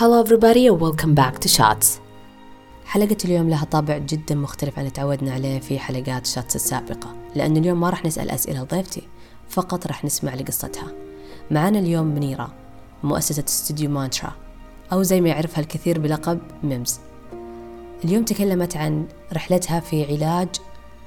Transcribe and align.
Hello 0.00 0.18
everybody 0.24 0.66
and 0.66 0.80
welcome 0.80 1.14
back 1.14 1.38
to 1.38 1.48
Shots. 1.48 2.00
حلقة 2.86 3.16
اليوم 3.24 3.48
لها 3.48 3.64
طابع 3.64 3.98
جدا 3.98 4.34
مختلف 4.34 4.78
عن 4.78 4.92
تعودنا 4.92 5.32
عليه 5.32 5.60
في 5.60 5.78
حلقات 5.78 6.26
شاتس 6.26 6.56
السابقة 6.56 7.14
لأن 7.34 7.56
اليوم 7.56 7.80
ما 7.80 7.90
راح 7.90 8.04
نسأل 8.04 8.30
أسئلة 8.30 8.62
لضيفتي 8.62 9.02
فقط 9.48 9.86
راح 9.86 10.04
نسمع 10.04 10.34
لقصتها. 10.34 10.92
معنا 11.50 11.78
اليوم 11.78 12.06
منيرة 12.06 12.54
مؤسسة 13.02 13.44
استوديو 13.48 13.90
مانترا 13.90 14.32
أو 14.92 15.02
زي 15.02 15.20
ما 15.20 15.28
يعرفها 15.28 15.60
الكثير 15.60 15.98
بلقب 15.98 16.40
ميمز. 16.62 17.00
اليوم 18.04 18.24
تكلمت 18.24 18.76
عن 18.76 19.06
رحلتها 19.32 19.80
في 19.80 20.04
علاج 20.04 20.48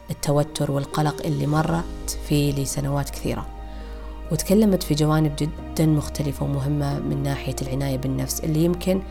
التوتر 0.09 0.71
والقلق 0.71 1.25
اللي 1.25 1.47
مرت 1.47 2.19
فيه 2.27 2.53
لسنوات 2.53 3.09
كثيرة. 3.09 3.56
وتكلمت 4.31 4.83
في 4.83 4.93
جوانب 4.93 5.35
جدا 5.39 5.85
مختلفة 5.85 6.45
ومهمة 6.45 6.99
من 6.99 7.23
ناحية 7.23 7.55
العناية 7.61 7.97
بالنفس 7.97 8.43
اللي 8.43 8.63
يمكن 8.63 9.01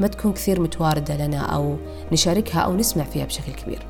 ما 0.00 0.06
تكون 0.06 0.32
كثير 0.32 0.60
متواردة 0.60 1.26
لنا 1.26 1.38
أو 1.38 1.76
نشاركها 2.12 2.60
أو 2.60 2.76
نسمع 2.76 3.04
فيها 3.04 3.24
بشكل 3.24 3.52
كبير. 3.52 3.86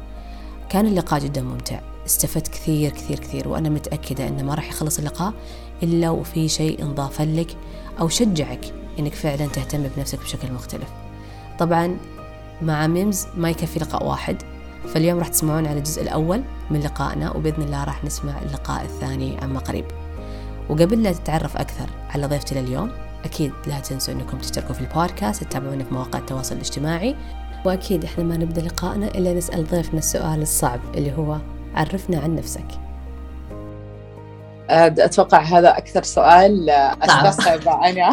كان 0.68 0.86
اللقاء 0.86 1.20
جدا 1.20 1.42
ممتع. 1.42 1.80
استفدت 2.06 2.48
كثير 2.48 2.90
كثير 2.90 3.18
كثير 3.18 3.48
وأنا 3.48 3.68
متأكدة 3.68 4.28
أنه 4.28 4.42
ما 4.42 4.54
راح 4.54 4.68
يخلص 4.68 4.98
اللقاء 4.98 5.32
إلا 5.82 6.10
وفي 6.10 6.48
شيء 6.48 6.82
انضاف 6.82 7.20
لك 7.20 7.56
أو 8.00 8.09
شجعك 8.09 8.74
أنك 8.98 9.14
فعلا 9.14 9.46
تهتم 9.46 9.88
بنفسك 9.96 10.18
بشكل 10.18 10.52
مختلف. 10.52 10.88
طبعا 11.59 11.96
مع 12.62 12.87
ميمز 12.87 13.26
ما 13.37 13.50
يكفي 13.50 13.78
لقاء 13.78 14.06
واحد 14.06 14.42
فاليوم 14.95 15.18
راح 15.18 15.28
تسمعون 15.28 15.66
على 15.66 15.78
الجزء 15.78 16.02
الأول 16.02 16.42
من 16.70 16.80
لقائنا 16.80 17.37
وبإذن 17.37 17.62
الله 17.62 17.84
راح 17.84 18.04
نسمع 18.04 18.42
اللقاء 18.42 18.84
الثاني 18.84 19.38
عما 19.38 19.59
قريب. 19.59 19.84
وقبل 20.68 21.02
لا 21.02 21.12
تتعرف 21.12 21.56
أكثر 21.56 21.86
على 22.14 22.26
ضيفتي 22.26 22.54
لليوم 22.54 22.90
أكيد 23.24 23.52
لا 23.66 23.80
تنسوا 23.80 24.14
أنكم 24.14 24.38
تشتركوا 24.38 24.74
في 24.74 24.80
البودكاست 24.80 25.44
تتابعونا 25.44 25.84
في 25.84 25.94
مواقع 25.94 26.18
التواصل 26.18 26.54
الاجتماعي. 26.54 27.16
وأكيد 27.64 28.04
إحنا 28.04 28.24
ما 28.24 28.36
نبدأ 28.36 28.62
لقائنا 28.62 29.06
إلا 29.06 29.32
نسأل 29.34 29.66
ضيفنا 29.66 29.98
السؤال 29.98 30.42
الصعب 30.42 30.80
اللي 30.95 31.12
هو 31.12 31.36
عرفنا 31.74 32.18
عن 32.18 32.34
نفسك. 32.36 32.64
أتوقع 34.70 35.40
هذا 35.40 35.78
أكثر 35.78 36.02
سؤال 36.02 36.70
أستصعب 37.02 37.68
أنا 37.68 38.10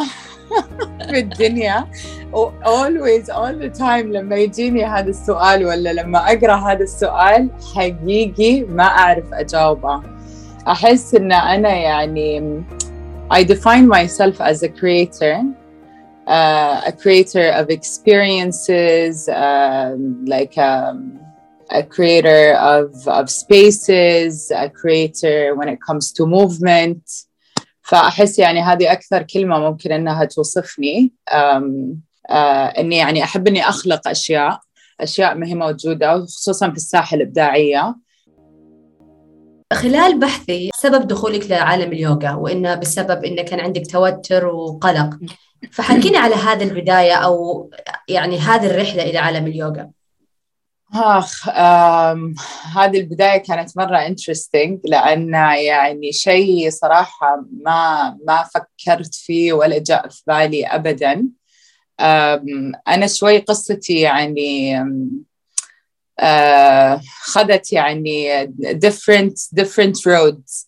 في 1.09 1.19
الدنيا. 1.19 1.87
always 2.65 3.29
all 3.29 3.53
the 3.63 3.79
time 3.79 4.05
لما 4.05 4.35
يجيني 4.35 4.85
هذا 4.85 5.09
السؤال 5.09 5.65
ولا 5.65 5.93
لما 5.93 6.19
أقرأ 6.33 6.55
هذا 6.55 6.83
السؤال 6.83 7.49
حقيقي 7.75 8.61
ما 8.61 8.83
أعرف 8.83 9.33
أجاوبه. 9.33 10.12
أحس 10.67 11.15
إن 11.15 11.31
أنا 11.31 11.75
يعني 11.75 12.63
I 13.31 13.43
define 13.43 13.87
myself 13.87 14.39
as 14.41 14.63
a 14.63 14.69
creator 14.69 15.41
uh, 16.27 16.81
a 16.85 16.91
creator 16.91 17.47
of 17.51 17.69
experiences 17.69 19.27
um, 19.29 20.23
like 20.25 20.57
um, 20.57 21.19
a 21.69 21.83
creator 21.83 22.53
of, 22.53 23.07
of 23.07 23.29
spaces 23.29 24.51
a 24.55 24.69
creator 24.69 25.55
when 25.55 25.67
it 25.67 25.79
comes 25.87 26.11
to 26.13 26.25
movement 26.25 27.03
فأحس 27.81 28.39
يعني 28.39 28.61
هذه 28.61 28.91
أكثر 28.91 29.23
كلمة 29.23 29.59
ممكن 29.59 29.91
أنها 29.91 30.25
توصفني 30.25 31.13
um, 31.31 31.95
uh, 32.29 32.79
أني 32.79 32.97
يعني 32.97 33.23
أحب 33.23 33.47
أني 33.47 33.69
أخلق 33.69 34.07
أشياء 34.07 34.59
أشياء 35.01 35.35
ما 35.35 35.47
هي 35.47 35.55
موجودة 35.55 36.25
خصوصا 36.25 36.69
في 36.69 36.77
الساحة 36.77 37.15
الإبداعية 37.15 37.95
خلال 39.73 40.19
بحثي 40.19 40.69
سبب 40.75 41.07
دخولك 41.07 41.51
لعالم 41.51 41.91
اليوغا 41.91 42.31
وإنه 42.31 42.75
بسبب 42.75 43.25
إنه 43.25 43.41
كان 43.41 43.59
عندك 43.59 43.91
توتر 43.91 44.45
وقلق. 44.45 45.09
فحكينا 45.71 46.19
على 46.19 46.35
هذه 46.35 46.63
البداية 46.63 47.13
أو 47.13 47.69
يعني 48.07 48.37
هذه 48.37 48.65
الرحلة 48.65 49.03
إلى 49.03 49.17
عالم 49.17 49.47
اليوغا. 49.47 49.89
آخ 50.95 51.49
هذه 52.77 52.99
البداية 52.99 53.37
كانت 53.37 53.77
مرة 53.77 53.97
انترستنج 53.97 54.79
لأن 54.85 55.33
يعني 55.65 56.11
شيء 56.11 56.69
صراحة 56.69 57.45
ما 57.63 58.09
ما 58.27 58.43
فكرت 58.43 59.15
فيه 59.15 59.53
ولا 59.53 59.79
جاء 59.79 60.07
في 60.07 60.21
بالي 60.27 60.65
أبدا. 60.65 61.27
أنا 62.87 63.07
شوي 63.07 63.37
قصتي 63.39 63.99
يعني 63.99 64.83
uh, 66.21 67.01
خذت 67.23 67.73
يعني 67.73 68.47
different 68.57 69.61
different 69.61 69.97
roads. 70.05 70.67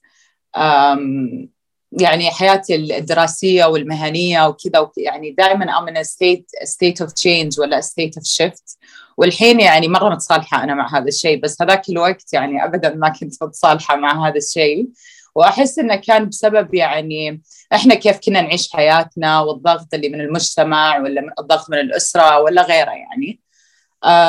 يعني 1.91 2.31
حياتي 2.31 2.75
الدراسية 2.75 3.66
والمهنية 3.66 4.47
وكذا 4.47 4.91
يعني 4.97 5.31
دائما 5.31 5.66
I'm 5.66 5.88
in 5.88 5.97
a 5.97 6.03
state, 6.03 6.45
a 6.61 6.66
state 6.66 7.05
of 7.05 7.09
change 7.09 7.59
ولا 7.59 7.79
a 7.79 7.84
state 7.84 8.17
of 8.17 8.23
shift. 8.23 8.78
والحين 9.17 9.59
يعني 9.59 9.88
مرة 9.88 10.09
متصالحة 10.09 10.63
أنا 10.63 10.73
مع 10.73 10.97
هذا 10.97 11.07
الشيء 11.07 11.41
بس 11.41 11.61
هذاك 11.61 11.89
الوقت 11.89 12.34
يعني 12.34 12.66
أبدا 12.66 12.95
ما 12.95 13.09
كنت 13.09 13.44
متصالحة 13.44 13.95
مع 13.95 14.28
هذا 14.28 14.38
الشيء. 14.38 14.88
وأحس 15.35 15.79
إنه 15.79 15.95
كان 15.95 16.29
بسبب 16.29 16.73
يعني 16.73 17.41
إحنا 17.73 17.95
كيف 17.95 18.19
كنا 18.19 18.41
نعيش 18.41 18.72
حياتنا 18.72 19.39
والضغط 19.39 19.94
اللي 19.94 20.09
من 20.09 20.22
المجتمع 20.22 21.00
ولا 21.00 21.22
من 21.22 21.29
الضغط 21.39 21.69
من 21.69 21.79
الأسرة 21.79 22.39
ولا 22.39 22.61
غيره 22.61 22.91
يعني. 22.91 23.39
آه 23.39 23.44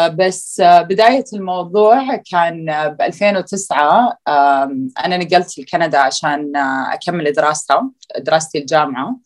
بس 0.09 0.61
آه 0.61 0.83
بداية 0.83 1.25
الموضوع 1.33 2.17
كان 2.17 2.67
ب 2.99 3.03
2009 3.03 4.19
آه 4.29 4.77
أنا 5.05 5.17
نقلت 5.17 5.59
لكندا 5.59 5.99
عشان 5.99 6.57
أكمل 6.93 7.33
دراسة 7.33 7.91
دراستي 8.19 8.59
الجامعة. 8.59 9.17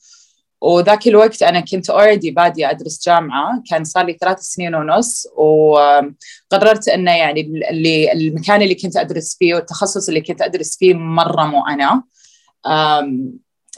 وذاك 0.61 1.09
الوقت 1.09 1.43
أنا 1.43 1.61
كنت 1.61 1.91
already 1.91 2.31
بادية 2.31 2.71
أدرس 2.71 3.07
جامعة 3.07 3.63
كان 3.71 3.85
صار 3.85 4.07
لي 4.07 4.13
ثلاث 4.21 4.39
سنين 4.41 4.75
ونص. 4.75 5.27
وقررت 5.37 6.89
أنه 6.89 7.17
يعني 7.17 7.41
اللي 7.71 8.13
المكان 8.13 8.63
اللي 8.63 8.75
كنت 8.75 8.97
أدرس 8.97 9.37
فيه 9.39 9.55
والتخصص 9.55 10.09
اللي 10.09 10.21
كنت 10.21 10.43
أدرس 10.43 10.77
فيه 10.77 10.95
مرة 10.95 11.45
مو 11.45 11.67
أنا. 11.67 12.03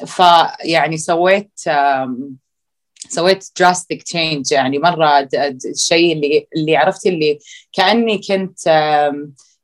فيعني 0.06 0.96
سويت 0.96 1.60
سويت 3.14 3.44
drastic 3.58 4.02
change 4.02 4.52
يعني 4.52 4.78
مرة 4.78 5.28
الشيء 5.64 6.12
اللي 6.12 6.46
اللي 6.56 6.76
عرفتي 6.76 7.08
اللي 7.08 7.38
كأني 7.72 8.20
كنت 8.28 8.58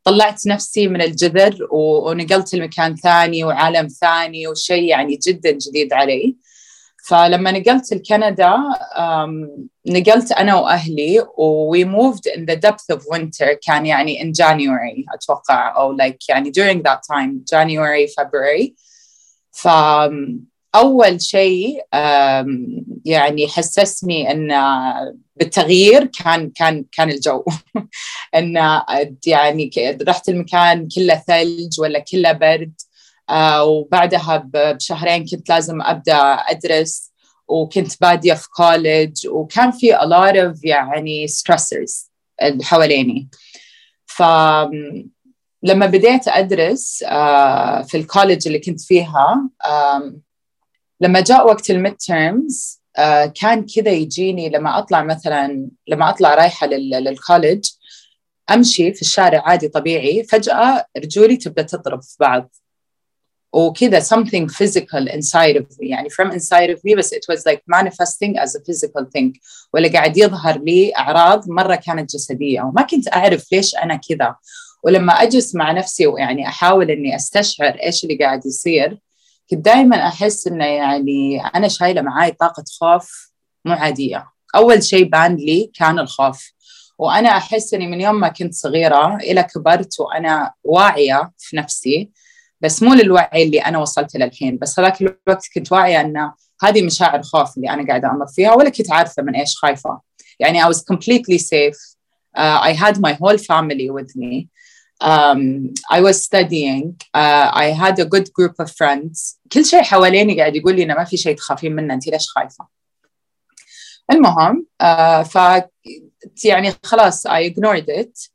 طلعت 0.04 0.46
نفسي 0.46 0.88
من 0.88 1.02
الجذر 1.02 1.68
ونقلت 1.70 2.54
لمكان 2.54 2.96
ثاني 2.96 3.44
وعالم 3.44 3.86
ثاني 3.86 4.48
وشيء 4.48 4.82
يعني 4.82 5.16
جدا 5.26 5.50
جديد 5.50 5.92
علي. 5.92 6.36
فلما 7.06 7.50
نقلت 7.50 7.92
لكندا 7.94 8.56
نقلت 9.86 10.32
أنا 10.32 10.54
وأهلي 10.54 11.26
we 11.38 11.84
moved 11.84 12.28
in 12.28 12.40
the 12.40 12.56
depth 12.68 12.96
of 12.96 13.00
winter 13.00 13.58
كان 13.66 13.86
يعني 13.86 14.22
in 14.22 14.26
January 14.26 15.14
أتوقع 15.14 15.76
أو 15.76 15.96
like 15.96 16.28
يعني 16.28 16.52
during 16.52 16.78
that 16.78 16.98
time 17.12 17.44
January 17.54 18.06
February. 18.20 18.72
ف 19.52 19.68
أول 20.78 21.22
شيء 21.22 21.84
يعني 23.04 23.48
حسسني 23.48 24.30
إن 24.30 24.52
بالتغيير 25.36 26.04
كان 26.04 26.50
كان 26.50 26.84
كان 26.92 27.10
الجو. 27.10 27.44
إن 28.36 28.80
يعني 29.26 29.70
رحت 30.08 30.28
المكان 30.28 30.88
كله 30.96 31.22
ثلج 31.26 31.80
ولا 31.80 31.98
كله 31.98 32.32
برد. 32.32 32.72
وبعدها 33.62 34.50
بشهرين 34.54 35.26
كنت 35.26 35.48
لازم 35.48 35.82
أبدأ 35.82 36.16
أدرس 36.32 37.12
وكنت 37.48 38.00
بادية 38.00 38.34
في 38.34 38.48
كولج 38.50 39.26
وكان 39.28 39.70
في 39.70 39.96
a 39.96 40.00
lot 40.00 40.36
of 40.36 40.60
يعني 40.64 41.26
stressors 41.28 42.10
حواليني. 42.62 43.28
ف 44.06 44.22
لما 45.62 45.86
بديت 45.86 46.28
أدرس 46.28 46.98
في 47.88 47.94
ال 47.94 48.01
college 48.01 48.46
اللي 48.46 48.58
كنت 48.58 48.80
فيها 48.80 49.50
لما 51.00 51.20
جاء 51.20 51.46
وقت 51.46 51.70
ال 51.70 51.94
midterms 51.94 52.80
uh, 52.98 53.26
كان 53.40 53.66
كذا 53.66 53.90
يجيني 53.90 54.48
لما 54.48 54.78
أطلع 54.78 55.02
مثلا 55.02 55.68
لما 55.88 56.10
أطلع 56.10 56.34
رايحة 56.34 56.66
لل 56.66 56.89
college 56.89 57.68
أمشي 58.50 58.92
في 58.92 59.02
الشارع 59.02 59.42
عادي 59.46 59.68
طبيعي 59.68 60.24
فجأة 60.24 60.86
رجولي 60.96 61.36
تبدأ 61.36 61.62
تضرب 61.62 62.02
في 62.02 62.16
بعض. 62.20 62.50
وكذا 63.52 64.00
something 64.00 64.48
physical 64.48 65.08
inside 65.08 65.56
of 65.56 65.64
me 65.64 65.80
يعني 65.80 66.08
from 66.10 66.30
inside 66.32 66.70
of 66.70 66.80
me 66.84 66.94
بس 66.98 67.14
it 67.14 67.24
was 67.32 67.38
like 67.46 67.62
manifesting 67.66 68.38
as 68.38 68.54
a 68.54 68.60
physical 68.60 69.04
thing. 69.16 69.40
ولا 69.74 69.92
قاعد 69.92 70.16
يظهر 70.16 70.58
لي 70.58 70.92
أعراض 70.98 71.50
مرة 71.50 71.74
كانت 71.74 72.14
جسدية 72.14 72.62
وما 72.62 72.82
كنت 72.82 73.08
أعرف 73.08 73.52
ليش 73.52 73.76
أنا 73.76 74.00
كذا. 74.08 74.36
ولما 74.82 75.12
أجلس 75.12 75.54
مع 75.54 75.72
نفسي 75.72 76.06
ويعني 76.06 76.48
أحاول 76.48 76.90
إني 76.90 77.16
أستشعر 77.16 77.78
إيش 77.82 78.04
اللي 78.04 78.16
قاعد 78.16 78.46
يصير 78.46 78.98
كنت 79.50 79.64
دائما 79.64 80.08
أحس 80.08 80.46
إنه 80.46 80.64
يعني 80.64 81.46
أنا 81.46 81.68
شايلة 81.68 82.02
معاي 82.02 82.30
طاقة 82.30 82.64
خوف 82.80 83.32
مو 83.64 83.72
عادية. 83.72 84.28
أول 84.54 84.82
شيء 84.82 85.04
بان 85.08 85.36
لي 85.36 85.70
كان 85.74 85.98
الخوف. 85.98 86.52
وأنا 86.98 87.28
أحس 87.28 87.74
إني 87.74 87.86
من 87.86 88.00
يوم 88.00 88.20
ما 88.20 88.28
كنت 88.28 88.54
صغيرة 88.54 89.16
إلى 89.16 89.42
كبرت 89.42 90.00
وأنا 90.00 90.52
واعية 90.64 91.32
في 91.38 91.56
نفسي 91.56 92.10
بس 92.60 92.82
مو 92.82 92.94
للوعي 92.94 93.42
اللي 93.42 93.58
أنا 93.58 93.78
وصلت 93.78 94.16
له 94.16 94.24
الحين 94.24 94.58
بس 94.58 94.80
هذاك 94.80 95.00
الوقت 95.00 95.46
كنت 95.54 95.72
واعية 95.72 96.00
إن 96.00 96.30
هذه 96.62 96.82
مشاعر 96.82 97.22
خوف 97.22 97.56
اللي 97.56 97.70
أنا 97.70 97.86
قاعدة 97.86 98.10
أمر 98.10 98.26
فيها 98.26 98.54
ولا 98.54 98.70
كنت 98.70 98.92
عارفة 98.92 99.22
من 99.22 99.36
إيش 99.36 99.56
خايفة. 99.56 100.00
يعني 100.40 100.64
I 100.64 100.66
was 100.66 100.78
completely 100.78 101.38
safe. 101.38 101.96
Uh, 102.36 102.58
I 102.62 102.72
had 102.72 103.00
my 103.00 103.12
whole 103.12 103.38
family 103.38 103.90
with 103.90 104.16
me. 104.16 104.48
Um, 105.00 105.72
I 105.90 106.00
was 106.00 106.22
studying. 106.24 106.96
Uh, 107.14 107.50
I 107.52 107.66
had 107.66 107.98
a 107.98 108.04
good 108.04 108.32
group 108.32 108.54
of 108.58 108.70
friends. 108.70 109.38
كل 109.52 109.64
شيء 109.64 109.82
حواليني 109.82 110.38
قاعد 110.40 110.56
يقول 110.56 110.76
لي 110.76 110.82
إنه 110.82 110.94
ما 110.94 111.04
في 111.04 111.16
شيء 111.16 111.36
تخافين 111.36 111.72
منه 111.72 111.94
انت 111.94 112.06
ليش 112.06 112.26
خايفة؟ 112.28 112.66
المهم 114.12 114.66
uh, 114.82 115.22
ف 115.22 115.62
يعني 116.44 116.72
خلاص 116.82 117.26
I 117.26 117.50
ignored 117.50 117.88
it. 118.00 118.30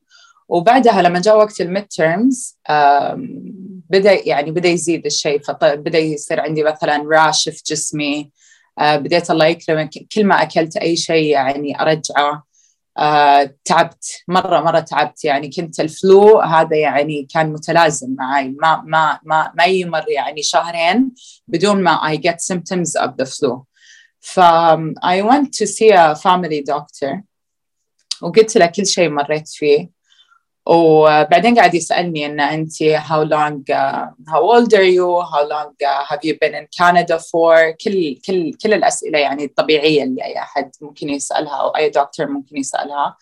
وبعدها 0.48 1.02
لما 1.02 1.20
جاء 1.20 1.38
وقت 1.38 1.62
الميد 1.62 1.84
تيرمز 1.86 2.58
بدأ 3.90 4.28
يعني 4.28 4.52
بدأ 4.52 4.70
يزيد 4.70 5.06
الشيء 5.06 5.42
فبدا 5.42 6.00
يصير 6.00 6.40
عندي 6.40 6.64
مثلا 6.64 7.04
راش 7.12 7.50
في 7.50 7.62
جسمي. 7.68 8.32
uh, 8.80 8.84
بديت 8.84 9.32
الله 9.32 9.46
يكرمك 9.46 9.90
كل 10.16 10.24
ما 10.24 10.42
أكلت 10.42 10.78
أي 10.78 10.96
شيء 10.96 11.26
يعني 11.26 11.82
أرجعه. 11.82 12.53
Uh, 13.00 13.50
تعبت 13.66 14.24
مرة 14.28 14.60
مرة 14.62 14.80
تعبت. 14.80 15.24
يعني 15.24 15.50
كنت 15.50 15.80
الفلو 15.80 16.40
هذا 16.40 16.78
يعني 16.78 17.28
كان 17.34 17.54
متلازم 17.54 18.16
معي 18.20 18.50
ما 18.50 18.82
ما 18.86 19.20
ما 19.24 19.52
ما 19.58 19.66
يمر 19.66 20.10
يعني 20.10 20.42
شهرين 20.44 21.12
بدون 21.48 21.84
ما 21.84 22.14
I 22.14 22.18
get 22.18 22.42
symptoms 22.42 22.96
of 22.96 23.10
the 23.18 23.26
flu. 23.26 23.66
ف 24.20 24.40
um, 24.40 24.94
I 25.04 25.22
went 25.22 25.54
to 25.54 25.68
see 25.68 25.92
a 25.92 26.16
family 26.16 26.62
doctor 26.62 27.24
وقلت 28.22 28.58
له 28.58 28.66
كل 28.66 28.86
شيء 28.88 29.10
مريت 29.10 29.50
فيه. 29.50 30.03
وبعدين 30.66 31.56
قاعد 31.56 31.76
يسألني 31.76 32.26
إن 32.26 32.40
أنت 32.40 32.74
how 32.84 33.24
long 33.24 33.64
uh, 33.72 34.06
how 34.32 34.42
old 34.42 34.74
are 34.74 34.90
you? 34.98 35.22
How 35.32 35.44
long 35.48 35.74
uh, 35.86 36.06
have 36.10 36.24
you 36.24 36.34
been 36.42 36.56
in 36.56 36.68
Canada 36.78 37.20
for? 37.20 37.76
كل 37.84 38.22
كل 38.28 38.54
كل 38.64 38.74
الأسئلة 38.74 39.20
يعني 39.20 39.46
الطبيعية 39.46 40.04
اللي 40.04 40.24
أي 40.24 40.38
أحد 40.40 40.72
ممكن 40.82 41.10
يسألها 41.10 41.56
أو 41.56 41.70
أي 41.70 41.90
دكتور 41.90 42.28
ممكن 42.28 42.58
يسألها. 42.58 43.18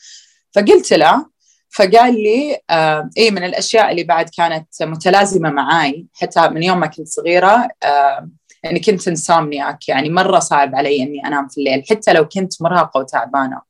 فقلت 0.55 0.93
له 0.93 1.25
فقال 1.69 2.13
لي 2.13 2.59
آه 2.69 3.09
إيه 3.17 3.31
من 3.31 3.43
الأشياء 3.43 3.91
اللي 3.91 4.03
بعد 4.03 4.29
كانت 4.29 4.67
متلازمة 4.81 5.49
معاي 5.49 6.05
حتى 6.13 6.49
من 6.49 6.63
يوم 6.63 6.79
ما 6.79 6.87
كنت 6.87 7.07
صغيرة 7.07 7.67
آه 7.83 8.29
يعني 8.63 8.79
كنت 8.79 9.07
انسامنياك 9.07 9.89
يعني 9.89 10.09
مرة 10.09 10.39
صعب 10.39 10.75
علي 10.75 11.03
إني 11.03 11.27
أنام 11.27 11.47
في 11.47 11.57
الليل 11.57 11.83
حتى 11.89 12.13
لو 12.13 12.27
كنت 12.27 12.61
مرهقة 12.61 12.99
وتعبانة. 12.99 13.61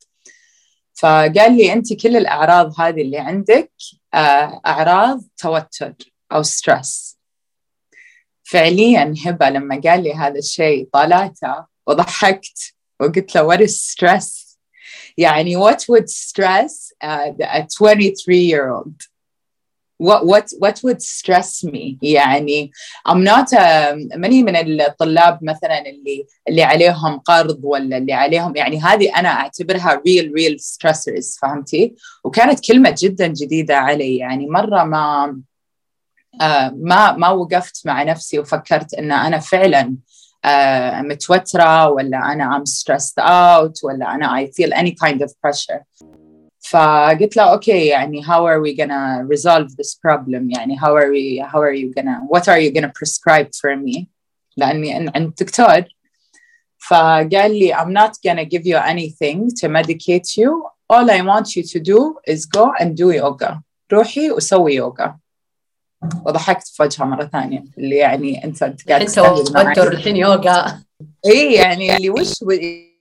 فقال 1.01 1.57
لي 1.57 1.73
أنت 1.73 1.93
كل 1.93 2.17
الأعراض 2.17 2.79
هذه 2.79 3.01
اللي 3.01 3.17
عندك 3.17 3.71
آه، 4.13 4.61
أعراض 4.65 5.23
توتر 5.37 5.93
أو 6.31 6.43
ستريس 6.43 7.19
فعليا 8.43 9.15
هبة 9.25 9.49
لما 9.49 9.81
قال 9.85 10.03
لي 10.03 10.13
هذا 10.13 10.39
الشيء 10.39 10.89
طالعته 10.93 11.65
وضحكت 11.87 12.73
وقلت 12.99 13.35
له 13.35 13.47
what 13.47 13.59
is 13.59 13.71
stress 13.71 14.57
يعني 15.17 15.55
what 15.57 15.79
would 15.79 16.09
stress 16.09 16.93
a 17.03 17.65
23 17.67 18.37
year 18.37 18.69
old 18.69 19.10
what 20.01 20.25
what 20.25 20.47
what 20.59 20.77
would 20.83 21.01
stress 21.01 21.63
me? 21.63 21.97
يعني 22.01 22.71
I'm 23.07 23.23
not 23.23 23.53
a, 23.53 23.93
ماني 24.15 24.43
من 24.43 24.55
الطلاب 24.81 25.39
مثلا 25.41 25.79
اللي 25.89 26.25
اللي 26.47 26.63
عليهم 26.63 27.19
قرض 27.19 27.59
ولا 27.63 27.97
اللي 27.97 28.13
عليهم 28.13 28.55
يعني 28.55 28.81
هذه 28.81 29.19
أنا 29.19 29.29
أعتبرها 29.29 30.01
real 30.07 30.25
real 30.25 30.57
stressors 30.59 31.39
فهمتي؟ 31.41 31.95
وكانت 32.23 32.67
كلمة 32.67 32.95
جدا 32.99 33.27
جديدة 33.27 33.77
علي 33.77 34.17
يعني 34.17 34.47
مرة 34.47 34.83
ما 34.83 35.37
آه 36.41 36.73
ما 36.77 37.11
ما 37.11 37.29
وقفت 37.29 37.87
مع 37.87 38.03
نفسي 38.03 38.39
وفكرت 38.39 38.93
إن 38.93 39.11
أنا 39.11 39.39
فعلا 39.39 39.95
آه 40.45 41.01
متوترة 41.01 41.89
ولا 41.89 42.17
أنا 42.17 42.57
I'm 42.57 42.69
stressed 42.69 43.23
out 43.23 43.83
ولا 43.83 44.15
أنا 44.15 44.45
I 44.45 44.47
feel 44.47 44.73
any 44.73 44.91
kind 44.91 45.21
of 45.21 45.31
pressure. 45.41 45.81
فقلت 46.70 47.36
له 47.36 47.42
اوكي 47.42 47.86
يعني 47.86 48.24
how 48.24 48.46
are 48.46 48.60
we 48.60 48.76
gonna 48.76 49.24
resolve 49.34 49.68
this 49.76 49.94
problem 49.94 50.56
يعني 50.56 50.78
how 50.78 50.94
are 50.94 51.10
we 51.10 51.46
how 51.52 51.60
are 51.60 51.74
you 51.74 51.92
gonna 51.98 52.20
what 52.28 52.48
are 52.48 52.58
you 52.58 52.70
gonna 52.70 52.92
prescribe 53.00 53.48
for 53.54 53.76
me 53.76 54.06
لاني 54.56 54.94
عند 54.94 55.34
دكتور 55.40 55.84
فقال 56.78 57.58
لي 57.58 57.74
I'm 57.74 57.92
not 57.92 58.12
gonna 58.26 58.44
give 58.44 58.66
you 58.66 58.76
anything 58.76 59.50
to 59.60 59.68
medicate 59.68 60.36
you 60.36 60.50
all 60.92 61.10
I 61.10 61.20
want 61.22 61.56
you 61.56 61.62
to 61.72 61.78
do 61.80 62.16
is 62.26 62.46
go 62.46 62.72
and 62.80 62.96
do 62.96 63.10
yoga 63.12 63.60
روحي 63.92 64.30
وسوي 64.30 64.74
يوغا 64.74 65.18
وضحكت 66.26 66.68
في 66.68 66.82
وجهها 66.82 67.06
مره 67.06 67.24
ثانيه 67.24 67.64
اللي 67.78 67.96
يعني 67.96 68.44
انت 68.44 68.62
انت 68.62 68.88
قاعد 68.88 69.00
انت 69.00 69.10
توتر 69.14 69.92
الحين 69.92 70.16
يوغا 70.16 70.82
اي 71.25 71.53
يعني 71.53 71.95
اللي 71.97 72.09
وش 72.09 72.33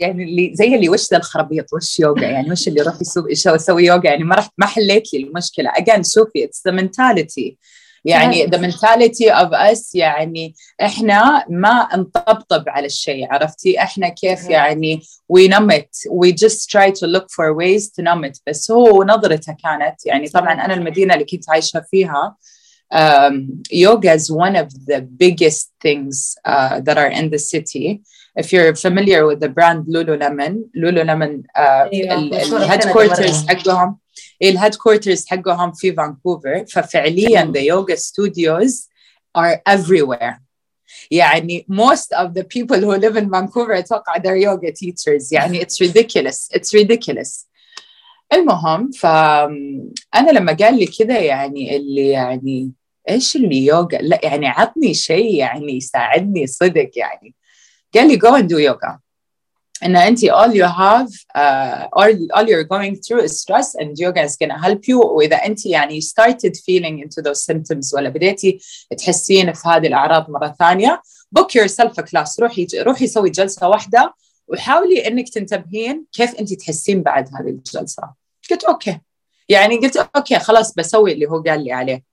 يعني 0.00 0.24
اللي 0.24 0.50
زي 0.54 0.74
اللي 0.74 0.88
وش 0.88 1.10
ذا 1.10 1.16
الخرابيط 1.16 1.72
وش 1.72 2.00
يوغا؟ 2.00 2.22
يعني 2.22 2.52
وش 2.52 2.68
اللي 2.68 2.80
يروح 2.80 2.94
يسوي 3.54 3.84
يوغا؟ 3.84 4.06
يعني 4.06 4.24
ما 4.24 4.34
رحت 4.34 4.52
ما 4.58 4.66
حليت 4.66 5.14
لي 5.14 5.22
المشكلة. 5.22 5.72
again 5.76 6.02
شوفي 6.04 6.44
it's 6.44 6.62
the 6.66 6.72
mentality 6.72 7.58
يعني 8.04 8.46
the 8.46 8.58
mentality 8.58 9.30
of 9.30 9.52
us 9.52 9.90
يعني 9.94 10.54
إحنا 10.82 11.44
ما 11.48 11.88
نطبطب 11.96 12.64
على 12.68 12.86
الشيء 12.86 13.32
عرفتي؟ 13.32 13.82
إحنا 13.82 14.08
كيف 14.08 14.48
يعني 14.48 15.00
it. 15.70 16.10
We 16.22 16.32
just 16.32 16.70
try 16.70 16.90
to 16.90 17.06
look 17.06 17.26
for 17.30 17.54
ways 17.54 17.90
to 17.90 18.02
numb 18.02 18.24
it. 18.24 18.40
بس 18.46 18.70
هو 18.70 19.04
نظرته 19.04 19.56
كانت 19.62 20.06
يعني 20.06 20.28
طبعا 20.28 20.52
أنا 20.52 20.74
المدينة 20.74 21.14
اللي 21.14 21.24
كنت 21.24 21.50
عايشة 21.50 21.84
فيها 21.90 22.36
um, 22.91 23.63
yoga 23.69 24.11
is 24.13 24.31
one 24.31 24.55
of 24.55 24.69
the 24.85 25.01
biggest 25.01 25.71
things 25.81 26.37
uh, 26.45 26.79
that 26.81 26.97
are 26.97 27.07
in 27.07 27.29
the 27.29 27.39
city. 27.39 28.03
If 28.35 28.51
you're 28.51 28.75
familiar 28.75 29.25
with 29.25 29.39
the 29.39 29.49
brand 29.49 29.85
Lululemon, 29.87 30.69
Lululemon 30.75 31.45
uh, 31.55 31.87
الهيدكوارترز 31.91 33.47
حقهم 33.47 33.97
الهيدكوارترز 34.41 35.25
حقهم 35.27 35.71
في 35.71 35.93
فانكوفر 35.93 36.65
ففعليا 36.65 37.51
the 37.53 37.61
yoga 37.61 37.97
studios 37.97 38.87
are 39.35 39.61
everywhere. 39.65 40.41
يعني 41.11 41.65
most 41.69 42.13
of 42.13 42.33
the 42.33 42.43
people 42.43 42.77
who 42.77 42.95
live 42.97 43.15
in 43.15 43.29
Vancouver 43.29 43.71
اتوقع 43.71 44.17
they're 44.17 44.37
yoga 44.37 44.71
teachers 44.71 45.31
يعني 45.31 45.61
it's 45.61 45.79
ridiculous 45.81 46.49
it's 46.53 46.73
ridiculous 46.73 47.47
المهم 48.33 48.91
فأنا 48.91 50.31
لما 50.31 50.53
قال 50.53 50.79
لي 50.79 50.85
كذا 50.85 51.19
يعني 51.19 51.77
اللي 51.77 52.09
يعني 52.09 52.71
إيش 53.10 53.36
اللي 53.36 53.66
يوغا 53.66 53.98
لا 54.00 54.20
يعني 54.22 54.48
عطني 54.48 54.94
شيء 54.94 55.34
يعني 55.34 55.76
يساعدني 55.76 56.46
صدق 56.46 56.90
يعني. 56.96 57.34
قال 57.94 58.08
لي 58.08 58.18
go 58.18 58.42
and 58.42 58.48
do 58.48 58.58
yoga. 58.58 58.98
إن 59.84 59.96
انت 59.96 60.24
all 60.24 60.52
you 60.52 60.66
have 60.66 61.08
uh, 61.34 61.88
all, 61.92 62.12
all 62.36 62.46
you're 62.46 62.64
going 62.64 62.94
through 62.94 63.22
is 63.22 63.40
stress 63.40 63.74
and 63.74 63.98
yoga 63.98 64.22
is 64.22 64.36
to 64.36 64.58
help 64.64 64.88
you. 64.88 64.96
وإذا 64.96 65.36
انت 65.36 65.66
يعني 65.66 66.00
started 66.00 66.56
feeling 66.56 66.98
into 66.98 67.22
those 67.22 67.44
symptoms 67.44 67.94
ولا 67.94 68.08
بديتي 68.08 68.60
تحسين 68.98 69.52
في 69.52 69.68
هذه 69.68 69.86
الأعراض 69.86 70.30
مرة 70.30 70.54
ثانية 70.58 71.02
book 71.38 71.48
yourself 71.54 71.92
a 71.98 72.02
class. 72.02 72.40
روحي 72.40 72.66
روحي 72.74 73.06
سوي 73.06 73.30
جلسة 73.30 73.68
واحدة 73.68 74.14
وحاولي 74.48 75.08
إنك 75.08 75.28
تنتبهين 75.28 76.06
كيف 76.12 76.34
انت 76.34 76.52
تحسين 76.54 77.02
بعد 77.02 77.28
هذه 77.28 77.48
الجلسة. 77.48 78.02
قلت 78.50 78.64
okay 78.64 79.00
يعني 79.48 79.76
قلت 79.76 79.96
okay 79.96 80.38
خلاص 80.38 80.74
بسوي 80.74 81.12
اللي 81.12 81.26
هو 81.26 81.42
قال 81.42 81.64
لي 81.64 81.72
عليه. 81.72 82.09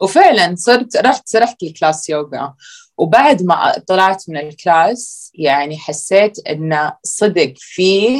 وفعلا 0.00 0.54
صرت 0.54 0.96
رحت 0.96 1.28
سرحت 1.28 1.62
ال 1.62 1.70
class 1.70 2.08
يوغا. 2.08 2.54
وبعد 2.98 3.42
ما 3.42 3.72
طلعت 3.86 4.24
من 4.28 4.36
ال 4.36 4.52
class 4.52 5.32
يعني 5.34 5.78
حسيت 5.78 6.48
انه 6.48 6.92
صدق 7.02 7.54
في 7.56 8.18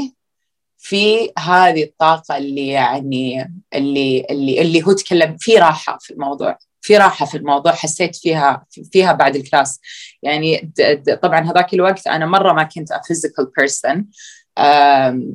في 0.78 1.32
هذه 1.38 1.82
الطاقة 1.82 2.36
اللي 2.36 2.68
يعني 2.68 3.54
اللي 3.74 4.26
اللي 4.30 4.60
اللي 4.60 4.82
هو 4.82 4.92
تكلم 4.92 5.36
في 5.40 5.58
راحة 5.58 5.98
في 6.00 6.12
الموضوع. 6.12 6.58
في 6.80 6.96
راحة 6.96 7.26
في 7.26 7.36
الموضوع 7.36 7.72
حسيت 7.72 8.16
فيها 8.16 8.66
فيها 8.92 9.12
بعد 9.12 9.36
ال 9.36 9.42
class. 9.42 9.80
يعني 10.22 10.72
طبعا 11.22 11.40
هذاك 11.40 11.74
الوقت 11.74 12.06
أنا 12.06 12.26
مرة 12.26 12.52
ما 12.52 12.62
كنت 12.62 12.92
physical 12.92 13.46
person. 13.60 14.02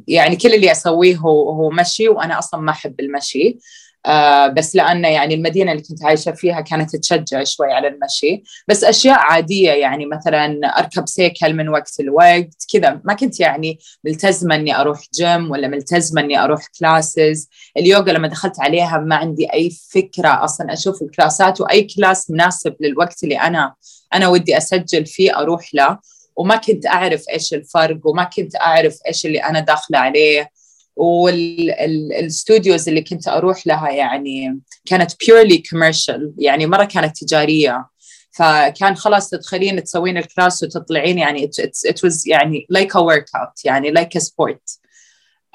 يعني 0.08 0.36
كل 0.36 0.54
اللي 0.54 0.72
أسويه 0.72 1.18
هو 1.18 1.50
هو 1.50 1.70
مشي 1.70 2.10
وأنا 2.10 2.40
أصلا 2.40 2.62
ما 2.62 2.72
أحب 2.72 3.00
المشي. 3.00 3.58
آه 4.06 4.48
بس 4.48 4.76
لأن 4.76 5.04
يعني 5.06 5.34
المدينة 5.34 5.72
اللي 5.72 5.84
كنت 5.84 6.04
عايشة 6.06 6.32
فيها 6.32 6.62
كانت 6.62 6.96
تشجع 6.96 7.44
شوي 7.44 7.72
على 7.74 7.88
المشي. 7.88 8.44
بس 8.68 8.84
أشياء 8.84 9.20
عادية 9.20 9.72
يعني 9.72 10.06
مثلا 10.06 10.68
أركب 10.80 11.08
سيكل 11.08 11.54
من 11.54 11.70
وقت 11.70 12.02
لوقت 12.02 12.66
كذا. 12.74 13.02
ما 13.04 13.14
كنت 13.14 13.40
يعني 13.40 13.80
ملتزمة 14.04 14.56
أني 14.56 14.76
أروح 14.76 15.00
جيم 15.14 15.52
ولا 15.52 15.68
ملتزمة 15.68 16.22
أني 16.22 16.44
أروح 16.44 16.68
classes 16.80 17.50
اليوغا 17.78 18.12
لما 18.12 18.28
دخلت 18.28 18.60
عليها 18.60 18.98
ما 18.98 19.16
عندي 19.16 19.54
أي 19.54 19.70
فكرة 19.94 20.44
أصلا 20.44 20.74
أشوف 20.74 21.02
ال 21.02 21.10
classات 21.10 21.62
وأي 21.62 21.84
class 21.84 22.32
مناسب 22.32 22.76
للوقت 22.80 23.24
اللي 23.24 23.40
أنا 23.40 23.74
أنا 24.14 24.28
ودي 24.28 24.58
أسجل 24.58 25.06
فيه 25.06 25.40
أروح 25.40 25.70
له. 25.74 25.98
وما 26.36 26.56
كنت 26.56 26.86
أعرف 26.86 27.24
إيش 27.34 27.54
الفرق 27.54 28.00
وما 28.08 28.24
كنت 28.24 28.56
أعرف 28.56 28.98
إيش 29.08 29.26
اللي 29.26 29.40
أنا 29.40 29.60
داخلة 29.60 29.98
عليه. 30.00 30.50
وال 30.96 31.39
studios 31.39 32.90
اللي 32.90 33.02
كنت 33.02 33.28
أروح 33.28 33.68
لها 33.68 33.90
يعني 33.90 34.60
كانت 34.86 35.12
purely 35.26 35.64
commercial 35.70 36.34
يعني 36.38 36.66
مرة 36.66 36.84
كانت 36.84 37.24
تجارية. 37.24 37.92
فكان 38.32 38.96
خلاص 38.96 39.30
تدخلين 39.30 39.84
تسوين 39.84 40.18
ال 40.18 40.25
class 40.25 40.64
وتطلعين 40.64 41.18
يعني 41.18 41.50
it 41.90 42.00
was 42.06 42.24
يعني 42.26 42.68
like 42.74 42.92
a 42.96 43.00
workout 43.00 43.66
يعني 43.66 43.94
like 43.94 44.18
a 44.18 44.20
sport. 44.20 44.80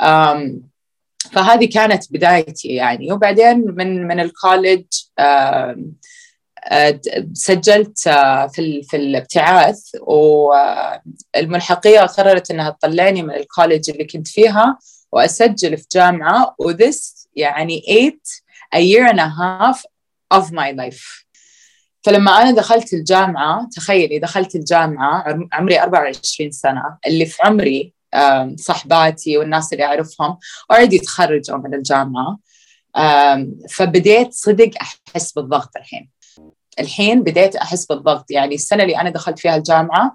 Um, 0.03 0.61
فهذه 1.33 1.65
كانت 1.65 2.13
بدايتي 2.13 2.69
يعني. 2.69 3.13
وبعدين 3.13 3.75
من 3.77 4.07
من 4.07 4.21
ال 4.21 4.29
college 4.29 4.85
uh, 5.21 5.77
سجلت 7.33 7.99
في 8.55 8.83
في 8.83 8.97
الابتعاث. 8.97 9.81
والملحقيه 11.37 12.01
قررت 12.01 12.51
إنها 12.51 12.71
تطلعني 12.71 13.23
من 13.23 13.35
الكوليج 13.35 13.91
اللي 13.91 14.05
كنت 14.05 14.29
فيها. 14.29 14.79
وأسجل 15.17 15.77
في 15.77 15.87
جامعة 15.93 16.55
وذس 16.59 17.29
يعني 17.37 17.83
8 17.87 18.13
a 18.75 18.79
year 18.79 19.13
and 19.13 19.19
a 19.19 19.29
half 19.29 19.83
of 20.35 20.51
my 20.53 20.73
life. 20.73 21.25
فلما 22.03 22.43
أنا 22.43 22.51
دخلت 22.51 22.93
الجامعة 22.93 23.69
تخيلي 23.77 24.19
دخلت 24.19 24.55
الجامعة 24.55 25.25
عمري 25.53 25.83
24 25.83 26.51
سنة 26.51 26.99
اللي 27.07 27.27
في 27.27 27.43
عمري 27.43 27.93
صحباتي 28.57 29.39
والناس 29.39 29.73
اللي 29.73 29.85
أعرفهم 29.85 30.39
already 30.71 30.99
تخرجوا 30.99 31.57
من 31.57 31.75
الجامعة. 31.75 32.39
فبديت 33.71 34.33
صدق 34.33 34.71
أحس 34.81 35.33
بالضغط 35.33 35.71
الحين. 35.77 36.11
الحين 36.81 37.23
بديت 37.23 37.57
أحس 37.57 37.87
بالضغط 37.87 38.31
يعني 38.31 38.55
السنة 38.55 38.83
اللي 38.83 39.01
أنا 39.01 39.11
دخلت 39.11 39.39
فيها 39.39 39.57
الجامعة 39.57 40.15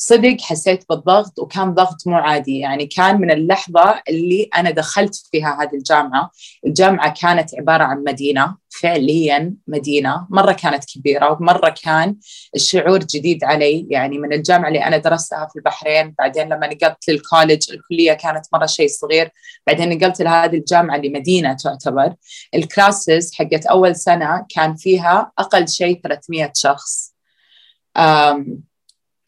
صدق 0.00 0.36
حسيت 0.40 0.84
بالضغط 0.88 1.38
وكان 1.38 1.74
ضغط 1.74 2.06
مو 2.06 2.16
عادي. 2.16 2.58
يعني 2.58 2.86
كان 2.86 3.20
من 3.20 3.30
اللحظة 3.30 4.02
اللي 4.08 4.48
أنا 4.56 4.70
دخلت 4.70 5.14
فيها 5.30 5.58
هذه 5.62 5.74
الجامعة. 5.74 6.30
الجامعة 6.66 7.14
كانت 7.20 7.54
عبارة 7.54 7.84
عن 7.84 8.04
مدينة 8.06 8.56
فعليا 8.80 9.54
مدينة. 9.66 10.26
مرة 10.30 10.52
كانت 10.52 10.84
كبيرة 10.84 11.32
ومرة 11.32 11.74
كان 11.82 12.16
الشعور 12.54 12.98
جديد 12.98 13.44
علي. 13.44 13.86
يعني 13.90 14.18
من 14.18 14.32
الجامعة 14.32 14.68
اللي 14.68 14.84
أنا 14.84 14.96
درستها 14.96 15.48
في 15.52 15.56
البحرين 15.56 16.14
بعدين 16.18 16.48
لما 16.48 16.66
نقلت 16.66 17.08
لل 17.08 17.22
college 17.22 17.72
الكلية 17.72 18.12
كانت 18.12 18.46
مرة 18.52 18.66
شيء 18.66 18.88
صغير. 18.88 19.30
بعدين 19.66 19.98
نقلت 19.98 20.22
لهذه 20.22 20.56
الجامعة 20.56 20.96
اللي 20.96 21.08
مدينة 21.08 21.54
تعتبر. 21.54 22.14
ال 22.54 22.64
classes 22.64 23.34
حقت 23.34 23.66
أول 23.66 23.96
سنة 23.96 24.46
كان 24.54 24.76
فيها 24.76 25.32
أقل 25.38 25.68
شيء 25.68 26.00
300 26.00 26.52
شخص. 26.54 27.14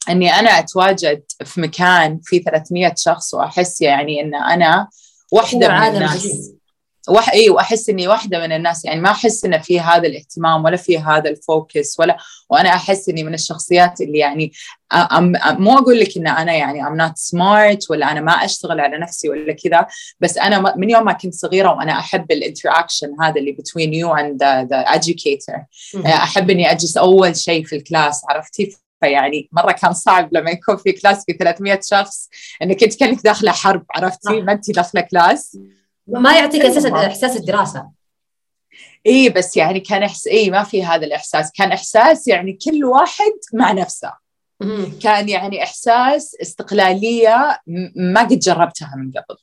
إني 0.09 0.33
أنا 0.33 0.59
أتواجد 0.59 1.23
في 1.45 1.61
مكان 1.61 2.19
فيه 2.23 2.43
300 2.43 2.93
شخص 2.97 3.33
وأحس 3.33 3.81
يعني 3.81 4.21
إن 4.21 4.35
أنا 4.35 4.87
واحدة 5.31 5.67
من 5.67 5.95
الناس. 5.95 6.51
وح... 7.09 7.29
اي 7.29 7.49
وأحس 7.49 7.89
إني 7.89 8.07
واحدة 8.07 8.39
من 8.39 8.51
الناس. 8.51 8.85
يعني 8.85 9.01
ما 9.01 9.11
أحس 9.11 9.45
إن 9.45 9.61
في 9.61 9.79
هذا 9.79 10.07
الاهتمام 10.07 10.63
ولا 10.63 10.77
في 10.77 10.99
هذا 10.99 11.29
ال 11.29 11.41
focus 11.41 11.99
ولا 11.99 12.17
وأنا 12.49 12.69
أحس 12.69 13.09
إني 13.09 13.23
من 13.23 13.33
الشخصيات 13.33 14.01
اللي 14.01 14.17
يعني 14.17 14.51
um... 14.93 15.33
مو 15.45 15.77
أقول 15.77 15.99
لك 15.99 16.17
إن 16.17 16.27
أنا 16.27 16.53
يعني 16.53 16.87
I'm 16.87 16.97
not 16.97 17.17
smart 17.17 17.91
ولا 17.91 18.11
أنا 18.11 18.21
ما 18.21 18.31
أشتغل 18.31 18.79
على 18.79 18.97
نفسي 18.97 19.29
ولا 19.29 19.53
كذا 19.53 19.87
بس 20.19 20.37
أنا 20.37 20.75
من 20.77 20.89
يوم 20.89 21.05
ما 21.05 21.13
كنت 21.13 21.33
صغيرة 21.33 21.69
وأنا 21.69 21.99
أحب 21.99 22.31
ال 22.31 22.37
interaction 22.37 23.07
هذا 23.21 23.35
اللي 23.39 23.55
between 23.55 23.93
you 23.93 24.19
and 24.19 24.39
the, 24.39 24.67
the 24.69 24.99
educator. 24.99 25.59
أحب 26.05 26.49
إني 26.49 26.71
أجلس 26.71 26.97
أول 26.97 27.35
شيء 27.37 27.65
في 27.65 27.75
ال 27.75 27.83
class 27.83 28.21
عرفتي؟ 28.29 28.77
فيعني 29.01 29.49
مرة 29.51 29.71
كان 29.71 29.93
صعب 29.93 30.29
لما 30.31 30.51
يكون 30.51 30.77
في 30.77 30.91
class 30.91 31.25
في 31.25 31.33
300 31.33 31.79
شخص 31.83 32.29
انك 32.61 32.83
انت 32.83 32.99
كأنك 32.99 33.23
داخلة 33.23 33.51
حرب 33.51 33.85
عرفتي؟ 33.95 34.41
ما 34.41 34.51
انت 34.51 34.71
داخلة 34.71 35.01
class. 35.01 35.57
ما 36.07 36.37
يعطيك 36.37 36.61
أساسا 36.61 37.07
إحساس 37.07 37.37
الدراسة. 37.37 37.89
إي 39.07 39.29
بس 39.29 39.57
يعني 39.57 39.79
كان 39.79 40.03
احس 40.03 40.27
إي 40.27 40.49
ما 40.49 40.63
في 40.63 40.85
هذا 40.85 41.05
الإحساس. 41.05 41.51
كان 41.51 41.71
إحساس 41.71 42.27
يعني 42.27 42.53
كل 42.65 42.85
واحد 42.85 43.31
مع 43.53 43.71
نفسه. 43.71 44.13
كان 45.03 45.29
يعني 45.29 45.63
إحساس 45.63 46.37
استقلالية 46.41 47.59
ما 47.95 48.21
قد 48.21 48.39
جربتها 48.39 48.93
من 48.95 49.11
قبل. 49.11 49.37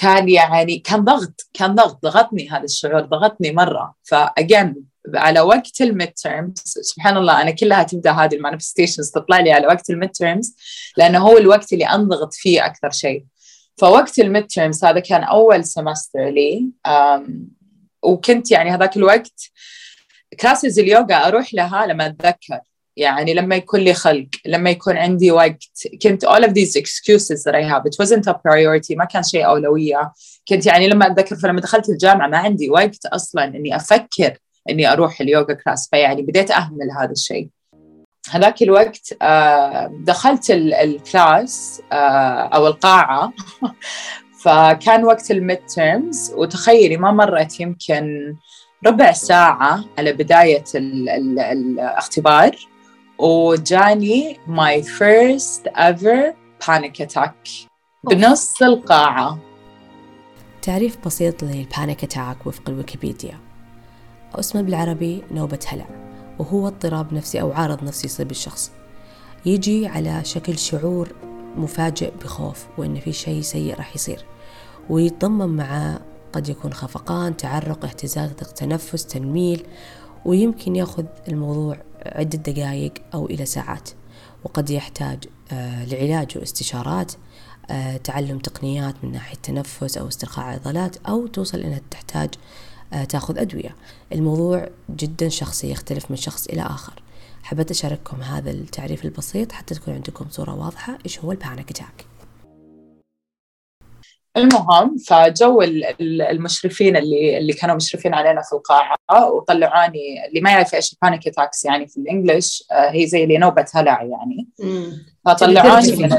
كان 0.00 0.28
يعني 0.28 0.78
كان 0.78 1.04
ضغط 1.04 1.40
كان 1.54 1.74
ضغط 1.74 2.02
ضغطني 2.02 2.50
هذا 2.50 2.64
الشعور 2.64 3.00
ضغطني 3.00 3.52
مرة. 3.52 3.94
ف 4.02 4.14
again 4.14 4.74
على 5.14 5.40
وقت 5.40 5.80
ال 5.80 6.08
midterms 6.08 6.62
سبحان 6.64 7.16
الله 7.16 7.42
أنا 7.42 7.50
كلها 7.50 7.82
تبدأ 7.82 8.10
هذه 8.10 8.34
ال 8.34 8.39
manifestations 8.39 9.10
تطلع 9.10 9.40
لي 9.40 9.52
على 9.52 9.66
وقت 9.66 9.90
ال 9.90 10.10
midterms 10.10 10.56
لأنه 10.96 11.18
هو 11.18 11.38
الوقت 11.38 11.72
اللي 11.72 11.86
أنضغط 11.86 12.34
فيه 12.34 12.66
أكثر 12.66 12.90
شيء. 12.90 13.24
فوقت 13.76 14.18
ال 14.18 14.46
midterms 14.46 14.84
هذا 14.84 15.00
كان 15.00 15.24
أول 15.24 15.64
semester 15.64 16.28
لي 16.28 16.68
وكنت 18.02 18.50
يعني 18.50 18.70
هذاك 18.70 18.96
الوقت 18.96 19.50
classes 20.40 20.78
اليوغا 20.78 21.14
أروح 21.14 21.54
لها 21.54 21.86
لما 21.86 22.06
أتذكر. 22.06 22.60
يعني 22.98 23.34
لما 23.34 23.56
يكون 23.56 23.80
لي 23.80 23.94
خلق 23.94 24.26
لما 24.46 24.70
يكون 24.70 24.96
عندي 24.96 25.30
وقت. 25.30 25.88
كنت 26.02 26.26
all 26.26 26.42
of 26.44 26.50
these 26.50 26.76
excuses 26.76 27.44
that 27.44 27.54
I 27.54 27.62
have 27.62 27.82
it 27.86 27.96
wasn't 28.04 28.28
a 28.28 28.34
priority 28.34 28.96
ما 28.96 29.04
كان 29.04 29.22
شيء 29.22 29.46
أولوية. 29.46 30.12
كنت 30.48 30.66
يعني 30.66 30.88
لما 30.88 31.06
أتذكر 31.06 31.36
فلما 31.36 31.60
دخلت 31.60 31.88
الجامعة 31.88 32.28
ما 32.28 32.38
عندي 32.38 32.70
وقت 32.70 33.06
أصلا 33.06 33.44
إني 33.44 33.76
أفكر 33.76 34.38
إني 34.70 34.92
أروح 34.92 35.20
اليوغا 35.20 35.54
class 35.54 35.88
فيعني 35.90 36.22
بديت 36.22 36.50
أهمل 36.50 36.90
هذا 37.00 37.12
الشيء. 37.12 37.48
هذاك 38.30 38.62
الوقت 38.62 39.14
آه، 39.22 39.92
دخلت 40.00 40.50
ال 40.50 40.72
class 40.72 41.82
آه، 41.92 42.48
أو 42.54 42.66
القاعة. 42.66 43.32
فكان 44.42 45.04
وقت 45.04 45.30
ال 45.30 45.58
midterms 45.58 46.32
وتخيلي 46.36 46.96
ما 46.96 47.10
مرت 47.10 47.60
يمكن 47.60 48.34
ربع 48.86 49.12
ساعة 49.12 49.84
على 49.98 50.12
بداية 50.12 50.64
ال 50.74 51.08
ال 51.08 51.38
الاختبار. 51.38 52.56
وجاني 53.18 54.38
my 54.46 54.82
first 54.82 55.68
ever 55.76 56.34
panic 56.64 57.00
attack. 57.00 57.66
بنص 58.04 58.62
القاعة. 58.62 59.38
تعريف 60.62 60.98
بسيط 61.06 61.42
لل 61.42 61.60
panic 61.60 62.04
attack 62.04 62.46
وفق 62.46 62.62
الويكيبيديا. 62.68 63.38
أو 64.34 64.40
اسمه 64.40 64.62
بالعربي 64.62 65.22
نوبة 65.30 65.58
هلع 65.66 65.86
وهو 66.38 66.68
اضطراب 66.68 67.14
نفسي 67.14 67.40
أو 67.40 67.52
عارض 67.52 67.84
نفسي 67.84 68.06
يصيب 68.06 68.30
الشخص. 68.30 68.72
يجي 69.46 69.86
على 69.86 70.24
شكل 70.24 70.58
شعور 70.58 71.08
مفاجئ 71.56 72.12
بخوف 72.24 72.66
وإن 72.78 73.00
في 73.00 73.12
شيء 73.12 73.40
سيء 73.40 73.74
راح 73.74 73.94
يصير. 73.94 74.24
ويتضمن 74.90 75.56
معه 75.56 76.00
قد 76.32 76.48
يكون 76.48 76.72
خفقان 76.72 77.36
تعرق 77.36 77.84
اهتزاز 77.84 78.32
تنفس 78.32 79.06
تنميل 79.06 79.66
ويمكن 80.24 80.76
يأخذ 80.76 81.04
الموضوع 81.28 81.76
عدة 82.06 82.52
دقائق 82.52 82.92
أو 83.14 83.26
إلى 83.26 83.46
ساعات. 83.46 83.90
وقد 84.44 84.70
يحتاج 84.70 85.24
آه، 85.52 85.84
لعلاج 85.84 86.38
واستشارات 86.38 87.12
آه، 87.70 87.96
تعلم 87.96 88.38
تقنيات 88.38 89.04
من 89.04 89.12
ناحية 89.12 89.36
تنفس 89.42 89.98
أو 89.98 90.08
استرخاء 90.08 90.44
عضلات 90.44 90.96
أو 90.96 91.26
توصل 91.26 91.58
إنها 91.60 91.80
تحتاج 91.90 92.30
آه، 92.92 93.04
تأخذ 93.04 93.38
أدوية. 93.38 93.76
الموضوع 94.12 94.68
جدا 94.90 95.28
شخصي 95.28 95.70
يختلف 95.70 96.10
من 96.10 96.16
شخص 96.16 96.46
إلى 96.46 96.62
آخر. 96.62 97.02
حبيت 97.42 97.70
أشارككم 97.70 98.22
هذا 98.22 98.50
التعريف 98.50 99.04
البسيط 99.04 99.52
حتى 99.52 99.74
تكون 99.74 99.94
عندكم 99.94 100.26
صورة 100.30 100.54
واضحة. 100.54 100.98
إيش 101.06 101.18
هو 101.18 101.32
ال 101.32 101.38
panic 101.38 101.70
attack 101.70 102.06
المهم 104.38 104.96
فجو 105.06 105.62
المشرفين 106.00 106.96
اللي 106.96 107.38
اللي 107.38 107.52
كانوا 107.52 107.76
مشرفين 107.76 108.14
علينا 108.14 108.42
في 108.42 108.52
القاعة 108.52 108.96
وطلعوني 109.32 110.26
اللي 110.28 110.40
ما 110.40 110.50
يعرف 110.50 110.74
إيش 110.74 110.92
ال 110.92 110.98
panic 110.98 111.26
attacks 111.28 111.64
يعني 111.64 111.86
في 111.86 111.96
ال 111.96 112.04
English 112.04 112.64
آه، 112.72 112.90
هي 112.90 113.06
زي 113.06 113.24
اللي 113.24 113.38
نوبه 113.38 113.66
هلع 113.74 114.02
يعني. 114.02 114.48
فطلعوني 115.24 115.92
من 115.96 116.12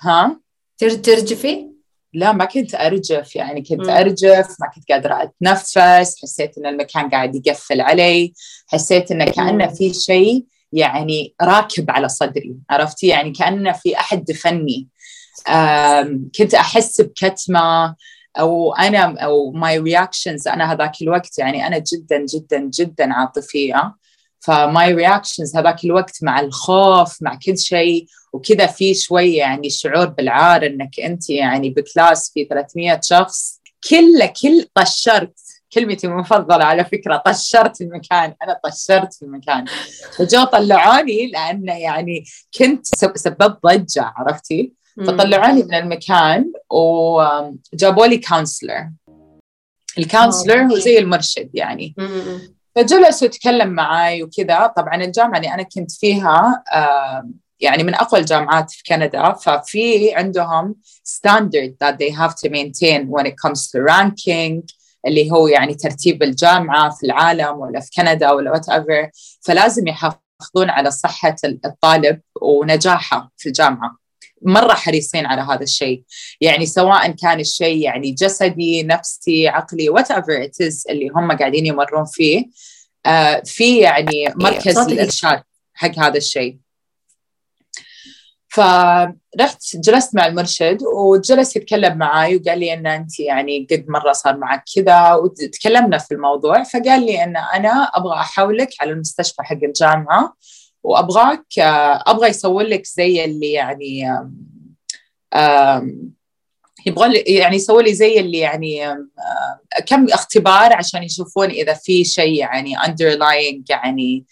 ها؟ 0.00 0.40
ترجفي؟ 0.78 1.70
لا 2.14 2.32
ما 2.32 2.44
كنت 2.44 2.74
أرجف 2.74 3.36
يعني 3.36 3.62
كنت 3.62 3.86
م. 3.86 3.90
أرجف 3.90 4.56
ما 4.60 4.70
كنت 4.74 4.92
قادرة 4.92 5.22
أتنفس 5.22 6.22
حسيت 6.22 6.58
إن 6.58 6.66
المكان 6.66 7.10
قاعد 7.10 7.46
يقفل 7.46 7.80
علي 7.80 8.32
حسيت 8.66 9.10
انه 9.10 9.24
كأنه 9.24 9.66
في 9.66 9.94
شيء 9.94 10.44
يعني 10.72 11.34
راكب 11.42 11.90
على 11.90 12.08
صدري 12.08 12.56
عرفتي؟ 12.70 13.06
يعني 13.06 13.30
كأنه 13.30 13.72
في 13.72 13.96
أحد 13.96 14.24
دفني 14.24 14.88
كنت 16.38 16.54
أحس 16.54 17.00
بكتمة 17.00 17.94
أو 18.38 18.74
أنا 18.74 19.20
أو 19.24 19.52
my 19.52 19.78
reactions 19.78 20.48
أنا 20.48 20.72
هذاك 20.72 21.02
الوقت 21.02 21.38
يعني 21.38 21.66
أنا 21.66 21.78
جدا 21.78 22.26
جدا 22.34 22.70
جدا 22.74 23.12
عاطفية. 23.14 23.94
ف 24.40 24.58
my 24.58 24.94
reactions 24.94 25.56
هذاك 25.56 25.84
الوقت 25.84 26.18
مع 26.22 26.40
الخوف 26.40 27.22
مع 27.22 27.38
كل 27.46 27.58
شيء 27.58 28.06
وكذا 28.32 28.66
في 28.66 28.94
شوي 28.94 29.34
يعني 29.34 29.70
شعور 29.70 30.06
بالعار 30.06 30.66
إنك 30.66 31.00
أنت 31.00 31.30
يعني 31.30 31.70
بكلاس 31.70 32.30
في 32.34 32.44
300 32.44 33.00
شخص. 33.04 33.60
كله 33.90 34.32
كل 34.42 34.66
طشرت. 34.74 35.40
كلمتي 35.72 36.06
المفضلة 36.06 36.64
على 36.64 36.84
فكرة 36.84 37.16
طشرت 37.16 37.80
المكان. 37.80 38.34
أنا 38.42 38.60
طشرت 38.64 39.14
في 39.14 39.22
المكان. 39.22 39.64
فجو 40.18 40.44
طلعوني 40.44 41.26
لأن 41.26 41.68
يعني 41.68 42.24
كنت 42.58 42.86
سببت 43.16 43.58
ضجة 43.66 44.12
عرفتي؟ 44.16 44.79
فطلعوني 44.96 45.62
من 45.62 45.74
المكان 45.74 46.52
وجابوا 46.70 48.06
لي 48.06 48.18
counselor 48.18 48.90
ال 49.98 50.04
counselor 50.04 50.62
هو 50.62 50.78
زي 50.78 50.98
المرشد 50.98 51.50
يعني. 51.54 51.94
فجلس 52.76 53.22
وتكلم 53.22 53.68
معي 53.68 54.22
وكذا. 54.22 54.66
طبعا 54.66 54.94
الجامعة 54.94 55.38
اللي 55.38 55.54
أنا 55.54 55.62
كنت 55.62 55.92
فيها 55.92 56.64
يعني 57.60 57.82
من 57.82 57.94
أقوى 57.94 58.20
الجامعات 58.20 58.70
في 58.70 58.82
كندا. 58.88 59.32
ففي 59.32 60.14
عندهم 60.14 60.74
standard 61.08 61.72
that 61.84 61.94
they 61.94 62.10
have 62.10 62.34
to 62.34 62.50
maintain 62.50 63.08
when 63.08 63.26
it 63.26 63.34
comes 63.46 63.70
to 63.70 63.78
ranking 63.92 64.62
اللي 65.06 65.30
هو 65.32 65.48
يعني 65.48 65.74
ترتيب 65.74 66.22
الجامعة 66.22 66.90
في 66.90 67.06
العالم 67.06 67.58
ولا 67.58 67.80
في 67.80 67.90
كندا 67.96 68.30
ولا 68.30 68.50
whatever 68.50 69.10
فلازم 69.40 69.86
يحافظون 69.86 70.70
على 70.70 70.90
صحة 70.90 71.36
الطالب 71.44 72.20
ونجاحه 72.42 73.32
في 73.36 73.48
الجامعة. 73.48 73.99
مرة 74.42 74.74
حريصين 74.74 75.26
على 75.26 75.42
هذا 75.42 75.62
الشيء. 75.62 76.02
يعني 76.40 76.66
سواء 76.66 77.10
كان 77.10 77.40
الشيء 77.40 77.76
يعني 77.76 78.10
جسدي 78.12 78.82
نفسي 78.82 79.48
عقلي 79.48 79.88
whatever 79.88 80.50
اللي 80.90 81.08
هم 81.08 81.32
قاعدين 81.32 81.66
يمرون 81.66 82.04
فيه 82.04 82.44
آه 83.06 83.42
في 83.44 83.78
يعني 83.78 84.34
مركز 84.36 84.78
الإرشاد 84.78 85.42
حق 85.74 85.98
هذا 85.98 86.16
الشيء. 86.16 86.56
فرحت 88.48 89.62
جلست 89.74 90.14
مع 90.14 90.26
المرشد 90.26 90.78
وجلس 90.82 91.56
يتكلم 91.56 91.98
معي 91.98 92.36
وقال 92.36 92.58
لي 92.58 92.72
إن 92.72 92.86
أنت 92.86 93.20
يعني 93.20 93.66
قد 93.70 93.84
مرة 93.88 94.12
صار 94.12 94.36
معك 94.36 94.64
كذا 94.74 95.14
وتكلمنا 95.14 95.98
في 95.98 96.14
الموضوع 96.14 96.62
فقال 96.62 97.06
لي 97.06 97.24
إن 97.24 97.36
أنا 97.36 97.90
أبغى 97.94 98.14
أحولك 98.14 98.68
على 98.80 98.90
المستشفى 98.90 99.42
حق 99.42 99.58
الجامعة. 99.62 100.34
وأبغاك 100.82 101.58
أبغى 102.06 102.28
يسوي 102.28 102.64
لك 102.64 102.86
زي 102.86 103.24
اللي 103.24 103.52
يعني 103.52 104.08
يبغى 106.86 107.18
يعني 107.26 107.56
يسوي 107.56 107.82
لي 107.82 107.94
زي 107.94 108.20
اللي 108.20 108.38
يعني 108.38 108.96
كم 109.86 110.06
اختبار 110.08 110.72
عشان 110.72 111.02
يشوفون 111.02 111.50
إذا 111.50 111.74
في 111.74 112.04
شيء 112.04 112.34
يعني 112.34 112.76
underlying 112.78 113.62
يعني 113.68 114.24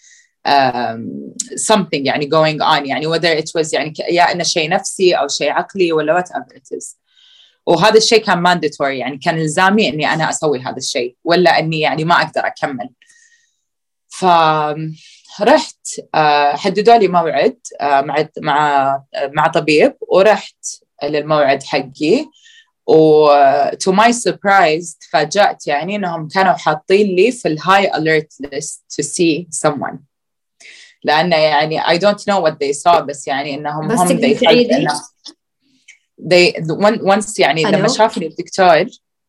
something 1.71 2.05
يعني 2.05 2.29
going 2.29 2.59
on 2.61 2.87
يعني 2.87 3.07
whether 3.07 3.43
it 3.43 3.51
was 3.57 3.73
يعني 3.73 3.93
يا 4.09 4.31
إنه 4.31 4.43
شيء 4.43 4.69
نفسي 4.69 5.13
أو 5.13 5.27
شيء 5.27 5.51
عقلي 5.51 5.93
ولا 5.93 6.21
whatever 6.21 6.55
it 6.55 6.77
is. 6.77 6.95
وهذا 7.65 7.97
الشيء 7.97 8.23
كان 8.23 8.47
mandatory 8.47 8.81
يعني 8.81 9.17
كان 9.17 9.39
إلزامي 9.39 9.89
إني 9.89 10.13
أنا 10.13 10.29
أسوي 10.29 10.59
هذا 10.59 10.77
الشيء 10.77 11.15
ولا 11.23 11.59
إني 11.59 11.79
يعني 11.79 12.03
ما 12.03 12.15
أقدر 12.15 12.47
أكمل. 12.47 12.89
ف 14.09 14.25
رحت 15.41 15.87
آه، 16.15 16.55
حددوا 16.55 16.95
لي 16.97 17.07
موعد 17.07 17.57
آه، 17.81 18.01
مع 18.01 18.27
مع 18.41 19.03
مع 19.17 19.47
طبيب 19.47 19.95
ورحت 20.01 20.65
للموعد 21.03 21.63
حقي. 21.63 22.25
و 22.87 23.29
to 23.71 23.91
my 23.91 24.11
surprise 24.11 24.97
تفاجأت 25.01 25.67
يعني 25.67 25.95
إنهم 25.95 26.27
كانوا 26.27 26.53
حاطين 26.53 27.15
لي 27.15 27.31
في 27.31 27.47
الهاي 27.47 27.91
alert 27.91 28.47
list 28.47 28.79
to 28.95 29.05
see 29.05 29.47
someone. 29.67 29.97
لأنه 31.03 31.35
يعني 31.35 31.81
I 31.81 31.97
don't 31.97 32.21
know 32.29 32.41
what 32.45 32.53
they 32.53 32.73
saw 32.73 32.99
بس 32.99 33.27
يعني 33.27 33.55
إنهم 33.55 33.87
بس 33.87 33.99
هم 33.99 34.21
they 34.21 34.37
felt 34.37 34.91
they 36.21 36.53
once 37.01 37.39
يعني 37.39 37.63
لما 37.63 37.87
شافني 37.87 38.27
الدكتور 38.27 38.85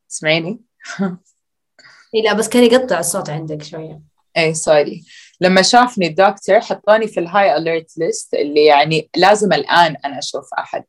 تسمعيني؟ 0.09 0.61
لا 2.25 2.33
بس 2.33 2.49
كان 2.49 2.65
يقطع 2.65 2.99
الصوت 2.99 3.31
عندك 3.31 3.63
شوية. 3.63 4.01
اي 4.37 4.55
sorry 4.55 5.05
لما 5.41 5.63
شافني 5.63 6.07
الدكتور 6.07 6.61
حطوني 6.61 7.09
في 7.09 7.21
ال 7.21 7.57
high 7.57 7.75
alert 7.75 7.99
list 7.99 8.35
اللي 8.35 8.65
يعني 8.65 9.11
لازم 9.17 9.53
الآن 9.53 9.97
أنا 10.05 10.19
أشوف 10.19 10.55
أحد. 10.59 10.85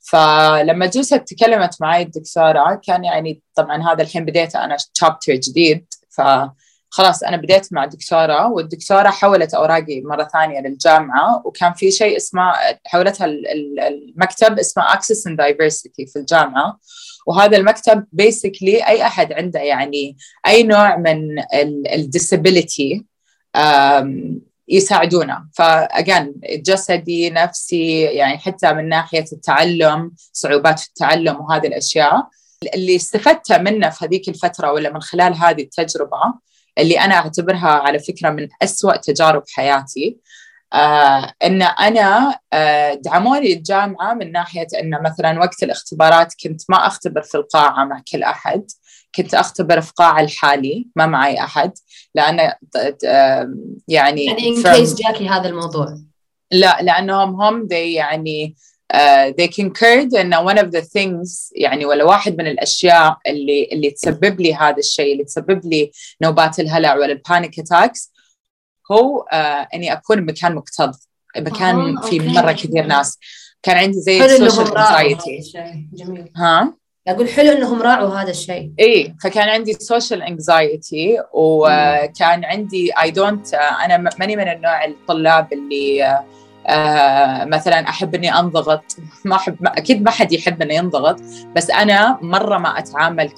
فلما 0.00 0.86
جلست 0.86 1.14
تكلمت 1.14 1.76
معي 1.80 2.02
الدكتورة 2.02 2.80
كان 2.86 3.04
يعني 3.04 3.42
طبعا 3.54 3.92
هذا 3.92 4.02
الحين 4.02 4.24
بديت 4.24 4.56
أنا 4.56 4.76
chapter 4.94 5.34
جديد. 5.34 5.86
فخلاص 6.10 7.22
أنا 7.22 7.36
بديت 7.36 7.72
مع 7.72 7.84
الدكتورة 7.84 8.48
والدكتورة 8.48 9.08
حولت 9.08 9.54
أوراقي 9.54 10.00
مرة 10.00 10.24
ثانية 10.24 10.60
للجامعة 10.60 11.42
وكان 11.44 11.72
في 11.72 11.90
شيء 11.90 12.16
اسمه 12.16 12.52
حولتها 12.86 13.26
المكتب 13.26 14.58
اسمه 14.58 14.84
Access 14.84 15.30
and 15.30 15.36
Diversity 15.36 16.12
في 16.12 16.16
الجامعة. 16.16 16.78
وهذا 17.26 17.56
المكتب 17.56 18.06
بيسكلي 18.12 18.86
أي 18.86 19.02
أحد 19.06 19.32
عنده 19.32 19.60
يعني 19.60 20.16
أي 20.46 20.62
نوع 20.62 20.96
من 20.96 21.18
الديسابيلتي 21.94 23.11
يساعدونا. 24.68 25.48
فأجان 25.54 26.34
جسدي 26.44 27.30
نفسي 27.30 28.00
يعني 28.02 28.38
حتى 28.38 28.72
من 28.72 28.88
ناحية 28.88 29.24
التعلم 29.32 30.12
صعوبات 30.32 30.80
في 30.80 30.88
التعلم 30.88 31.40
وهذه 31.40 31.66
الأشياء. 31.66 32.28
اللي 32.74 32.96
استفدت 32.96 33.52
منه 33.52 33.90
في 33.90 34.04
هذيك 34.04 34.28
الفترة 34.28 34.72
ولا 34.72 34.92
من 34.92 35.00
خلال 35.00 35.34
هذه 35.34 35.62
التجربة 35.62 36.18
اللي 36.78 37.00
أنا 37.00 37.14
أعتبرها 37.14 37.68
على 37.68 37.98
فكرة 37.98 38.30
من 38.30 38.48
أسوأ 38.62 38.96
تجارب 38.96 39.42
حياتي 39.54 40.16
آه 40.72 41.32
إن 41.44 41.62
أنا 41.62 42.38
آه 42.52 42.94
دعموني 42.94 43.52
الجامعة 43.52 44.14
من 44.14 44.32
ناحية 44.32 44.66
إن 44.80 45.02
مثلا 45.02 45.38
وقت 45.38 45.62
الاختبارات 45.62 46.34
كنت 46.44 46.62
ما 46.68 46.86
أختبر 46.86 47.22
في 47.22 47.34
القاعة 47.34 47.84
مع 47.84 48.02
كل 48.12 48.22
أحد. 48.22 48.64
كنت 49.14 49.34
أختبر 49.34 49.80
في 49.80 49.92
قاع 49.96 50.20
الحالي 50.20 50.88
ما 50.96 51.06
معي 51.06 51.40
أحد 51.40 51.72
لأن 52.14 52.52
يعني 53.88 54.24
يعني 54.24 54.84
جاكي 54.84 55.28
هذا 55.28 55.48
الموضوع. 55.48 55.98
لا 56.52 56.78
لأنهم 56.82 57.40
هم 57.42 57.68
they 57.68 57.72
يعني 57.72 58.56
uh, 58.94 59.32
they 59.40 59.48
concurred 59.48 60.16
إن 60.16 60.34
one 60.34 60.58
of 60.58 60.66
the 60.66 60.82
things 60.82 61.52
يعني 61.56 61.86
ولا 61.86 62.04
واحد 62.04 62.38
من 62.38 62.46
الأشياء 62.46 63.18
اللي 63.26 63.68
اللي 63.72 63.90
تسبب 63.90 64.40
لي 64.40 64.54
هذا 64.54 64.78
الشيء 64.78 65.12
اللي 65.12 65.24
تسبب 65.24 65.60
لي 65.64 65.90
نوبات 66.22 66.60
الهلع 66.60 66.94
ولا 66.94 67.12
ال 67.12 67.20
panic 67.20 67.58
attacks 67.58 68.12
هو 68.92 69.26
uh, 69.32 69.34
إني 69.74 69.92
أكون 69.92 70.26
بمكان 70.26 70.54
مكتظ 70.54 70.96
مكان 71.36 71.96
آه، 71.96 72.00
في 72.00 72.18
مرة 72.18 72.52
كثير 72.52 72.86
ناس. 72.86 73.18
كان 73.62 73.76
عندي 73.76 74.00
زي 74.00 74.24
ال 74.24 74.32
social 74.32 74.78
anxiety 74.78 75.40
ها؟ 76.36 76.74
أقول 77.08 77.28
حلو 77.28 77.52
إنهم 77.52 77.82
راعوا 77.82 78.14
هذا 78.14 78.30
الشيء. 78.30 78.72
إي 78.80 79.14
فكان 79.22 79.48
عندي 79.48 79.72
social 79.72 80.22
anxiety 80.22 81.18
وكان 81.32 82.44
عندي 82.44 82.92
I 83.02 83.10
don't 83.10 83.54
أنا 83.54 84.10
ماني 84.18 84.36
من 84.36 84.48
النوع 84.48 84.84
الطلاب 84.84 85.52
اللي 85.52 86.04
آه 86.66 87.44
مثلا 87.44 87.88
أحب 87.88 88.14
إني 88.14 88.38
أنضغط. 88.38 88.84
ما 89.24 89.36
أحب 89.36 89.56
أكيد 89.66 90.02
ما 90.02 90.10
حد 90.10 90.32
يحب 90.32 90.62
إنه 90.62 90.74
ينضغط 90.74 91.20
بس 91.56 91.70
أنا 91.70 92.18
مرة 92.22 92.58
ما 92.58 92.78
أتعامل 92.78 93.30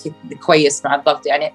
كويس 0.46 0.84
مع 0.84 0.94
الضغط. 0.94 1.26
يعني 1.26 1.52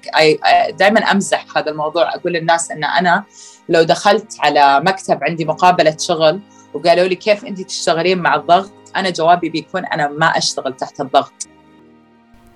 دائما 0.71 0.99
أمزح 0.99 1.57
هذا 1.57 1.71
الموضوع 1.71 2.15
أقول 2.15 2.33
للناس 2.33 2.71
إن 2.71 2.83
أنا 2.83 3.23
لو 3.69 3.83
دخلت 3.83 4.37
على 4.39 4.81
مكتب 4.85 5.19
عندي 5.23 5.45
مقابلة 5.45 5.97
شغل 5.99 6.39
وقالوا 6.73 7.07
لي 7.07 7.15
كيف 7.15 7.45
انت 7.45 7.61
تشتغلين 7.61 8.17
مع 8.17 8.35
الضغط 8.35 8.71
أنا 8.95 9.09
جوابي 9.09 9.49
بيكون 9.49 9.85
أنا 9.85 10.07
ما 10.07 10.25
أشتغل 10.25 10.73
تحت 10.73 11.01
الضغط. 11.01 11.58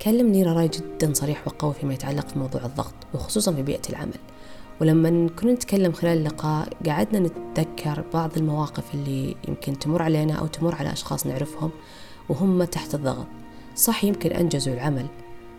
كلم 0.04 0.28
نيرا 0.28 0.54
راي 0.54 0.68
جدا 0.68 1.14
صريح 1.14 1.48
وقوي 1.48 1.74
فيما 1.74 1.94
يتعلق 1.94 2.28
في 2.28 2.40
موضوع 2.40 2.66
الضغط 2.66 2.94
وخصوصا 3.14 3.54
في 3.54 3.62
بيئة 3.62 3.90
العمل. 3.90 4.20
ولما 4.82 5.30
كنا 5.30 5.54
نتكلم 5.54 5.92
خلال 5.92 6.18
اللقاء 6.18 6.70
قعدنا 6.86 7.20
نتذكر 7.20 8.04
بعض 8.14 8.38
المواقف 8.38 8.94
اللي 8.94 9.36
يمكن 9.48 9.80
تمر 9.80 10.02
علينا 10.02 10.34
أو 10.34 10.48
تمر 10.48 10.76
على 10.76 10.94
أشخاص 10.94 11.28
نعرفهم 11.28 11.72
وهم 12.30 12.64
تحت 12.64 12.96
الضغط. 12.96 13.28
صح 13.76 14.04
يمكن 14.04 14.32
أنجزوا 14.32 14.74
العمل 14.74 15.06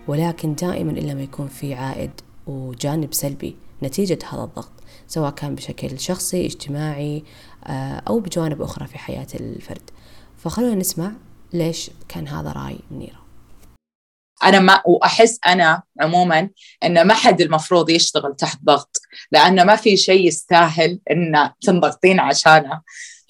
ولكن 0.09 0.55
دائما 0.55 0.93
إلا 0.93 1.15
ما 1.15 1.23
يكون 1.23 1.49
في 1.49 1.75
عائد 1.75 2.11
وجانب 2.47 3.15
سلبي 3.15 3.57
نتيجة 3.83 4.19
هذا 4.33 4.45
الضغط 4.45 4.73
سواء 5.07 5.31
كان 5.31 5.55
بشكل 5.55 6.01
شخصي 6.01 6.47
اجتماعي 6.47 7.25
آه، 7.65 8.03
أو 8.09 8.21
بجوانب 8.21 8.63
أخرى 8.63 8.87
في 8.87 8.99
حياة 8.99 9.27
الفرد. 9.35 9.91
فخلونا 10.39 10.75
نسمع 10.75 11.13
ليش 11.53 11.91
كان 12.09 12.29
هذا 12.29 12.53
رأي 12.53 12.79
منيرة 12.91 13.24
أنا 14.45 14.59
ما 14.59 14.83
وأحس 14.87 15.39
أنا 15.47 15.83
عموما 16.01 16.49
إن 16.85 17.07
ما 17.07 17.15
حد 17.15 17.41
المفروض 17.41 17.91
يشتغل 17.91 18.37
تحت 18.37 18.59
ضغط 18.65 19.01
لأنه 19.33 19.65
ما 19.65 19.77
في 19.77 19.97
شيء 19.97 20.27
يستاهل 20.27 21.01
ان 21.11 21.51
تنضغطين 21.61 22.21
عشانه. 22.21 22.81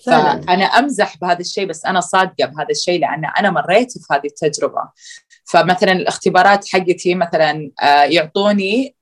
فأنا 0.07 0.65
أمزح 0.65 1.17
بهذا 1.17 1.41
الشيء 1.41 1.67
بس 1.67 1.87
أنا 1.87 2.01
صادقة 2.01 2.47
بهذا 2.47 2.71
الشيء 2.71 3.01
لأن 3.01 3.25
أنا 3.25 3.51
مريت 3.51 3.93
في 3.93 4.15
هذه 4.15 4.27
التجربة. 4.27 4.83
فمثلا 5.45 5.93
الاختبارات 5.93 6.69
حقتي 6.69 7.15
مثلا 7.15 7.71
آه، 7.83 8.03
يعطوني 8.03 8.97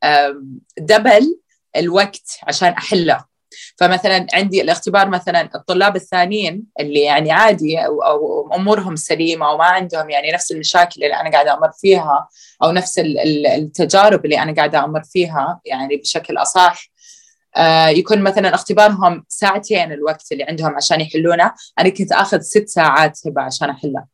دبل 0.79 1.39
الوقت 1.77 2.39
عشان 2.43 2.69
أحله. 2.69 3.32
فمثلا 3.77 4.27
عندي 4.33 4.63
الاختبار 4.63 5.09
مثلا 5.09 5.49
الطلاب 5.55 5.97
الثانيين 5.97 6.65
اللي 6.81 7.01
يعني 7.01 7.31
عادي 7.33 7.79
أو, 7.79 8.03
أو 8.03 8.51
أمورهم 8.55 8.97
سليمة 8.97 9.51
وما 9.51 9.65
عندهم 9.65 10.11
يعني 10.11 10.33
نفس 10.33 10.53
المشاكل 10.53 11.05
اللي 11.05 11.15
أنا 11.15 11.31
قاعدة 11.31 11.55
أمر 11.55 11.73
فيها 11.81 12.29
أو 12.63 12.71
نفس 12.71 12.99
التجارب 12.99 14.25
اللي 14.25 14.39
أنا 14.39 14.55
قاعدة 14.55 14.85
أمر 14.85 15.03
فيها 15.03 15.61
يعني 15.65 15.97
بشكل 15.97 16.37
أصح. 16.37 16.93
آه 17.57 17.89
يكون 17.89 18.23
مثلا 18.23 18.55
اختبارهم 18.55 19.25
ساعتين 19.29 19.93
الوقت 19.93 20.33
اللي 20.33 20.45
عندهم 20.45 20.77
عشان 20.77 21.01
يحلونه. 21.01 21.53
أنا 21.79 21.89
كنت 21.89 22.13
آخذ 22.13 22.41
ست 22.41 22.69
ساعات 22.69 23.19
هبة 23.27 23.43
عشان 23.43 23.71
أحله. 23.71 24.05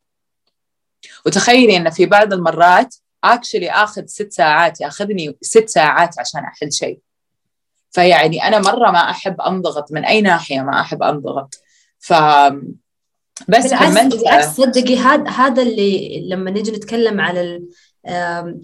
وتخيلي 1.26 1.76
إن 1.76 1.90
في 1.90 2.06
بعض 2.06 2.32
المرات 2.32 2.94
اكشلي 3.24 3.70
آخذ 3.70 4.06
ست 4.06 4.32
ساعات 4.32 4.80
يأخذني 4.80 5.36
ست 5.42 5.68
ساعات 5.68 6.18
عشان 6.18 6.40
أحل 6.44 6.72
شيء. 6.72 6.98
فيعني 7.90 8.44
أنا 8.48 8.58
مرة 8.58 8.90
ما 8.90 9.10
أحب 9.10 9.40
أنضغط. 9.40 9.92
من 9.92 10.04
أي 10.04 10.20
ناحية 10.20 10.60
ما 10.60 10.80
أحب 10.80 11.02
أنضغط. 11.02 11.54
ف 11.98 12.12
بس 13.48 13.74
كملت 13.74 14.16
بالعكس 14.16 14.46
صدقي 14.46 14.96
هذا 14.96 15.30
هذا 15.30 15.62
اللي 15.62 16.22
لما 16.28 16.50
نيجي 16.50 16.70
نتكلم 16.70 17.20
على 17.20 17.62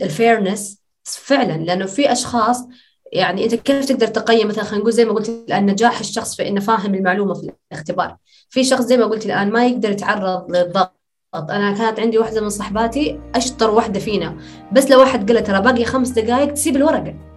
الفيرنس 0.03 0.79
فعلا 1.05 1.53
لأنه 1.53 1.87
في 1.87 2.13
أشخاص 2.13 2.69
يعني 3.13 3.45
أنت 3.45 3.55
كيف 3.55 3.85
تقدر 3.85 4.07
تقيم؟ 4.07 4.49
مثلا 4.49 4.65
خلينا 4.65 4.81
نقول 4.81 4.93
زي 4.93 5.05
ما 5.05 5.13
قلت 5.13 5.29
الآن 5.29 5.67
نجاح 5.67 6.01
الشخص 6.01 6.37
في 6.37 6.49
إنه 6.49 6.61
فاهم 6.61 6.95
المعلومة 6.95 7.35
في 7.35 7.53
الاختبار. 7.73 8.17
في 8.49 8.65
شخص 8.65 8.83
زي 8.83 8.97
ما 8.97 9.05
قلت 9.05 9.27
الآن 9.27 9.51
ما 9.51 9.67
يقدر 9.67 9.91
يتعرض 9.91 10.57
للضغط. 10.57 10.95
أنا 11.35 11.73
كانت 11.73 12.01
عندي 12.01 12.19
واحدة 12.19 12.41
من 12.41 12.49
صحباتي 12.49 13.21
أشطر 13.35 13.71
واحدة 13.71 14.01
فينا. 14.01 14.39
بس 14.73 14.91
لو 14.91 15.01
واحد 15.01 15.33
قال 15.33 15.45
ترى 15.45 15.61
باقي 15.61 15.85
خمس 15.85 16.09
دقائق 16.09 16.53
تسيب 16.53 16.77
الورقة. 16.77 17.34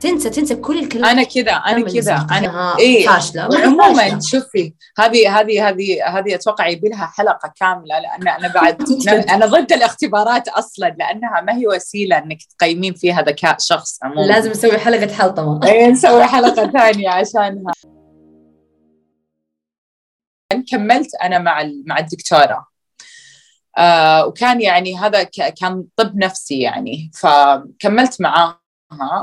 تنسى 0.00 0.30
تنسى 0.30 0.54
كل 0.54 0.78
الكلام 0.78 1.04
أنا 1.04 1.22
كذا 1.22 1.52
أنا 1.52 1.92
كذا. 1.92 2.26
أنا 2.30 2.78
إيه 2.78 3.06
فاشلة. 3.06 3.42
عموما 3.42 4.20
شوفي 4.20 4.74
هذه 4.98 5.40
هذه 5.40 5.68
هذه 5.68 6.18
هذه 6.18 6.34
أتوقع 6.34 6.66
يبي 6.66 6.88
لها 6.88 7.06
حلقة 7.06 7.52
كاملة 7.60 7.98
لأن 7.98 8.28
أنا 8.28 8.48
بعد 8.54 8.82
أنا 9.34 9.46
ضد 9.46 9.72
الاختبارات 9.72 10.48
أصلا 10.48 10.96
لأنها 10.98 11.40
ما 11.40 11.56
هي 11.56 11.66
وسيلة 11.66 12.18
إنك 12.18 12.38
تقيمين 12.42 12.94
فيها 12.94 13.22
ذكاء 13.22 13.56
شخص 13.58 13.98
عموما. 14.02 14.26
لازم 14.26 14.50
نسوي 14.50 14.78
حلقة 14.78 15.14
حلطمه 15.14 15.60
إيه 15.68 15.86
نسوي 15.86 16.24
حلقة 16.24 16.70
ثانية 16.70 17.08
عشانها. 17.08 17.72
كملت 20.70 21.14
أنا 21.14 21.38
مع 21.38 21.70
مع 21.86 21.98
الدكتورة. 21.98 22.66
آه 23.78 24.26
وكان 24.26 24.60
يعني 24.60 24.98
هذا 24.98 25.22
كان 25.60 25.84
طب 25.96 26.16
نفسي 26.16 26.60
يعني 26.60 27.10
فكملت 27.14 28.20
معاه 28.20 28.59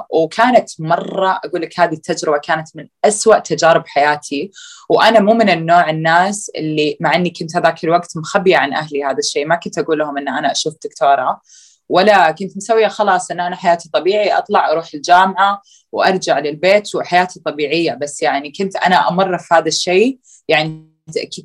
وكانت 0.10 0.70
مرة 0.80 1.42
أقول 1.46 1.62
لك 1.62 1.80
هذه 1.80 1.94
التجربة 1.94 2.38
كانت 2.38 2.68
من 2.76 2.88
أسوأ 3.06 3.40
تجارب 3.40 3.88
حياتي 3.88 4.52
وأنا 4.90 5.20
مو 5.20 5.34
من 5.34 5.50
النوع 5.50 5.90
الناس 5.90 6.52
اللي 6.56 6.98
مع 7.02 7.16
أني 7.16 7.30
كنت 7.30 7.56
هذاك 7.56 7.84
الوقت 7.84 8.18
مخبية 8.18 8.58
عن 8.58 8.74
أهلي 8.74 9.04
هذا 9.04 9.18
الشيء 9.18 9.46
ما 9.46 9.56
كنت 9.56 9.78
أقول 9.78 10.00
لهم 10.00 10.18
أن 10.18 10.28
أنا 10.28 10.52
أشوف 10.52 10.74
دكتورة 10.84 11.42
ولا 11.90 12.32
كنت 12.32 12.58
مسوية 12.58 12.88
خلاص 12.88 13.32
أن 13.32 13.40
أنا 13.40 13.56
حياتي 13.56 13.90
طبيعي 13.94 14.38
أطلع 14.38 14.72
أروح 14.72 14.90
الجامعة 14.94 15.62
وأرجع 15.92 16.40
للبيت 16.40 16.96
وحياتي 16.96 17.40
طبيعية 17.40 17.94
بس 17.94 18.22
يعني 18.22 18.52
كنت 18.52 18.76
أنا 18.76 19.10
أمر 19.10 19.38
في 19.38 19.54
هذا 19.54 19.68
الشيء 19.68 20.20
يعني 20.48 20.88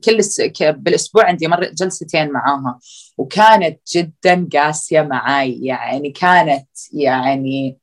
كل 0.05 0.21
بالأسبوع 0.61 1.25
عندي 1.25 1.49
مرة 1.49 1.71
جلستين 1.75 2.31
معاها 2.33 2.79
وكانت 3.19 3.81
جدا 3.95 4.49
قاسية 4.53 5.03
معاي 5.03 5.59
يعني 5.63 6.11
كانت 6.11 6.69
يعني 6.93 7.82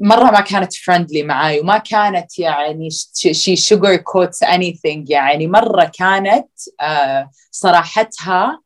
مرة 0.00 0.30
ما 0.30 0.40
كانت 0.40 0.74
friendly 0.74 1.22
معاي 1.22 1.60
وما 1.60 1.78
كانت 1.78 2.38
يعني 2.38 2.88
she 3.14 3.56
sugarcoats 3.56 4.42
any 4.42 4.80
يعني. 4.84 5.46
مرة 5.46 5.90
كانت 5.98 6.48
آه، 6.80 7.30
صراحتها 7.50 8.60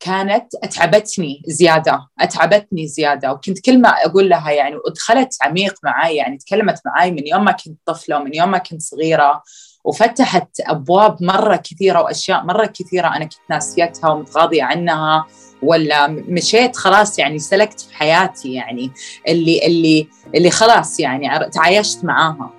كانت 0.00 0.54
أتعبتني 0.62 1.42
زيادة 1.46 2.08
أتعبتني 2.20 2.86
زيادة. 2.86 3.32
وكنت 3.32 3.64
كل 3.64 3.80
ما 3.80 3.88
أقول 3.88 4.28
لها 4.28 4.50
يعني 4.50 4.76
ودخلت 4.86 5.36
عميق 5.42 5.74
معي 5.84 6.16
يعني 6.16 6.38
تكلمت 6.38 6.80
معي 6.86 7.10
من 7.10 7.26
يوم 7.26 7.44
ما 7.44 7.52
كنت 7.52 7.78
طفلة 7.86 8.16
ومن 8.16 8.34
يوم 8.34 8.50
ما 8.50 8.58
كنت 8.58 8.82
صغيرة 8.82 9.42
وفتحت 9.84 10.48
أبواب 10.60 11.22
مرة 11.22 11.56
كثيرة 11.56 12.02
وأشياء 12.02 12.44
مرة 12.44 12.66
كثيرة 12.66 13.08
أنا 13.08 13.24
كنت 13.24 13.50
ناسيتها 13.50 14.10
ومتغاضية 14.10 14.62
عنها. 14.62 15.26
ولا 15.64 16.06
مشيت 16.08 16.76
خلاص 16.76 17.18
يعني 17.18 17.38
سلكت 17.38 17.80
في 17.80 17.96
حياتي 17.96 18.52
يعني 18.52 18.90
اللي 19.28 19.66
اللي 19.66 20.08
اللي 20.34 20.50
خلاص 20.50 21.00
يعني 21.00 21.50
تعايشت 21.50 22.04
معاها. 22.04 22.50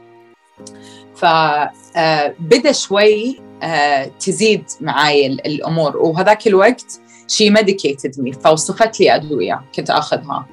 فبدا 1.16 2.70
آه، 2.70 2.72
شوي 2.72 3.40
آه، 3.64 4.12
تزيد 4.20 4.64
معي 4.82 5.28
الأمور. 5.28 5.98
وهذاك 5.98 6.48
الوقت 6.48 7.00
she 7.28 7.50
medicated 7.50 8.22
me 8.22 8.34
فوصفت 8.34 9.00
لي 9.00 9.16
أدوية 9.16 9.62
كنت 9.76 9.90
أخذها. 9.90 10.46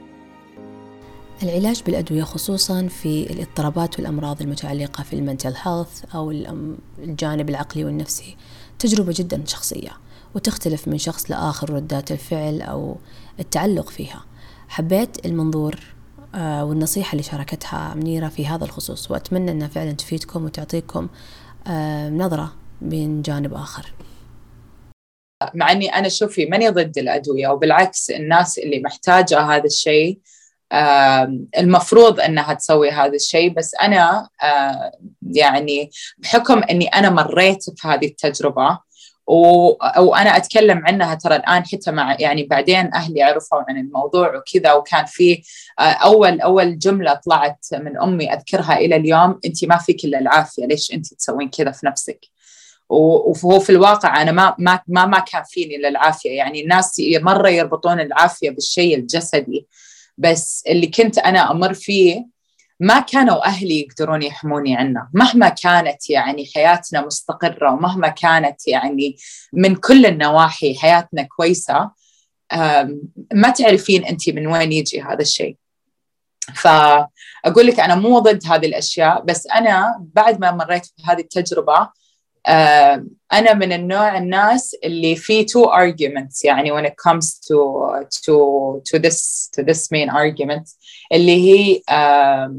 العلاج 1.43 1.83
بالأدوية 1.87 2.23
خصوصا 2.23 2.89
في 2.89 3.31
الاضطرابات 3.31 3.99
والأمراض 3.99 4.43
المتعلقة 4.43 5.05
في 5.05 5.13
ال 5.13 5.19
mental 5.19 5.55
health 5.63 6.05
أو 6.15 6.31
الجانب 6.99 7.51
العقلي 7.51 7.85
والنفسي 7.85 8.37
تجربة 8.79 9.15
جدا 9.17 9.43
شخصية. 9.47 9.91
وتختلف 10.35 10.89
من 10.89 10.99
شخص 10.99 11.31
لآخر 11.31 11.71
ردات 11.71 12.13
الفعل 12.13 12.63
أو 12.63 12.97
التعلق 13.41 13.91
فيها. 13.91 14.25
حبيت 14.69 15.27
المنظور 15.27 15.81
آه، 16.35 16.65
والنصيحة 16.65 17.13
اللي 17.13 17.23
شاركتها 17.23 17.95
منيرة 17.95 18.29
في 18.29 18.47
هذا 18.47 18.65
الخصوص 18.65 19.11
وأتمنى 19.11 19.51
أنها 19.51 19.69
فعلا 19.69 19.93
تفيدكم 19.93 20.45
وتعطيكم 20.45 21.09
آه، 21.67 22.11
نظرة 22.11 22.55
من 22.81 23.23
جانب 23.23 23.55
آخر. 23.55 23.93
مع 25.55 25.73
أني 25.73 25.95
أنا 25.95 26.09
شوفي 26.09 26.47
ماني 26.47 26.69
ضد 26.69 26.99
الأدوية 26.99 27.49
وبالعكس 27.49 28.11
الناس 28.11 28.59
اللي 28.59 28.81
محتاجة 28.81 29.41
هذا 29.41 29.65
الشيء 29.65 30.19
المفروض 31.59 32.21
إنها 32.21 32.55
تسوي 32.55 32.91
هذا 32.91 33.15
الشيء 33.15 33.55
بس 33.55 33.75
أنا 33.75 34.29
يعني 35.23 35.91
بحكم 36.19 36.63
إني 36.63 36.87
أنا 36.87 37.11
مريت 37.11 37.65
في 37.77 37.89
هذه 37.89 38.07
التجربة 38.07 38.79
وأنا 39.99 40.37
أتكلم 40.37 40.87
عنها 40.87 41.15
ترى 41.15 41.37
الآن 41.37 41.65
حتى 41.65 41.91
مع 41.91 42.17
يعني 42.21 42.43
بعدين 42.43 42.95
أهلي 42.95 43.23
عرفوا 43.23 43.63
عن 43.69 43.79
الموضوع 43.79 44.37
وكذا 44.37 44.73
وكان 44.73 45.05
في 45.07 45.43
أول 45.79 46.41
أول 46.41 46.79
جملة 46.79 47.15
طلعت 47.15 47.67
من 47.73 47.99
أمي 47.99 48.33
أذكرها 48.33 48.77
إلى 48.77 48.97
اليوم 48.97 49.41
انت 49.45 49.65
ما 49.65 49.77
فيك 49.79 50.05
إلا 50.05 50.19
العافية 50.19 50.67
ليش 50.67 50.93
انت 50.93 51.15
تسوين 51.15 51.49
كذا 51.49 51.71
في 51.71 51.87
نفسك؟ 51.87 52.21
وهو 52.89 53.61
في 53.61 53.71
الواقع 53.71 54.23
أنا 54.23 54.33
ما 54.33 54.55
ما 54.59 54.81
ما, 54.89 55.07
ما 55.07 55.19
كان 55.19 55.43
فيني 55.43 55.77
إلا 55.77 55.89
العافية. 55.89 56.31
يعني 56.31 56.63
الناس 56.63 57.03
مرة 57.21 57.49
يربطون 57.49 58.01
العافية 58.01 58.51
بالشيء 58.51 58.99
الجسدي 58.99 59.67
بس 60.19 60.65
اللي 60.69 60.87
كنت 60.87 61.19
أنا 61.19 61.51
أمر 61.51 61.75
فيه 61.75 62.27
ما 62.83 63.01
كانوا 63.01 63.47
أهلي 63.47 63.81
يقدرون 63.81 64.23
يحموني 64.23 64.77
عنه. 64.77 65.09
مهما 65.15 65.49
كانت 65.49 66.11
يعني 66.11 66.51
حياتنا 66.55 67.07
مستقرة 67.07 67.73
ومهما 67.73 68.09
كانت 68.09 68.69
يعني 68.69 69.17
من 69.53 69.75
كل 69.75 70.07
النواحي 70.07 70.75
حياتنا 70.75 71.23
كويسة 71.23 71.91
ما 73.35 73.51
تعرفين 73.57 74.05
انت 74.05 74.29
من 74.29 74.47
وين 74.47 74.73
يجي 74.73 75.03
هذا 75.03 75.21
الشيء. 75.21 75.57
فأقول 76.55 77.67
لك 77.67 77.81
أنا 77.81 77.95
مو 77.95 78.19
ضد 78.19 78.47
هذه 78.47 78.67
الأشياء 78.67 79.23
بس 79.25 79.47
أنا 79.47 80.05
بعد 80.15 80.41
ما 80.41 80.51
مريت 80.51 80.87
بهذه 80.99 81.21
التجربة 81.21 81.89
أنا 82.49 83.55
من 83.55 83.73
النوع 83.73 84.19
الناس 84.19 84.77
اللي 84.85 85.17
في 85.17 85.47
two 85.47 85.67
arguments 85.67 86.45
يعني 86.45 86.73
when 86.73 86.85
it 86.85 86.95
comes 87.09 87.39
to 87.39 87.57
to 88.11 88.35
to 88.85 88.99
this 88.99 89.51
to 89.57 89.63
this 89.63 89.89
main 89.93 90.11
argument 90.11 90.77
اللي 91.13 91.37
هي 91.37 91.83
um, 91.91 92.53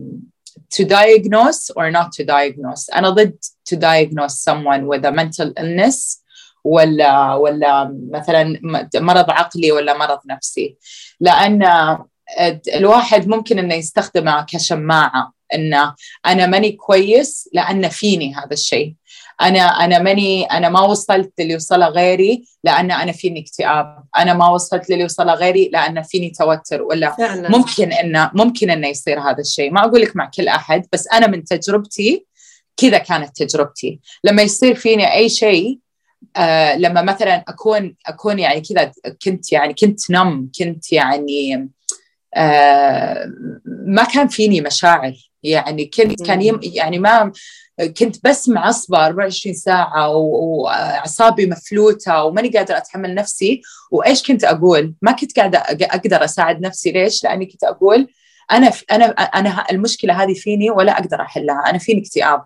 to 0.76 0.84
diagnose 0.86 1.70
or 1.78 1.92
not 1.92 2.08
to 2.18 2.24
diagnose. 2.24 2.96
أنا 2.96 3.10
ضد 3.10 3.38
to 3.70 3.76
diagnose 3.76 4.40
someone 4.40 4.88
with 4.88 5.06
a 5.06 5.12
mental 5.12 5.54
illness 5.60 6.24
ولا 6.64 7.34
ولا 7.34 7.98
مثلا 8.12 8.60
مرض 8.96 9.30
عقلي 9.30 9.72
ولا 9.72 9.98
مرض 9.98 10.20
نفسي. 10.26 10.78
لأن 11.20 11.68
الواحد 12.76 13.28
ممكن 13.28 13.60
إنه 13.60 13.76
يستخدمه 13.76 14.46
كشماعة 14.50 15.34
إنه 15.54 15.96
أنا 16.26 16.46
ماني 16.46 16.72
كويس 16.72 17.50
لأن 17.54 17.90
فيني 17.90 18.36
هذا 18.36 18.54
الشيء. 18.54 18.96
أنا 19.42 19.60
أنا 19.60 20.00
ماني 20.00 20.44
أنا 20.44 20.70
ما 20.70 20.82
وصلت 20.82 21.32
للي 21.40 21.56
وصله 21.56 21.88
غيري 21.88 22.46
لأن 22.64 22.92
أنا 22.92 23.12
فيني 23.12 23.40
اكتئاب. 23.40 24.04
أنا 24.18 24.34
ما 24.34 24.50
وصلت 24.50 24.90
للي 24.90 25.04
وصله 25.04 25.34
غيري 25.34 25.70
لأن 25.74 26.02
فيني 26.02 26.30
توتر 26.30 26.82
ولا 26.82 27.16
فعلا. 27.16 27.50
ممكن 27.50 27.92
إنه 27.94 28.32
ممكن 28.34 28.70
إنه 28.70 28.88
يصير 28.88 29.20
هذا 29.20 29.40
الشيء. 29.40 29.72
ما 29.72 29.86
أقول 29.86 30.02
لك 30.02 30.16
مع 30.16 30.32
كل 30.38 30.48
أحد 30.48 30.86
بس 30.94 31.08
أنا 31.08 31.28
من 31.28 31.44
تجربتي 31.44 32.26
كذا 32.78 32.98
كانت 32.98 33.44
تجربتي. 33.44 34.00
لما 34.24 34.42
يصير 34.42 34.76
فيني 34.76 35.14
أي 35.14 35.30
شيء 35.30 35.80
آه 36.38 36.76
لما 36.76 37.02
مثلا 37.02 37.44
أكون 37.48 37.96
أكون 38.08 38.40
يعني 38.40 38.62
كذا 38.62 38.92
كنت 39.26 39.52
يعني 39.52 39.74
كنت 39.74 40.12
نم 40.12 40.52
كنت 40.60 40.92
يعني 40.92 41.70
آه 42.36 43.32
ما 43.66 44.04
كان 44.04 44.28
فيني 44.28 44.62
مشاعر. 44.62 45.14
يعني 45.44 45.86
كنت 45.86 46.24
كان 46.26 46.42
يم 46.42 46.60
يعني 46.64 47.00
ما 47.00 47.32
كنت 47.98 48.16
بس 48.24 48.50
معصبة 48.50 49.06
24 49.06 49.56
ساعة 49.56 50.10
وأعصابي 50.10 51.46
مفلوتة 51.46 52.24
وماني 52.24 52.50
قادرة 52.50 52.78
أتحمل 52.78 53.16
نفسي. 53.16 53.62
وإيش 53.92 54.24
كنت 54.24 54.44
أقول؟ 54.44 54.94
ما 55.02 55.12
كنت 55.12 55.40
قاعدة 55.40 55.60
أقدر 55.60 56.24
أساعد 56.24 56.62
نفسي. 56.62 56.92
ليش؟ 56.92 57.24
لأني 57.24 57.46
كنت 57.46 57.64
أقول 57.64 58.08
أنا 58.52 58.72
أنا 58.92 59.06
أنا 59.06 59.66
المشكلة 59.72 60.24
هذه 60.24 60.34
فيني 60.34 60.72
ولا 60.72 60.92
أقدر 60.92 61.22
أحلها. 61.22 61.64
أنا 61.70 61.78
فيني 61.78 62.02
اكتئاب. 62.02 62.46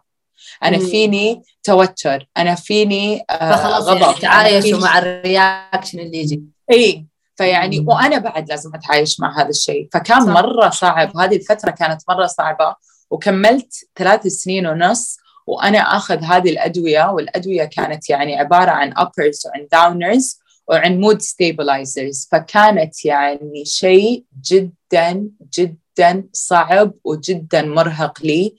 أنا 0.63 0.79
فيني 0.79 1.41
توتر. 1.63 2.27
أنا 2.37 2.55
فيني 2.55 3.25
آه 3.29 3.55
فخلاص 3.55 3.87
يعني 3.87 3.99
غضب. 3.99 4.23
يعني 4.23 4.49
تعايشوا 4.49 4.79
مع 4.79 4.97
ال 4.97 5.08
reaction 5.08 5.99
اللي 5.99 6.17
يجي. 6.17 6.43
إي 6.71 7.05
فيعني. 7.35 7.79
وأنا 7.79 8.17
بعد 8.17 8.49
لازم 8.49 8.75
أتعايش 8.75 9.19
مع 9.19 9.41
هذا 9.41 9.49
الشيء. 9.49 9.89
فكان 9.93 10.25
صح. 10.25 10.31
مرة 10.31 10.69
صعب. 10.69 11.17
هذه 11.17 11.35
الفترة 11.35 11.71
كانت 11.71 12.01
مرة 12.09 12.25
صعبة. 12.25 12.75
وكملت 13.09 13.73
ثلاث 13.95 14.27
سنين 14.27 14.67
ونص 14.67 15.17
وأنا 15.47 15.79
آخذ 15.79 16.23
هذه 16.23 16.49
الأدوية 16.49 17.11
والأدوية 17.11 17.63
كانت 17.63 18.09
يعني 18.09 18.39
عبارة 18.39 18.71
عن 18.71 18.93
uppers 18.93 19.45
وعن 19.45 19.67
downers 19.75 20.37
وعن 20.67 21.01
mood 21.01 21.21
stabilizers. 21.21 22.27
فكانت 22.31 23.05
يعني 23.05 23.65
شيء 23.65 24.23
جدا 24.51 25.29
جدا 25.53 26.23
صعب 26.33 26.93
وجدا 27.03 27.61
مرهق 27.61 28.21
لي 28.23 28.55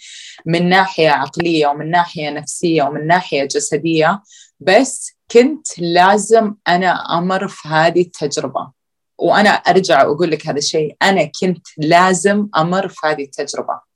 من 0.47 0.69
ناحية 0.69 1.11
عقلية 1.11 1.67
ومن 1.67 1.91
ناحية 1.91 2.31
نفسية 2.31 2.83
ومن 2.83 3.07
ناحية 3.07 3.45
جسدية. 3.45 4.23
بس 4.61 5.13
كنت 5.31 5.79
لازم 5.79 6.55
أنا 6.69 7.19
أمر 7.19 7.49
في 7.49 7.69
هذه 7.69 8.01
التجربة. 8.01 8.71
وأنا 9.19 9.51
أرجع 9.51 10.07
واقول 10.07 10.31
لك 10.31 10.47
هذا 10.47 10.59
الشيء 10.59 10.97
أنا 11.03 11.31
كنت 11.41 11.67
لازم 11.79 12.49
أمر 12.57 12.89
في 12.89 13.07
هذه 13.07 13.23
التجربة. 13.25 13.88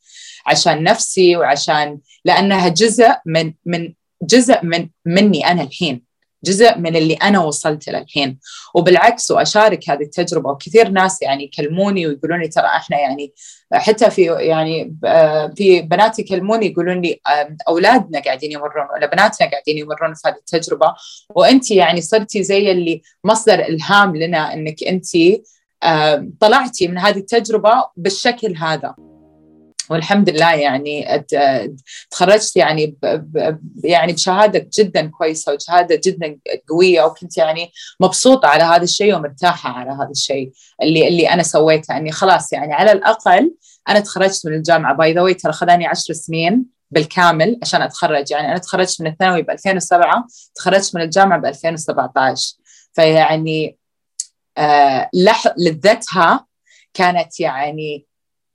عشان 0.47 0.83
نفسي 0.83 1.37
وعشان 1.37 1.99
لأنها 2.25 2.69
جزء 2.69 3.11
من 3.27 3.55
من 3.67 3.93
جزء 4.23 4.65
من 4.65 4.89
مني 5.07 5.47
أنا 5.47 5.63
الحين. 5.63 6.13
جزء 6.45 6.79
من 6.79 6.97
اللي 6.97 7.15
أنا 7.15 7.39
وصلت 7.39 7.89
له 7.89 7.99
الحين. 7.99 8.39
وبالعكس 8.75 9.31
وأشارك 9.31 9.91
هذه 9.91 10.03
التجربة 10.03 10.51
وكثير 10.51 10.89
ناس 10.89 11.23
يعني 11.23 11.45
يكلموني 11.45 12.07
ويقولون 12.07 12.41
لي 12.41 12.49
ترى 12.49 12.67
إحنا 12.67 12.99
يعني 12.99 13.33
حتى 13.73 14.11
في 14.11 14.23
يعني 14.25 14.97
في 15.57 15.83
بنات 15.83 16.19
يكلموني 16.19 16.67
يقولون 16.67 17.01
لي 17.01 17.21
أولادنا 17.69 18.21
قاعدين 18.21 18.53
يمرون 18.53 18.87
ولا 18.95 19.07
بناتنا 19.07 19.51
قاعدين 19.51 19.79
يمرون 19.79 20.15
في 20.15 20.29
هذه 20.29 20.35
التجربة. 20.35 20.95
وأنت 21.31 21.71
يعني 21.71 22.01
صرتي 22.01 22.43
زي 22.43 22.71
اللي 22.71 23.03
مصدر 23.25 23.55
إلهام 23.55 24.17
لنا 24.17 24.55
إنك 24.55 24.85
أنت 24.85 25.07
طلعتي 26.41 26.89
من 26.89 26.99
هذه 26.99 27.19
التجربة 27.19 27.85
بالشكل 27.97 28.57
هذا. 28.57 28.95
والحمد 29.91 30.31
لله 30.31 30.55
يعني 30.55 31.25
تخرجت 32.11 32.57
يعني 32.57 32.97
ب 33.03 33.59
يعني 33.85 34.13
بشهادة 34.13 34.69
جدا 34.79 35.11
كويسة 35.11 35.55
وشهادة 35.55 36.01
جدا 36.05 36.39
قوية 36.69 37.03
وكنت 37.03 37.37
يعني 37.37 37.73
مبسوطة 38.01 38.49
على 38.49 38.63
هذا 38.63 38.83
الشيء 38.83 39.17
ومرتاحة 39.17 39.71
على 39.71 39.91
هذا 39.91 40.11
الشيء 40.11 40.53
اللي 40.83 41.09
اللي 41.09 41.31
أنا 41.31 41.43
سويته. 41.43 41.97
إني 41.97 42.13
خلاص 42.13 42.53
يعني 42.53 42.73
على 42.73 42.93
الأقل 42.93 43.55
أنا 43.89 44.01
تخرجت 44.01 44.47
من 44.47 44.55
الجامعة. 44.55 44.95
باي 44.95 45.13
ذا 45.13 45.33
ترى 45.33 45.53
خذاني 45.53 45.87
10 45.87 46.15
سنين 46.15 46.65
بالكامل 46.91 47.59
عشان 47.63 47.83
أتخرج. 47.83 48.31
يعني 48.31 48.49
أنا 48.49 48.59
تخرجت 48.59 49.01
من 49.01 49.07
الثانوي 49.07 49.43
ب 49.43 49.51
2007 49.51 50.27
تخرجت 50.55 50.97
من 50.97 51.03
الجامعة 51.03 51.39
ب 51.39 51.47
2017 51.47 52.55
فيعني 52.93 53.79
آه. 54.59 55.11
لذتها 55.59 56.47
كانت 56.95 57.41
يعني 57.41 58.07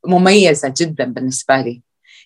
مميزة 0.05 0.73
جدا 0.77 1.05
بالنسبة 1.05 1.61
لي. 1.61 1.81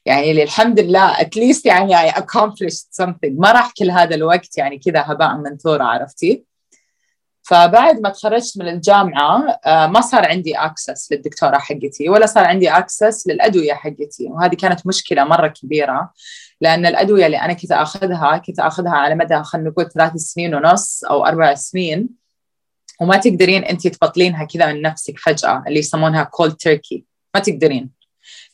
يعني 0.06 0.44
الحمد 0.44 0.80
لله 0.80 1.22
at 1.22 1.34
least 1.34 1.66
يعني 1.66 2.12
I 2.12 2.14
accomplished 2.14 3.04
something. 3.04 3.32
ما 3.40 3.52
راح 3.52 3.72
كل 3.78 3.92
هذا 3.92 4.16
الوقت 4.16 4.58
يعني 4.58 4.78
كذا 4.80 5.04
هباء 5.08 5.38
منثورة 5.38 5.84
عرفتي؟ 5.84 6.44
فبعد 7.44 8.00
ما 8.00 8.10
تخرجت 8.10 8.58
من 8.58 8.68
الجامعة 8.68 9.60
آه، 9.66 9.88
ما 9.88 10.02
صار 10.02 10.26
عندي 10.26 10.56
access 10.56 11.12
للدكتورة 11.12 11.58
حقتي 11.58 12.10
ولا 12.10 12.26
صار 12.26 12.46
عندي 12.46 12.70
access 12.70 13.28
للأدوية 13.28 13.74
حقتي. 13.74 14.28
وهذه 14.30 14.56
كانت 14.56 14.88
مشكلة 14.88 15.24
مرة 15.24 15.48
كبيرة 15.48 16.12
لأن 16.62 16.86
الأدوية 16.86 17.26
اللي 17.26 17.38
أنا 17.38 17.54
كنت 17.54 17.72
أخذها 17.72 18.38
كنت 18.38 18.60
أخذها 18.60 18.92
على 18.92 19.16
مدى 19.16 19.44
خلينا 19.44 19.70
نقول 19.70 19.90
ثلاث 19.92 20.16
سنين 20.16 20.56
ونص 20.56 21.04
أو 21.04 21.26
أربع 21.26 21.54
سنين 21.54 22.10
وما 23.02 23.18
تقدرين 23.18 23.64
أنت 23.64 23.88
تبطلينها 23.88 24.46
كذا 24.46 24.74
من 24.74 24.82
نفسك 24.82 25.20
فجأة 25.20 25.64
اللي 25.68 25.80
يسمونها 25.80 26.24
cold 26.24 26.54
turkey 26.54 27.06
ما 27.36 27.42
تقدرين. 27.42 27.90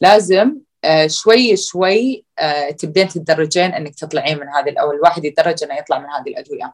لازم 0.02 0.56
آه، 0.84 1.08
شوي 1.08 1.58
شوي 1.58 2.26
آه، 2.40 2.70
تبدين 2.70 3.08
تتدرجين 3.08 3.74
إنك 3.74 3.96
تطلعين 3.96 4.40
من 4.40 4.48
هذه 4.50 4.74
أو 4.82 4.92
الواحد 4.92 5.26
يتدرج 5.26 5.64
إنه 5.64 5.78
يطلع 5.78 6.00
من 6.00 6.06
هذه 6.06 6.30
الأدوية. 6.30 6.74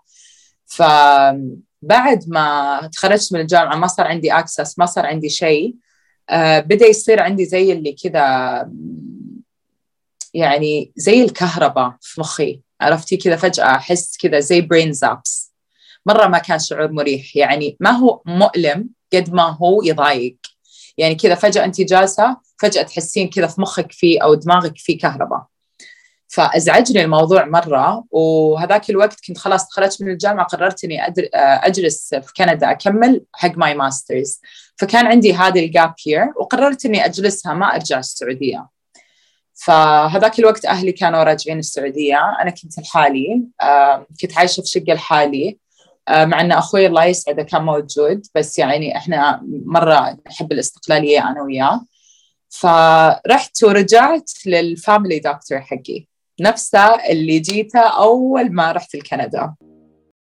فبعد 0.66 2.24
ما 2.28 2.90
تخرجت 2.94 3.34
من 3.34 3.40
الجامعة 3.40 3.76
ما 3.76 3.88
صار 3.88 4.08
عندي 4.08 4.32
access 4.32 4.80
ما 4.80 4.86
صار 4.86 5.06
عندي 5.06 5.30
شيء 5.30 5.76
آه، 6.30 6.60
بدأ 6.60 6.86
يصير 6.86 7.22
عندي 7.22 7.46
زي 7.46 7.72
اللي 7.72 7.96
كذا 8.04 8.72
يعني 10.34 10.92
زي 10.96 11.24
الكهرباء 11.24 11.96
في 12.02 12.22
مخي. 12.22 12.62
عرفتي 12.82 13.18
كذا؟ 13.18 13.36
فجأة 13.36 13.66
أحس 13.66 14.18
كذا 14.18 14.40
زي 14.40 14.62
brain 14.62 14.94
zaps 14.94 15.54
مرة 16.06 16.28
ما 16.28 16.38
كان 16.38 16.60
شعور 16.60 16.92
مريح. 16.92 17.36
يعني 17.36 17.78
ما 17.80 17.92
هو 17.92 18.22
مؤلم 18.26 18.90
قد 19.14 19.34
ما 19.34 19.58
هو 19.62 19.84
يضايق. 19.84 20.38
يعني 20.98 21.16
كذا 21.16 21.36
فجأة 21.36 21.66
أنت 21.66 21.82
جالسة 21.82 22.38
فجأة 22.60 22.82
تحسين 22.82 23.30
كذا 23.30 23.48
في 23.48 23.62
مخك 23.62 23.92
في 23.92 24.18
أو 24.18 24.34
دماغك 24.34 24.78
في 24.78 24.94
كهرباء. 24.94 25.46
فأزعجني 26.28 27.04
الموضوع 27.04 27.46
مرة 27.46 28.04
وهذاك 28.12 28.90
الوقت 28.90 29.20
كنت 29.28 29.38
خلاص 29.38 29.68
تخرجت 29.68 30.02
من 30.02 30.12
الجامعة 30.12 30.46
قررت 30.46 30.84
إني 30.84 31.14
أجلس 31.36 32.16
في 32.16 32.34
كندا 32.38 32.72
أكمل 32.72 33.22
حق 33.34 33.58
my 33.58 33.74
master's 33.74 34.42
فكان 34.78 35.06
عندي 35.06 35.34
هذه 35.34 35.66
ال 35.66 35.73
gap 35.73 35.94
year 36.08 36.34
وقررت 36.36 36.86
إني 36.86 37.06
أجلسها 37.06 37.54
ما 37.54 37.76
أرجع 37.76 38.00
السعودية. 38.00 38.68
فهذاك 39.54 40.40
الوقت 40.40 40.66
أهلي 40.66 40.92
كانوا 40.92 41.24
راجعين 41.24 41.60
السعودية 41.60 42.20
أنا 42.42 42.50
كنت 42.50 42.80
لحالي 42.80 43.44
كنت 44.22 44.38
عايشة 44.38 44.62
في 44.62 44.68
شقة 44.68 44.94
لحالي. 44.94 45.58
مع 46.10 46.42
أن 46.42 46.52
أخوي 46.52 46.86
الله 46.88 47.06
يسعده 47.06 47.44
كان 47.44 47.62
موجود 47.64 48.26
بس 48.36 48.60
يعني 48.60 48.98
إحنا 48.98 49.42
مرة 49.66 50.18
نحب 50.28 50.52
الاستقلالية 50.52 51.30
أنا 51.30 51.42
وياه. 51.42 51.86
فرحت 52.50 53.64
ورجعت 53.64 54.32
لل 54.46 54.64
family 54.64 55.20
doctor 55.20 55.62
حقي. 55.62 56.08
نفسه 56.42 56.96
اللي 56.96 57.40
جيته 57.40 57.80
أول 57.80 58.52
ما 58.52 58.72
رحت 58.72 58.96
لكندا 58.96 59.56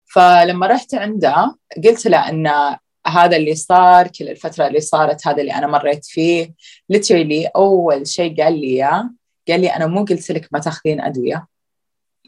فلما 0.04 0.66
رحت 0.66 0.94
عنده 0.94 1.56
قلت 1.84 2.06
له 2.06 2.28
إن 2.28 2.76
هذا 3.06 3.36
اللي 3.36 3.54
صار 3.54 4.08
كل 4.08 4.28
الفترة 4.28 4.66
اللي 4.66 4.80
صارت 4.80 5.26
هذا 5.26 5.40
اللي 5.40 5.54
أنا 5.54 5.66
مريت 5.66 6.04
فيه 6.06 6.54
literally 6.88 7.46
أول 7.46 8.06
شيء 8.06 8.42
قال 8.42 8.60
لي 8.60 8.66
إياه 8.66 9.10
قال 9.48 9.60
لي 9.60 9.68
أنا 9.68 9.86
مو 9.86 10.04
قلت 10.04 10.30
لك 10.30 10.48
ما 10.52 10.58
تاخذين 10.58 11.00
أدوية. 11.00 11.46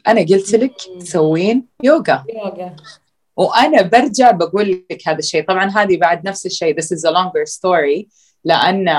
أنا 0.07 0.21
قلت 0.21 0.55
لك 0.55 0.73
تسوين 0.99 1.65
يوغا. 1.83 2.23
يوغا. 2.33 2.75
وأنا 3.37 3.81
برجع 3.81 4.31
بقول 4.31 4.85
لك 4.91 5.07
هذا 5.07 5.19
الشيء. 5.19 5.45
طبعا 5.45 5.69
هذه 5.69 5.97
بعد 5.97 6.27
نفس 6.27 6.45
الشيء. 6.45 6.75
This 6.75 6.85
is 6.85 7.01
a 7.09 7.11
longer 7.11 7.45
story. 7.45 8.07
لأن 8.45 8.89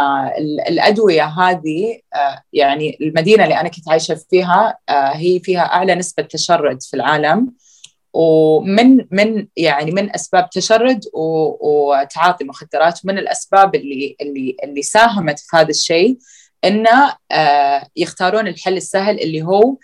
الأدوية 0.69 1.25
هذه 1.25 2.01
آه، 2.15 2.43
يعني 2.53 2.99
المدينة 3.01 3.45
اللي 3.45 3.61
أنا 3.61 3.69
كنت 3.69 3.89
عايشة 3.89 4.21
فيها 4.31 4.79
آه، 4.89 5.13
هي 5.17 5.41
فيها 5.41 5.61
أعلى 5.61 5.95
نسبة 5.95 6.23
تشرد 6.23 6.83
في 6.83 6.95
العالم. 6.95 7.53
ومن 8.15 9.07
من 9.11 9.47
يعني 9.57 9.91
من 9.91 10.15
أسباب 10.15 10.51
تشرد 10.51 11.01
وتعاطي 11.15 12.45
مخدرات 12.45 13.01
ومن 13.05 13.19
الأسباب 13.19 13.75
اللي 13.75 14.17
اللي 14.21 14.57
اللي 14.65 14.83
ساهمت 14.83 15.39
في 15.39 15.57
هذا 15.57 15.69
الشيء 15.69 16.19
إنه 16.65 17.17
آه، 17.33 17.87
يختارون 17.97 18.49
الحل 18.49 18.77
السهل 18.77 19.21
اللي 19.21 19.43
هو 19.43 19.77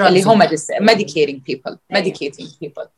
اللي 0.00 0.26
هو 0.26 0.38
medicating 0.80 1.40
people 1.50 1.76
medicating 1.94 2.48
people. 2.64 2.95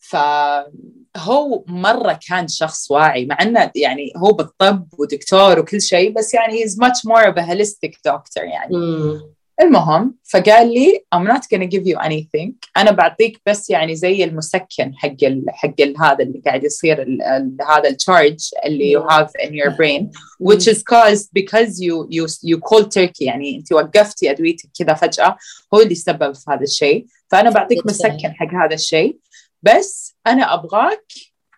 فهو 0.00 1.64
مرة 1.66 2.18
كان 2.28 2.48
شخص 2.48 2.90
واعي 2.90 3.26
مع 3.26 3.38
إنه 3.42 3.70
يعني 3.74 4.12
هو 4.16 4.32
بالطب 4.32 4.88
ودكتور 4.98 5.58
وكل 5.58 5.82
شيء 5.82 6.12
بس 6.12 6.34
يعني 6.34 6.64
he's 6.64 6.72
much 6.72 7.10
more 7.10 7.32
of 7.32 7.36
a 7.36 7.46
holistic 7.46 7.92
doctor 8.08 8.42
يعني. 8.42 8.74
mm. 8.74 9.38
المهم 9.62 10.14
فقال 10.32 10.74
لي 10.74 11.04
I'm 11.14 11.28
not 11.28 11.40
gonna 11.40 11.66
give 11.66 11.86
you 11.86 11.98
anything 12.06 12.52
أنا 12.76 12.90
بعطيك 12.90 13.40
بس 13.46 13.70
يعني 13.70 13.96
زي 13.96 14.24
المسكن 14.24 14.94
حق 14.96 15.16
ال 15.22 15.44
حق 15.48 15.74
ال 15.80 15.94
هذا 16.00 16.24
اللي 16.24 16.42
قاعد 16.46 16.64
يصير 16.64 17.02
ال 17.02 17.22
ال 17.22 17.56
هذا 17.70 17.88
التشارج 17.88 18.50
اللي 18.64 18.98
you 18.98 19.02
have 19.10 19.28
in 19.46 19.50
your 19.50 19.70
brain 19.70 20.10
which 20.42 20.68
is 20.68 20.82
caused 20.82 21.28
because 21.38 21.80
you 21.80 22.06
you 22.10 22.26
you 22.44 22.58
cold 22.58 22.86
turkey 22.86 23.20
يعني 23.20 23.56
أنت 23.56 23.72
وقفتي 23.72 24.30
أدويتك 24.30 24.68
كذا 24.78 24.94
فجأة 24.94 25.36
هو 25.74 25.80
اللي 25.80 25.94
سبب 25.94 26.34
في 26.34 26.44
هذا 26.50 26.62
الشيء. 26.62 27.06
فأنا 27.30 27.50
بعطيك 27.50 27.86
مسكن 27.86 28.32
حق 28.34 28.54
هذا 28.64 28.74
الشيء. 28.74 29.18
بس 29.62 30.16
أنا 30.26 30.54
أبغاك 30.54 31.04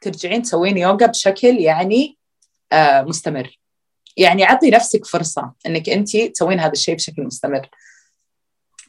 ترجعين 0.01 0.43
تسوين 0.43 0.79
يوغا 0.79 1.07
بشكل 1.07 1.57
يعني 1.57 2.19
آه 2.73 3.03
مستمر. 3.03 3.59
يعني 4.17 4.45
عطي 4.45 4.71
نفسك 4.71 5.07
فرصة 5.07 5.53
إنك 5.67 5.89
انت 5.89 6.17
تسوين 6.17 6.61
هذا 6.61 6.73
الشيء 6.73 6.95
بشكل 6.95 7.23
مستمر. 7.23 7.69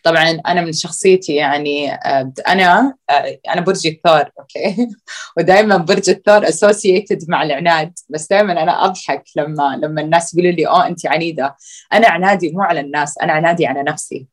طبعا 0.03 0.41
أنا 0.47 0.61
من 0.61 0.73
شخصيتي 0.73 1.35
يعني 1.35 1.93
آه، 1.93 2.33
أنا 2.47 2.95
آه، 3.09 3.39
أنا 3.49 3.61
برج 3.61 3.87
الثور 3.87 4.31
أوكي؟ 4.39 4.87
ودائما 5.37 5.77
برج 5.77 6.09
الثور 6.09 6.49
associated 6.49 7.29
مع 7.29 7.43
العناد. 7.43 7.93
بس 8.09 8.27
دائما 8.27 8.63
أنا 8.63 8.85
أضحك 8.85 9.23
لما 9.35 9.79
لما 9.83 10.01
الناس 10.01 10.33
يقولوا 10.33 10.51
لي 10.51 10.67
أوه 10.67 10.87
انت 10.87 11.05
عنيدة. 11.05 11.55
أنا 11.93 12.07
عنادي 12.07 12.51
مو 12.51 12.61
على 12.61 12.79
الناس 12.79 13.17
أنا 13.17 13.33
عنادي 13.33 13.65
على 13.65 13.83
نفسي. 13.83 14.27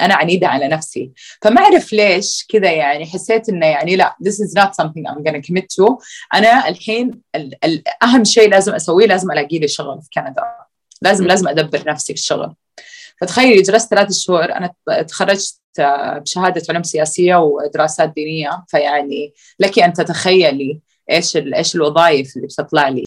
أنا 0.00 0.14
عنيدة 0.14 0.46
على 0.46 0.68
نفسي. 0.68 1.12
فما 1.42 1.60
أعرف 1.60 1.92
ليش 1.92 2.46
كذا 2.48 2.72
يعني 2.72 3.06
حسيت 3.06 3.48
إنه 3.48 3.66
يعني 3.66 3.96
لا 3.96 4.16
this 4.24 4.32
is 4.32 4.62
not 4.62 4.68
something 4.68 5.04
I'm 5.10 5.22
gonna 5.22 5.40
commit 5.40 5.64
to. 5.64 5.96
أنا 6.34 6.68
الحين 6.68 7.20
أهم 8.02 8.24
شيء 8.24 8.50
لازم 8.50 8.74
أسويه 8.74 9.06
لازم 9.06 9.30
ألاقي 9.32 9.58
لي 9.58 9.68
شغل 9.68 10.02
في 10.02 10.08
كندا. 10.14 10.42
لازم 11.02 11.26
لازم 11.26 11.48
أدبر 11.48 11.82
نفسي 11.86 12.14
في 12.14 12.20
الشغل. 12.20 12.54
فتخيلي 13.20 13.62
جلست 13.62 13.90
ثلاث 13.90 14.12
شهور 14.12 14.44
أنا 14.44 14.72
تخرجت 15.08 15.60
بشهادة 15.78 16.62
علوم 16.68 16.82
سياسية 16.82 17.36
ودراسات 17.36 18.12
دينية 18.14 18.64
فيعني 18.68 19.34
لك 19.60 19.78
أن 19.78 19.92
تتخيلي 19.92 20.80
إيش 21.10 21.36
إيش 21.36 21.74
الوظائف 21.74 22.36
اللي 22.36 22.46
بتطلع 22.46 22.88
لي. 22.88 23.04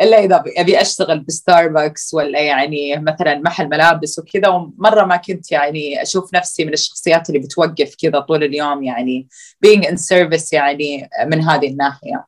إلا 0.00 0.18
إذا 0.24 0.44
ابي 0.56 0.80
أشتغل 0.80 1.20
بستاربكس 1.20 2.14
ولا 2.14 2.40
يعني 2.40 2.96
مثلا 2.96 3.38
محل 3.38 3.68
ملابس 3.68 4.18
وكذا 4.18 4.48
ومرة 4.48 5.04
ما 5.04 5.16
كنت 5.16 5.52
يعني 5.52 6.02
أشوف 6.02 6.34
نفسي 6.34 6.64
من 6.64 6.72
الشخصيات 6.72 7.28
اللي 7.28 7.40
بتوقف 7.40 7.94
كذا 8.02 8.20
طول 8.20 8.44
اليوم 8.44 8.82
يعني 8.82 9.28
being 9.66 9.82
in 9.82 9.96
service 9.96 10.52
يعني 10.52 11.10
من 11.26 11.42
هذه 11.42 11.68
الناحية. 11.68 12.26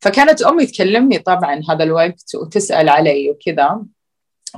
فكانت 0.00 0.42
أمي 0.42 0.66
تكلمني 0.66 1.18
طبعا 1.18 1.62
هذا 1.70 1.84
الوقت 1.84 2.34
وتسأل 2.34 2.88
علي 2.88 3.30
وكذا 3.30 3.82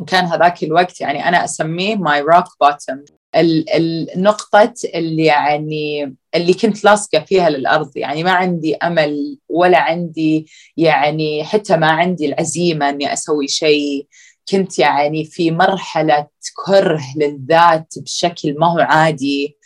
وكان 0.01 0.25
هذاك 0.25 0.63
الوقت 0.63 1.01
يعني 1.01 1.29
أنا 1.29 1.45
أسميه 1.45 1.97
ماي 1.97 2.21
روك 2.21 2.45
بوتم 2.61 3.05
النقطة 3.35 4.75
اللي 4.95 5.25
يعني 5.25 6.17
اللي 6.35 6.55
كنت 6.55 6.85
لاصقة 6.85 7.21
فيها 7.21 7.51
للأرض. 7.51 7.97
يعني 7.97 8.25
ما 8.25 8.31
عندي 8.33 8.77
أمل 8.77 9.39
ولا 9.49 9.79
عندي 9.79 10.47
يعني 10.77 11.45
حتى 11.45 11.77
ما 11.77 11.87
عندي 11.87 12.27
العزيمة 12.27 12.89
إني 12.89 13.13
أسوي 13.13 13.49
شيء. 13.49 14.07
كنت 14.49 14.79
يعني 14.79 15.25
في 15.25 15.51
مرحلة 15.51 16.27
كره 16.67 17.03
للذات 17.17 17.95
بشكل 17.97 18.55
ما 18.59 18.73
هو 18.73 18.79
عادي. 18.79 19.57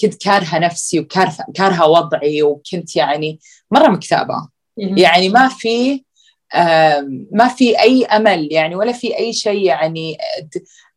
كنت 0.00 0.14
كارهة 0.24 0.58
نفسي 0.58 1.00
وكارهة 1.00 1.88
وضعي 1.88 2.42
وكنت 2.42 2.96
يعني 2.96 3.38
مرة 3.70 3.88
مكتئبة. 3.88 4.48
يعني 4.76 5.28
ما 5.28 5.48
في 5.48 6.04
ما 7.32 7.48
في 7.48 7.80
أي 7.80 8.04
أمل 8.04 8.48
يعني 8.52 8.74
ولا 8.74 8.92
في 8.92 9.18
أي 9.18 9.32
شيء 9.32 9.62
يعني 9.62 10.16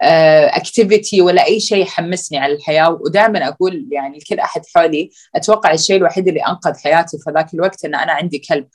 اكتيفيتي 0.01 1.21
ولا 1.21 1.45
أي 1.45 1.59
شيء 1.59 1.81
يحمسني 1.81 2.37
على 2.37 2.53
الحياة. 2.53 2.89
ودائما 2.89 3.47
أقول 3.47 3.87
يعني 3.91 4.17
لكل 4.17 4.39
أحد 4.39 4.61
حولي 4.75 5.09
أتوقع 5.35 5.71
الشيء 5.71 5.95
الوحيد 5.95 6.27
اللي 6.27 6.39
أنقذ 6.39 6.73
حياتي 6.83 7.17
في 7.17 7.31
ذاك 7.31 7.53
الوقت 7.53 7.85
إن 7.85 7.95
أنا 7.95 8.11
عندي 8.11 8.39
كلب. 8.39 8.67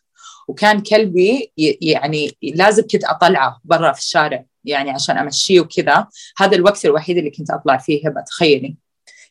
وكان 0.49 0.81
كلبي 0.81 1.53
يعني 1.81 2.37
لازم 2.43 2.83
كنت 2.83 3.05
أطلعه 3.05 3.61
برا 3.65 3.93
في 3.93 4.01
الشارع 4.01 4.45
يعني 4.65 4.91
عشان 4.91 5.19
أمشيه 5.19 5.61
وكذا. 5.61 6.07
هذا 6.39 6.57
الوقت 6.57 6.85
الوحيد 6.85 7.19
اللي 7.19 7.31
كنت 7.31 7.51
أطلع 7.51 7.77
فيه 7.77 8.09
هبة 8.09 8.21
تخيلي. 8.21 8.77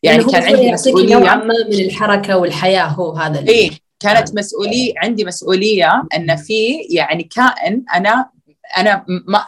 يعني 0.04 0.24
كان 0.24 0.44
عندي 0.44 0.72
مسؤولية. 0.72 1.16
نوعا 1.16 1.36
ما 1.36 1.54
من 1.70 1.74
الحركة 1.74 2.38
والحياة 2.38 2.84
هو 2.86 3.12
هذا 3.12 3.50
إيه. 3.50 3.72
كانت 4.02 4.28
نعم. 4.28 4.38
مسؤوليه 4.38 4.94
عندي 4.98 5.26
مسؤولية 5.26 6.04
إن 6.16 6.36
في 6.36 6.88
يعني 6.90 7.24
كائن 7.24 7.84
أنا 7.96 8.30
أنا 8.78 9.06
ما 9.08 9.46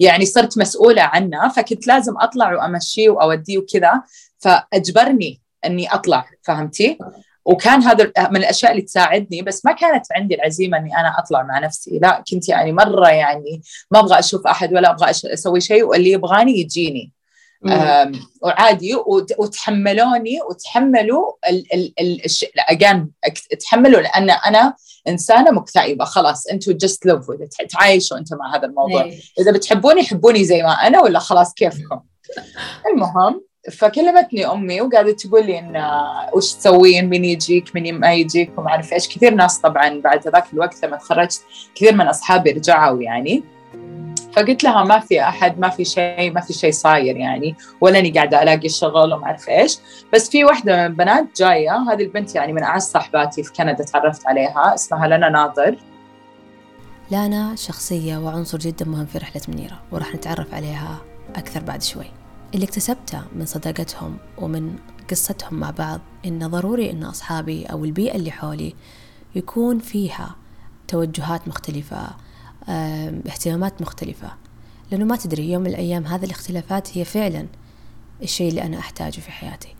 يعني 0.00 0.26
صرت 0.26 0.58
مسؤولة 0.58 1.02
عنه 1.02 1.48
فكنت 1.48 1.86
لازم 1.86 2.12
أطلع 2.20 2.54
وأمشيه 2.54 3.10
وأوديه 3.10 3.58
وكذا 3.58 4.02
فأجبرني 4.38 5.40
إني 5.64 5.94
أطلع 5.94 6.26
فهمتي؟ 6.42 6.98
وكان 7.44 7.82
هذا 7.82 8.12
من 8.30 8.36
الأشياء 8.36 8.72
اللي 8.72 8.82
تساعدني 8.82 9.42
بس 9.42 9.64
ما 9.64 9.72
كانت 9.72 10.06
عندي 10.12 10.34
العزيمة 10.34 10.78
إني 10.78 10.96
أنا 10.96 11.18
أطلع 11.18 11.42
مع 11.42 11.58
نفسي 11.58 11.98
لا 12.02 12.24
كنت 12.30 12.48
يعني 12.48 12.72
مرة 12.72 13.08
يعني 13.08 13.62
ما 13.90 14.00
أبغى 14.00 14.18
أشوف 14.18 14.46
أحد 14.46 14.74
ولا 14.74 14.90
أبغى 14.90 15.10
أسوي 15.10 15.60
شيء 15.60 15.84
واللي 15.84 16.10
يبغاني 16.10 16.60
يجيني 16.60 17.12
وعادي 18.42 18.94
وتحملوني 19.38 20.42
وتحملوا 20.50 21.32
الشيء 22.00 22.50
اجان 22.68 23.08
تحملوا 23.60 24.00
لأن 24.00 24.30
أنا 24.30 24.74
إنسانة 25.08 25.50
مكتئبة 25.50 26.04
خلاص 26.04 26.46
أنتم 26.46 26.72
جست 26.72 27.06
لوف 27.06 27.26
تعايشوا 27.70 28.18
أنتم 28.18 28.36
مع 28.36 28.56
هذا 28.56 28.66
الموضوع. 28.66 29.02
إيه. 29.02 29.20
إذا 29.40 29.52
بتحبوني 29.52 30.02
حبوني 30.02 30.44
زي 30.44 30.62
ما 30.62 30.72
أنا 30.72 31.00
ولا 31.00 31.18
خلاص 31.18 31.54
كيفكم؟ 31.54 32.00
المهم 32.92 33.44
فكلمتني 33.72 34.46
أمي 34.46 34.80
وقاعدة 34.80 35.12
تقول 35.12 35.46
لي 35.46 35.58
إن 35.58 35.82
وش 36.34 36.52
تسوين؟ 36.52 37.08
مين 37.08 37.24
يجيك؟ 37.24 37.74
مين 37.74 38.00
ما 38.00 38.14
يجيك؟ 38.14 38.58
وما 38.58 38.68
أعرف 38.68 38.92
إيش. 38.92 39.08
كثير 39.08 39.34
ناس 39.34 39.58
طبعا 39.58 40.00
بعد 40.00 40.28
ذاك 40.28 40.52
الوقت 40.52 40.84
لما 40.84 40.96
تخرجت 40.96 41.42
كثير 41.74 41.94
من 41.94 42.06
أصحابي 42.06 42.50
رجعوا 42.50 43.02
يعني. 43.02 43.53
فقلت 44.36 44.64
لها 44.64 44.84
ما 44.84 44.98
في 44.98 45.22
أحد 45.22 45.58
ما 45.58 45.68
في 45.68 45.84
شيء 45.84 46.32
ما 46.32 46.40
في 46.40 46.52
شيء 46.52 46.72
صاير 46.72 47.16
يعني 47.16 47.56
ولا 47.80 47.98
أني 47.98 48.10
قاعدة 48.10 48.42
ألاقي 48.42 48.68
شغل 48.68 49.12
وما 49.12 49.26
أعرف 49.26 49.48
إيش. 49.48 49.78
بس 50.12 50.30
في 50.30 50.44
واحدة 50.44 50.76
من 50.76 50.86
البنات 50.86 51.26
جاية 51.36 51.76
هذه 51.76 52.02
البنت 52.02 52.34
يعني 52.34 52.52
من 52.52 52.62
أعز 52.62 52.82
صاحباتي 52.82 53.42
في 53.42 53.52
كندا 53.52 53.84
تعرفت 53.84 54.26
عليها 54.26 54.74
اسمها 54.74 55.06
لنا 55.06 55.28
ناظر. 55.28 55.76
لانا 57.10 57.54
شخصية 57.56 58.16
وعنصر 58.16 58.58
جدا 58.58 58.84
مهم 58.84 59.06
في 59.06 59.18
رحلة 59.18 59.42
منيرة 59.48 59.82
وراح 59.92 60.14
نتعرف 60.14 60.54
عليها 60.54 60.98
أكثر 61.36 61.62
بعد 61.62 61.82
شوي. 61.82 62.06
اللي 62.54 62.64
اكتسبته 62.64 63.22
من 63.32 63.46
صداقتهم 63.46 64.16
ومن 64.38 64.76
قصتهم 65.10 65.60
مع 65.60 65.70
بعض 65.70 66.00
إن 66.26 66.46
ضروري 66.46 66.90
إن 66.90 67.04
أصحابي 67.04 67.66
أو 67.66 67.84
البيئة 67.84 68.16
اللي 68.16 68.30
حولي 68.30 68.74
يكون 69.34 69.78
فيها 69.78 70.36
توجهات 70.88 71.48
مختلفة 71.48 72.08
اهتمامات 72.68 73.82
مختلفة. 73.82 74.32
لأنه 74.90 75.04
ما 75.04 75.16
تدري 75.16 75.50
يوم 75.50 75.62
من 75.62 75.70
الأيام 75.70 76.06
هذه 76.06 76.24
الاختلافات 76.24 76.98
هي 76.98 77.04
فعلا 77.04 77.46
الشيء 78.22 78.48
اللي 78.48 78.62
أنا 78.62 78.78
أحتاجه 78.78 79.20
في 79.20 79.30
حياتي. 79.30 79.76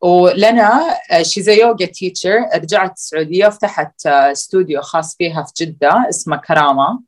ولنا 0.00 0.96
شيز 1.22 1.48
يوغا 1.48 1.86
teacher 1.86 2.48
رجعت 2.54 2.92
السعودية 2.92 3.46
وفتحت 3.46 4.06
استوديو 4.06 4.82
خاص 4.82 5.16
فيها 5.16 5.42
في 5.42 5.52
جدة 5.64 6.06
اسمه 6.08 6.36
كرامة. 6.36 7.00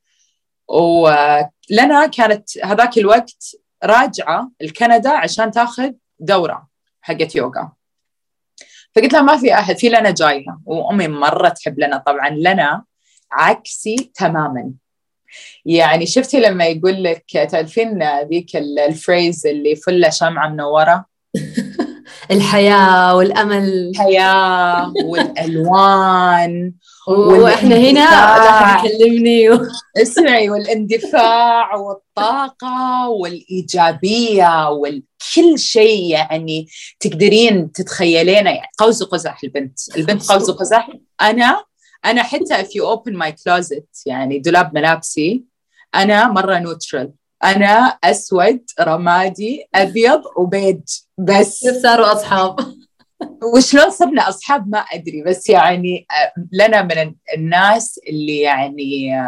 ولنا 0.68 2.06
كانت 2.06 2.64
هذاك 2.64 2.98
الوقت 2.98 3.56
راجعة 3.84 4.50
لكندا 4.60 5.10
عشان 5.10 5.50
تاخذ 5.50 5.90
دورة 6.20 6.68
حقت 7.00 7.36
يوغا 7.36 7.72
فقلت 8.94 9.12
لها 9.12 9.22
ما 9.22 9.36
في 9.36 9.54
أحد 9.54 9.76
في 9.76 9.88
لنا 9.88 10.10
جاية 10.10 10.58
وأمي 10.64 11.08
مرة 11.08 11.48
تحب 11.48 11.80
لنا. 11.80 11.96
طبعا 11.96 12.30
لنا 12.30 12.84
عكسي 13.32 14.10
تماما. 14.14 14.72
يعني 15.64 16.06
شفتي 16.06 16.40
لما 16.40 16.66
يقول 16.66 17.04
لك 17.04 17.24
تعرفين 17.50 17.98
ذيك 18.28 18.56
الفريز 18.56 19.46
اللي 19.46 19.76
فله 19.76 20.10
شمعة 20.10 20.48
منورة 20.48 21.04
الحياة 22.30 23.16
والأمل. 23.16 23.90
الحياة 23.90 24.92
والألوان 25.04 26.72
وإحنا 27.08 27.76
هنا 27.76 28.10
لا 28.10 28.82
تكلمني 28.82 29.50
و... 29.50 29.60
اسمعي 30.02 30.50
والاندفاع 30.50 31.74
والطاقة 31.74 33.08
والإيجابية 33.08 34.70
وكل 34.70 35.58
شيء 35.58 36.10
يعني 36.10 36.68
تقدرين 37.00 37.72
تتخيلينه. 37.72 38.50
يعني 38.50 38.68
قوس 38.78 39.02
قزح 39.02 39.40
البنت. 39.44 39.78
البنت 39.96 40.32
قوس 40.32 40.50
قزح 40.50 40.90
أنا 41.22 41.64
أنا 42.04 42.22
حتى 42.22 42.64
if 42.64 42.66
you 42.66 42.84
open 42.96 43.12
my 43.12 43.30
closet 43.30 44.02
يعني 44.06 44.38
دولاب 44.38 44.74
ملابسي 44.74 45.44
أنا 45.94 46.28
مرة 46.28 46.58
نوترال 46.58 47.12
أنا 47.44 47.98
أسود 48.04 48.64
رمادي 48.80 49.64
أبيض 49.74 50.22
وبيج. 50.36 50.82
بس. 51.18 51.60
كيف 51.60 51.82
صاروا 51.82 52.12
أصحاب؟ 52.12 52.56
وشلون 53.54 53.90
صرنا 53.90 54.28
أصحاب 54.28 54.68
ما 54.68 54.78
أدري. 54.78 55.22
بس 55.22 55.48
يعني 55.48 56.06
آه، 56.10 56.42
لنا 56.52 56.82
من 56.82 57.14
الناس 57.36 58.00
اللي 58.08 58.38
يعني 58.38 59.20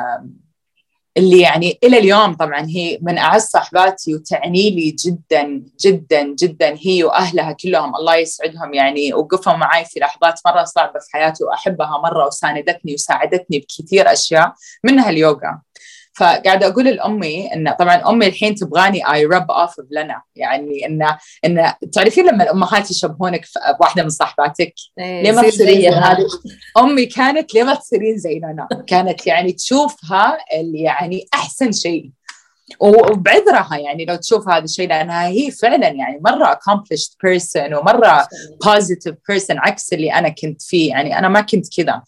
اللي 1.17 1.41
يعني 1.41 1.79
إلى 1.85 1.99
اليوم 1.99 2.35
طبعا 2.35 2.67
هي 2.67 2.99
من 3.03 3.19
أعز 3.19 3.43
صاحباتي 3.43 4.15
وتعني 4.15 4.71
لي 4.71 4.91
جدا 4.91 5.63
جدا 5.81 6.35
جدا 6.39 6.77
هي 6.81 7.05
وأهلها 7.05 7.53
كلهم. 7.53 7.97
الله 7.97 8.17
يسعدهم 8.17 8.75
يعني 8.75 9.15
وقفوا 9.15 9.53
معي 9.53 9.85
في 9.85 10.01
لحظات 10.01 10.41
مرة 10.47 10.65
صعبة 10.65 10.99
في 10.99 11.07
حياتي 11.13 11.45
وأحبها 11.45 11.99
مرة 11.99 12.27
وساندتني 12.27 12.95
وساعدتني 12.95 13.59
بكثير 13.59 14.13
أشياء 14.13 14.53
منها 14.85 15.11
اليوغا. 15.11 15.61
فقاعدة 16.17 16.67
أقول 16.67 16.85
لأمي 16.85 17.55
إن 17.55 17.75
طبعا 17.79 18.11
أمي 18.11 18.27
الحين 18.27 18.55
تبغاني 18.55 19.13
اي 19.13 19.27
رب 19.27 19.51
اوف 19.51 19.75
لنا 19.91 20.23
يعني 20.37 20.87
إن 20.87 21.17
إن 21.45 21.73
تعرفين 21.93 22.27
لما 22.27 22.45
الأمهات 22.45 22.91
يشبهونك 22.91 23.47
بواحدة 23.79 24.03
من 24.03 24.09
صاحباتك؟ 24.09 24.75
إيه، 24.99 25.23
ليه 25.23 25.33
ما 25.33 25.51
تصيرين 25.51 25.93
هذه 25.93 26.27
أمي 26.79 27.07
كانت 27.07 27.55
ليه 27.55 27.63
ما 27.63 27.75
تصيرين 27.75 28.19
زي 28.19 28.39
لنا 28.39 28.69
كانت 28.87 29.27
يعني 29.27 29.53
تشوفها 29.53 30.39
اللي 30.59 30.79
يعني 30.79 31.27
أحسن 31.35 31.73
شيء. 31.73 32.11
وبعذرها 32.81 33.79
يعني 33.79 34.05
لو 34.05 34.17
تشوف 34.17 34.49
هذا 34.49 34.65
الشيء 34.65 34.89
لأنها 34.89 35.27
هي 35.27 35.51
فعلا 35.51 35.89
يعني 35.89 36.21
مرة 36.25 36.55
accomplished 36.55 37.13
person 37.27 37.73
ومرة 37.73 38.23
positive 38.65 39.15
person 39.33 39.57
عكس 39.57 39.93
اللي 39.93 40.13
أنا 40.13 40.29
كنت 40.29 40.63
فيه. 40.63 40.91
يعني 40.91 41.19
أنا 41.19 41.29
ما 41.29 41.41
كنت 41.41 41.67
كذا. 41.77 42.03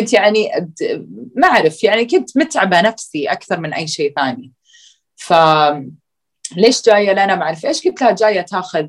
كنت 0.00 0.12
يعني 0.12 0.50
ما 1.34 1.48
أعرف 1.48 1.84
يعني 1.84 2.04
كنت 2.04 2.36
متعبة 2.36 2.80
نفسي 2.80 3.26
أكثر 3.26 3.60
من 3.60 3.74
أي 3.74 3.86
شيء 3.86 4.12
ثاني. 4.16 4.52
ف 5.16 5.32
ليش 6.56 6.82
جاية؟ 6.82 7.12
لنا 7.12 7.34
ما 7.34 7.42
أعرف. 7.42 7.66
إيش 7.66 7.88
قلت 7.88 8.02
لها؟ 8.02 8.10
جاية 8.10 8.40
تاخذ 8.40 8.86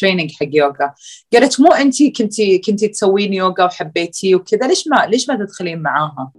training 0.00 0.30
uh, 0.30 0.34
حق 0.34 0.48
يوغا 0.52 0.94
قالت 1.32 1.60
مو 1.60 1.72
انت 1.72 2.02
كنتي 2.02 2.58
كنتي 2.58 2.88
تسوين 2.88 3.34
يوغا 3.34 3.64
وحبيتي 3.64 4.34
وكذا 4.34 4.66
ليش 4.66 4.88
ما 4.88 5.06
ليش 5.06 5.28
ما 5.28 5.36
تدخلين 5.36 5.82
معاها؟ 5.82 6.32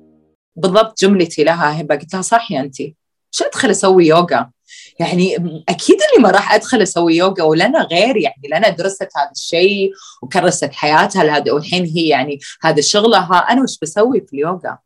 بالضبط 0.56 1.02
جملتي 1.02 1.44
لها 1.44 1.82
هبة. 1.82 1.96
قلت 1.96 2.14
لها 2.14 2.22
صح 2.22 2.52
يا 2.52 2.62
انت. 2.62 2.76
شو 3.32 3.46
أدخل 3.46 3.72
أسوي 3.72 4.08
يوغا 4.08 4.50
يعني 5.00 5.36
أكيد 5.70 5.98
إني 6.02 6.24
ما 6.24 6.32
راح 6.32 6.54
أدخل 6.54 6.82
أسوي 6.82 7.16
يوغا 7.16 7.44
ولنا 7.44 7.82
غير 7.82 8.18
يعني 8.18 8.48
لنا 8.48 8.70
درست 8.70 9.08
هذا 9.18 9.32
الشيء 9.32 9.92
وكرست 10.22 10.72
حياتها 10.74 11.24
لهذا 11.24 11.52
والحين 11.52 11.86
هي 11.86 12.08
يعني 12.08 12.40
هذا 12.62 12.82
شغلها. 12.82 13.38
أنا 13.50 13.62
وش 13.62 13.78
بسوي 13.82 14.22
في 14.28 14.34
اليوغا؟ 14.34 14.78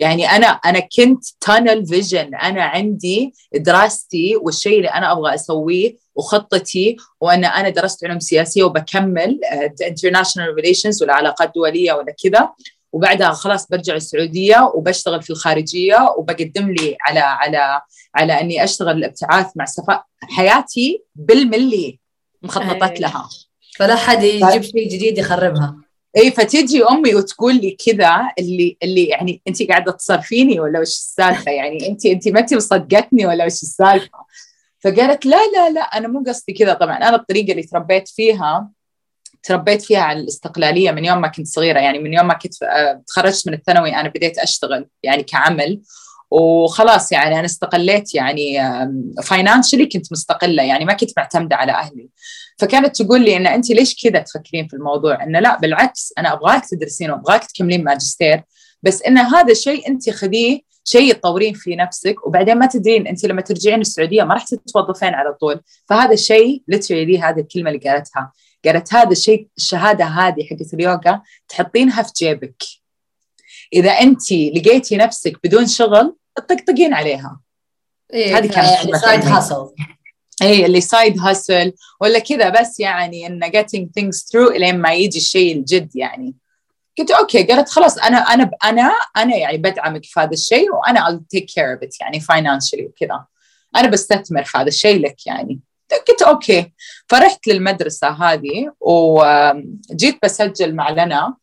يعني 0.00 0.30
أنا 0.30 0.46
أنا 0.46 0.80
كنت 0.80 1.24
tunnel 1.40 1.86
vision 1.86 2.34
أنا 2.34 2.62
عندي 2.62 3.34
دراستي 3.54 4.36
والشيء 4.36 4.76
اللي 4.76 4.88
أنا 4.88 5.12
أبغى 5.12 5.34
أسويه 5.34 5.96
وخطتي 6.14 6.96
وأن 7.20 7.44
أنا 7.44 7.68
درست 7.68 8.04
علوم 8.04 8.20
سياسية 8.20 8.62
وبكمل 8.62 9.40
international 9.86 10.54
relations 10.54 11.02
والعلاقات 11.02 11.48
الدولية 11.48 11.92
ولا 11.92 12.14
كذا. 12.24 12.48
وبعدها 12.96 13.30
خلاص 13.30 13.68
برجع 13.68 13.94
السعودية 13.94 14.72
وبشتغل 14.74 15.22
في 15.22 15.30
الخارجية 15.30 16.14
وبقدم 16.18 16.70
لي 16.70 16.96
على 17.00 17.20
على 17.20 17.80
على 18.14 18.40
أني 18.40 18.64
أشتغل 18.64 18.96
الابتعاث 18.96 19.46
مع 19.56 19.64
السفاره 19.64 20.04
حياتي 20.22 21.02
بالملي 21.14 21.98
مخططة 22.42 23.00
لها. 23.00 23.28
فلا 23.78 23.96
حد 23.96 24.22
يجيب 24.22 24.62
شيء 24.62 24.88
جديد 24.88 25.18
يخربها. 25.18 25.76
اي 26.16 26.30
فتيجي 26.30 26.84
أمي 26.84 27.14
وتقول 27.14 27.54
لي 27.54 27.70
كذا 27.70 28.30
اللي 28.38 28.76
اللي 28.82 29.04
يعني 29.04 29.42
انت 29.48 29.62
قاعدة 29.62 29.92
تصرفيني 29.92 30.60
ولا 30.60 30.80
وش 30.80 30.88
السالفة؟ 30.88 31.50
يعني 31.52 31.88
انت 31.88 32.06
انت 32.06 32.28
ما 32.28 32.40
انت 32.40 32.54
مصدقتني 32.54 33.26
ولا 33.26 33.44
وش 33.44 33.62
السالفة؟ 33.62 34.18
فقالت 34.84 35.26
لا 35.26 35.36
لا 35.56 35.70
لا 35.70 35.80
أنا 35.80 36.08
مو 36.08 36.24
قصدي 36.26 36.52
كذا. 36.52 36.74
طبعا 36.74 36.96
أنا 36.96 37.16
الطريقة 37.16 37.50
اللي 37.50 37.62
تربيت 37.62 38.08
فيها 38.08 38.70
تربيت 39.46 39.82
فيها 39.82 40.00
على 40.00 40.20
الاستقلالية 40.20 40.90
من 40.90 41.04
يوم 41.04 41.20
ما 41.20 41.28
كنت 41.28 41.46
صغيرة 41.46 41.78
يعني 41.78 41.98
من 41.98 42.14
يوم 42.14 42.26
ما 42.26 42.34
كنت 42.34 42.62
آه، 42.62 43.02
تخرجت 43.06 43.48
من 43.48 43.54
الثانوي 43.54 43.94
أنا 43.94 44.08
بديت 44.08 44.38
أشتغل 44.38 44.86
يعني 45.02 45.22
كعمل. 45.22 45.80
وخلاص 46.30 47.12
يعني 47.12 47.38
أنا 47.38 47.44
استقليت 47.44 48.14
يعني 48.14 48.58
فاينانشلي 49.24 49.86
كنت 49.86 50.12
مستقلة 50.12 50.62
يعني 50.62 50.84
ما 50.84 50.92
كنت 50.92 51.10
معتمدة 51.16 51.56
على 51.56 51.72
أهلي. 51.72 52.08
فكانت 52.58 53.02
تقول 53.02 53.24
لي 53.24 53.36
إن 53.36 53.46
أنت 53.46 53.70
ليش 53.70 53.96
كذا 54.04 54.18
تفكرين 54.18 54.66
في 54.66 54.74
الموضوع؟ 54.74 55.22
انه 55.22 55.40
لا 55.40 55.58
بالعكس 55.58 56.12
أنا 56.18 56.32
أبغاك 56.32 56.62
تدرسين 56.70 57.10
وأبغاك 57.10 57.44
تكملين 57.44 57.84
ماجستير 57.84 58.42
بس 58.82 59.02
إن 59.02 59.18
هذا 59.18 59.52
الشيء 59.52 59.88
أنت 59.88 60.10
خذيه 60.10 60.60
شيء 60.84 61.12
تطورين 61.12 61.54
في 61.54 61.76
نفسك 61.76 62.26
وبعدين 62.26 62.58
ما 62.58 62.66
تدرين 62.66 63.06
أنت 63.06 63.24
لما 63.24 63.42
ترجعين 63.42 63.80
السعودية 63.80 64.22
ما 64.22 64.34
راح 64.34 64.44
تتوظفين 64.44 65.14
على 65.14 65.32
طول. 65.32 65.60
فهذا 65.88 66.12
الشيء 66.12 66.62
literally 66.68 67.18
هذه 67.18 67.40
الكلمة 67.40 67.70
اللي 67.70 67.90
قالتها. 67.90 68.32
قالت 68.66 68.94
هذا 68.94 69.10
الشيء 69.10 69.48
الشهادة 69.56 70.04
هذه 70.04 70.46
حقت 70.50 70.74
اليوغا 70.74 71.22
تحطينها 71.48 72.02
في 72.02 72.12
جيبك. 72.16 72.62
إذا 73.72 73.90
انت 73.90 74.32
لقيتي 74.32 74.96
نفسك 74.96 75.36
بدون 75.44 75.66
شغل 75.66 76.16
تطقطقين 76.36 76.94
عليها. 76.94 77.40
إيه 78.12 78.38
هذه 78.38 78.46
كانت 78.46 78.68
يعني 78.68 78.98
سايد 78.98 79.24
هاسل 79.24 79.68
اي 80.42 80.66
اللي 80.66 80.80
سايد 80.80 81.20
هاسل 81.20 81.72
ولا 82.00 82.18
كذا 82.18 82.48
بس 82.48 82.80
يعني 82.80 83.26
إن 83.26 83.44
getting 83.44 83.86
things 84.00 84.16
through 84.16 84.50
إلين 84.50 84.78
ما 84.78 84.94
يجي 84.94 85.18
الشيء 85.18 85.56
الجد 85.56 85.96
يعني. 85.96 86.34
قلت 86.98 87.10
أوكي 87.10 87.42
قالت 87.42 87.68
خلاص 87.68 87.98
أنا 87.98 88.18
أنا 88.18 88.50
أنا 88.64 88.92
أنا 89.16 89.36
يعني 89.36 89.58
بدعمك 89.58 90.04
في 90.04 90.20
هذا 90.20 90.30
الشيء 90.30 90.74
وأنا 90.74 91.00
I'll 91.00 91.38
take 91.38 91.44
care 91.44 91.78
of 91.78 91.88
it 91.88 91.96
يعني 92.00 92.20
financially 92.20 92.84
وكذا. 92.84 93.24
أنا 93.76 93.88
بستثمر 93.88 94.44
في 94.44 94.58
هذا 94.58 94.68
الشيء 94.68 95.00
لك 95.00 95.26
يعني. 95.26 95.60
قلت 96.08 96.22
أوكي. 96.22 96.72
فرحت 97.08 97.46
للمدرسة 97.46 98.08
هذه 98.08 98.72
وجيت 98.80 100.18
بسجل 100.22 100.74
مع 100.74 100.90
لنا. 100.90 101.34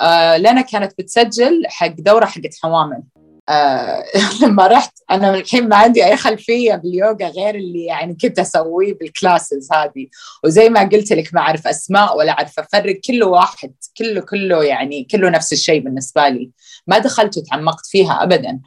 آه، 0.00 0.36
لنا 0.36 0.60
كانت 0.60 0.92
بتسجل 0.98 1.62
حق 1.66 1.94
دورة 1.98 2.26
حقت 2.26 2.54
حوامل. 2.62 3.02
آه 3.48 4.04
لما 4.42 4.66
رحت 4.66 4.92
أنا 5.10 5.34
الحين 5.34 5.68
ما 5.68 5.76
عندي 5.76 6.04
أي 6.04 6.16
خلفية 6.16 6.74
باليوغا 6.74 7.28
غير 7.28 7.54
اللي 7.54 7.84
يعني 7.84 8.16
كنت 8.22 8.38
أسويه 8.38 8.98
بال 8.98 9.14
classes 9.14 9.68
هذه. 9.72 10.06
وزي 10.44 10.68
ما 10.68 10.80
قلت 10.80 11.12
لك 11.12 11.34
ما 11.34 11.40
أعرف 11.40 11.66
أسماء 11.66 12.18
ولا 12.18 12.32
أعرف 12.32 12.58
أفرق 12.58 13.00
كله 13.08 13.26
واحد. 13.26 13.72
كله 13.98 14.20
كله 14.20 14.64
يعني 14.64 15.04
كله 15.04 15.30
نفس 15.30 15.52
الشيء 15.52 15.80
بالنسبة 15.80 16.28
لي. 16.28 16.50
ما 16.86 16.98
دخلت 16.98 17.38
وتعمقت 17.38 17.86
فيها 17.86 18.22
ابدا. 18.22 18.60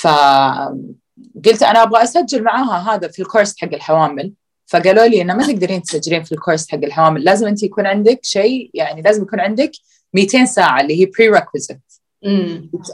فقلت 0.00 1.62
أنا 1.62 1.82
أبغى 1.82 2.02
أسجل 2.02 2.42
معاها 2.42 2.94
هذا 2.94 3.08
في 3.08 3.22
الكورس 3.22 3.54
حق 3.58 3.74
الحوامل. 3.74 4.32
فقالوا 4.68 5.06
لي 5.06 5.22
إنه 5.22 5.34
ما 5.34 5.46
تقدرين 5.46 5.82
تسجلين 5.82 6.22
في 6.22 6.32
الكورس 6.32 6.68
حق 6.70 6.78
الحوامل 6.84 7.24
لازم 7.24 7.46
أنت 7.46 7.62
يكون 7.62 7.86
عندك 7.86 8.20
شيء 8.22 8.70
يعني 8.74 9.02
لازم 9.02 9.22
يكون 9.22 9.40
عندك 9.40 9.70
200 10.14 10.44
ساعة 10.44 10.80
اللي 10.80 11.00
هي 11.00 11.06
prerequisite 11.06 11.80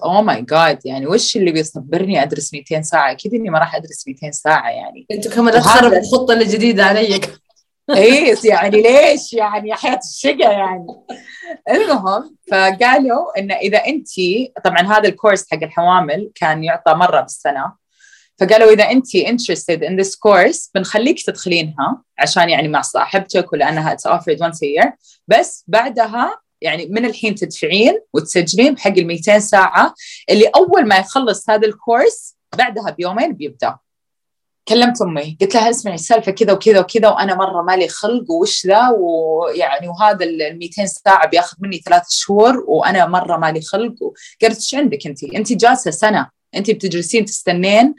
oh 0.05 0.23
my 0.23 0.43
God 0.43 0.79
يعني 0.85 1.07
وش 1.07 1.37
اللي 1.37 1.53
بيصبرني 1.53 2.23
أدرس 2.23 2.55
200 2.55 2.83
ساعة؟ 2.83 3.11
أكيد 3.11 3.35
إني 3.35 3.51
ما 3.51 3.59
راح 3.59 3.75
أدرس 3.75 4.09
200 4.09 4.31
ساعة 4.31 4.71
يعني. 4.71 5.07
أنت 5.13 5.29
كمان 5.29 5.55
لا 5.55 5.61
تخرب 5.61 5.93
الخطة 5.93 6.35
الجديده 6.35 6.85
علي 6.85 7.21
إيه 7.97 8.35
يعني 8.45 8.83
ليش؟ 8.83 9.33
يعني 9.33 9.69
يا 9.69 9.75
حياة 9.75 10.01
الشقا 10.05 10.53
يعني. 10.53 10.87
المهم 11.71 12.37
فقالوا 12.51 13.39
ان 13.39 13.53
إذا 13.53 13.79
انت 13.79 14.09
طبعا 14.65 14.81
هذا 14.81 15.09
الكورس 15.09 15.51
حق 15.51 15.63
الحوامل 15.63 16.31
كان 16.35 16.65
يعطى 16.65 16.95
مرة 16.95 17.21
بالسنة. 17.21 17.84
فقالوا 18.39 18.73
إذا 18.73 18.91
أنت 18.91 19.17
interested 19.17 19.81
in 19.83 20.05
this 20.05 20.11
course 20.11 20.71
بنخليك 20.75 21.23
تدخلينها 21.23 22.03
عشان 22.19 22.49
يعني 22.49 22.69
مع 22.69 22.81
صاحبتك 22.81 23.53
ولأنها 23.53 23.97
it's 23.97 24.11
offered 24.11 24.39
once 24.39 24.59
a 24.59 24.83
year. 24.83 24.89
بس 25.29 25.65
بعدها 25.67 26.41
يعني 26.61 26.87
من 26.87 27.05
الحين 27.05 27.35
تدفعين 27.35 27.99
وتسجلين 28.13 28.75
بحق 28.75 28.91
ال 28.91 29.07
200 29.07 29.39
ساعة 29.39 29.95
اللي 30.31 30.47
أول 30.47 30.89
ما 30.89 30.97
يخلص 30.97 31.51
هذا 31.51 31.67
الكورس 31.67 32.37
بعدها 32.57 32.91
بيومين 32.91 33.33
بيبدأ. 33.33 33.79
كلمت 34.69 35.03
أمي 35.03 35.37
قلت 35.41 35.55
لها 35.55 35.71
اسمعي 35.71 35.95
السالفة 35.95 36.33
كذا 36.33 36.53
وكذا 36.53 36.81
وكذا 36.81 37.09
وأنا 37.09 37.35
مرة 37.35 37.63
مالي 37.63 37.89
خلق 37.89 38.31
وش 38.31 38.67
ذا 38.67 38.89
ويعني 38.99 39.89
وهذا 39.89 40.25
ال 40.25 40.59
200 40.59 40.87
ساعة 40.87 41.29
بياخذ 41.29 41.57
مني 41.61 41.79
ثلاث 41.79 42.03
شهور 42.09 42.65
وأنا 42.69 43.07
مرة 43.07 43.37
مالي 43.37 43.61
خلق. 43.61 43.95
قالت 44.43 44.57
إيش 44.57 44.75
عندك 44.75 45.07
أنت؟ 45.07 45.25
أنت 45.25 45.53
جالسة 45.53 45.91
سنة. 45.91 46.31
انت 46.57 46.71
بتجلسين 46.71 47.25
تستنين 47.25 47.95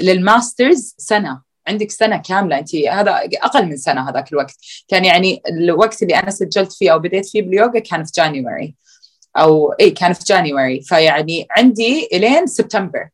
لل 0.00 0.19
Master's 0.19 0.94
سنة. 0.98 1.50
عندك 1.68 1.90
سنة 1.90 2.16
كاملة 2.16 2.58
انت. 2.58 2.74
هذا 2.76 3.20
أقل 3.42 3.66
من 3.66 3.76
سنة 3.76 4.10
هذاك 4.10 4.32
الوقت. 4.32 4.56
كان 4.88 5.04
يعني 5.04 5.42
الوقت 5.48 6.02
اللي 6.02 6.14
أنا 6.14 6.30
سجلت 6.30 6.72
فيه 6.72 6.92
أو 6.92 6.98
بديت 6.98 7.28
فيه 7.28 7.42
باليوغا 7.42 7.78
كان 7.78 8.04
في 8.04 8.12
January. 8.16 8.74
أو 9.36 9.72
اي 9.72 9.90
كان 9.90 10.12
في 10.12 10.24
January. 10.24 10.80
فيعني 10.80 11.46
عندي 11.56 12.08
إلين 12.12 12.46
سبتمبر 12.46 13.08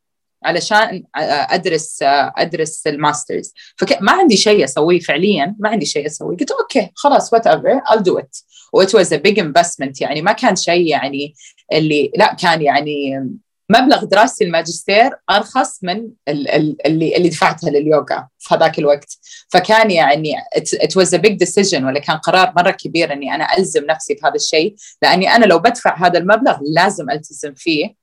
علشان 0.44 1.04
أدرس 1.14 1.98
أدرس 2.02 2.86
ال 2.86 2.93
Master's. 2.93 3.52
فما 3.76 4.12
عندي 4.12 4.36
شيء 4.36 4.64
أسويه 4.64 5.00
فعليا. 5.00 5.56
ما 5.58 5.68
عندي 5.68 5.86
شيء 5.86 6.06
أسويه. 6.06 6.36
قلت 6.36 6.50
أوكي 6.50 6.90
خلاص 6.94 7.32
whatever 7.32 7.80
I'll 7.80 8.02
do 8.02 8.22
it. 8.22 8.44
و 8.72 8.80
it 8.80 8.94
was 8.94 9.12
a 9.12 9.16
big 9.16 9.38
investment 9.38 10.00
يعني 10.00 10.22
ما 10.22 10.32
كان 10.32 10.56
شيء 10.56 10.86
يعني 10.86 11.34
اللي 11.72 12.12
لا 12.16 12.34
كان 12.34 12.62
يعني 12.62 13.26
مبلغ 13.70 14.04
دراستي 14.04 14.44
الماجستير 14.44 15.10
أرخص 15.30 15.84
من 15.84 16.08
اللي 16.28 16.76
اللي 17.16 17.28
دفعتها 17.28 17.70
لليوغا 17.70 18.28
في 18.38 18.54
هذاك 18.54 18.78
الوقت. 18.78 19.18
فكان 19.48 19.90
يعني 19.90 20.34
it 20.56 20.96
was 20.96 21.14
a 21.14 21.18
big 21.18 21.38
decision 21.38 21.84
ولا 21.84 22.00
كان 22.00 22.16
قرار 22.16 22.52
مرة 22.56 22.70
كبير 22.70 23.12
إني 23.12 23.34
أنا 23.34 23.58
ألزم 23.58 23.84
نفسي 23.84 24.16
في 24.16 24.26
هذا 24.26 24.34
الشيء. 24.34 24.74
لأني 25.02 25.36
أنا 25.36 25.44
لو 25.44 25.58
بدفع 25.58 26.06
هذا 26.06 26.18
المبلغ 26.18 26.58
لازم 26.74 27.10
ألتزم 27.10 27.54
فيه. 27.54 27.94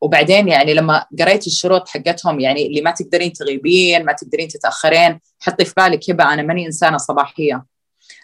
وبعدين 0.00 0.48
يعني 0.48 0.74
لما 0.74 1.06
قريت 1.20 1.46
الشروط 1.46 1.88
حقتهم 1.88 2.40
يعني 2.40 2.66
اللي 2.66 2.80
ما 2.80 2.90
تقدرين 2.90 3.32
تغيبين 3.32 4.04
ما 4.04 4.12
تقدرين 4.12 4.48
تتأخرين 4.48 5.20
حطي 5.40 5.64
في 5.64 5.74
بالك 5.76 6.10
هبه 6.10 6.32
أنا 6.32 6.42
ماني 6.42 6.66
إنسانة 6.66 6.96
صباحية. 6.96 7.64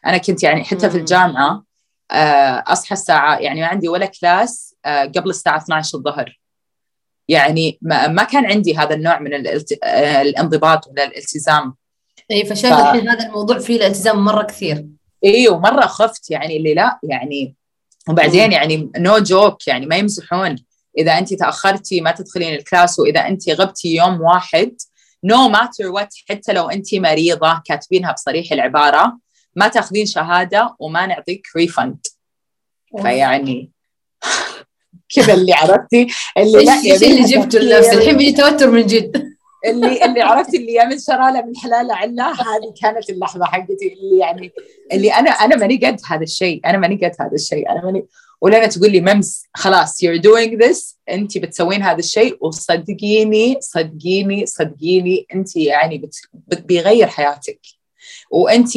أنا 0.06 0.18
كنت 0.18 0.42
يعني 0.42 0.64
حتى 0.64 0.90
في 0.90 0.98
الجامعة 0.98 1.64
آه، 2.10 2.64
أصحى 2.66 2.92
الساعة 2.92 3.38
يعني 3.38 3.60
ما 3.60 3.66
عندي 3.66 3.88
ولا 3.88 4.06
كلاس 4.06 4.74
آه، 4.84 5.04
قبل 5.04 5.30
الساعة 5.30 5.56
12 5.56 5.98
الظهر. 5.98 6.40
يعني 7.28 7.78
ما, 7.82 8.08
ما 8.08 8.22
كان 8.22 8.46
عندي 8.46 8.76
هذا 8.76 8.94
النوع 8.94 9.18
من 9.18 9.34
الانضباط 9.84 10.86
ولا 10.86 11.04
الالتزام. 11.04 11.74
اي 12.30 12.44
فشايف 12.44 12.74
ف... 12.74 12.78
هذا 12.78 13.26
الموضوع 13.26 13.58
فيه 13.58 13.76
الالتزام 13.76 14.24
مرة 14.24 14.42
كثير. 14.42 14.86
اي 15.24 15.48
ومره 15.48 15.86
خفت 15.86 16.30
يعني 16.30 16.56
اللي 16.56 16.74
لا 16.74 16.98
يعني 17.02 17.54
وبعدين 18.08 18.52
يعني 18.52 18.90
no 18.96 19.18
joke 19.18 19.68
يعني 19.68 19.86
ما 19.86 19.96
يمزحون. 19.96 20.56
إذا 20.98 21.18
انت 21.18 21.34
تأخرتي 21.34 22.00
ما 22.00 22.10
تدخلين 22.10 22.54
الكلاس 22.54 22.98
وإذا 22.98 23.20
انت 23.20 23.50
غبتي 23.50 23.96
يوم 23.96 24.20
واحد 24.20 24.76
no 25.26 25.52
matter 25.52 25.92
what 25.92 26.08
حتى 26.28 26.52
لو 26.52 26.68
انت 26.68 26.94
مريضة 26.94 27.62
كاتبينها 27.64 28.12
بصريح 28.12 28.52
العبارة 28.52 29.18
ما 29.56 29.68
تاخذين 29.68 30.06
شهادة 30.06 30.76
وما 30.78 31.06
نعطيك 31.06 31.46
ريفند 31.56 32.06
فيعني 33.02 33.70
كذا 35.14 35.34
اللي 35.34 35.52
عرفتي 35.52 36.06
اللي 36.38 36.64
لا 36.64 36.72
إيش 36.72 37.02
اللي 37.02 37.22
جبته 37.22 37.58
لنفسي 37.58 37.92
الحين 37.92 38.16
بيجي 38.16 38.32
توتر 38.32 38.70
من 38.70 38.86
جد. 38.86 39.36
اللي 39.66 40.04
اللي 40.04 40.22
عرفتي 40.22 40.56
اللي 40.56 40.72
يعمل 40.72 41.00
شرالة 41.00 41.42
من 41.42 41.56
حلالة 41.56 41.94
عله 41.94 42.30
هذه 42.32 42.74
كانت 42.82 43.10
اللحظة 43.10 43.44
حقتي 43.44 43.72
اللي 43.92 44.18
يعني 44.18 44.52
اللي 44.92 45.12
أنا 45.12 45.30
أنا 45.30 45.56
ماني 45.56 45.76
قد 45.76 46.00
هذا 46.06 46.22
الشيء. 46.22 46.60
أنا 46.66 46.78
ماني 46.78 46.96
قد 46.96 47.12
هذا 47.20 47.34
الشيء. 47.34 47.70
أنا 47.70 47.84
ماني 47.84 48.06
ولنا 48.40 48.66
تقول 48.66 48.92
لي 48.92 49.00
ممس 49.00 49.44
خلاص 49.54 50.04
you're 50.04 50.20
doing 50.20 50.58
this. 50.64 50.96
أنت 51.10 51.38
بتسوين 51.38 51.82
هذا 51.82 51.98
الشيء 51.98 52.36
وصدقيني 52.40 53.56
صدقيني 53.60 54.46
صدقيني 54.46 55.26
أنت 55.34 55.56
يعني 55.56 55.98
بت 56.34 56.62
بيغير 56.62 57.06
حياتك. 57.06 57.60
وأنت 58.30 58.68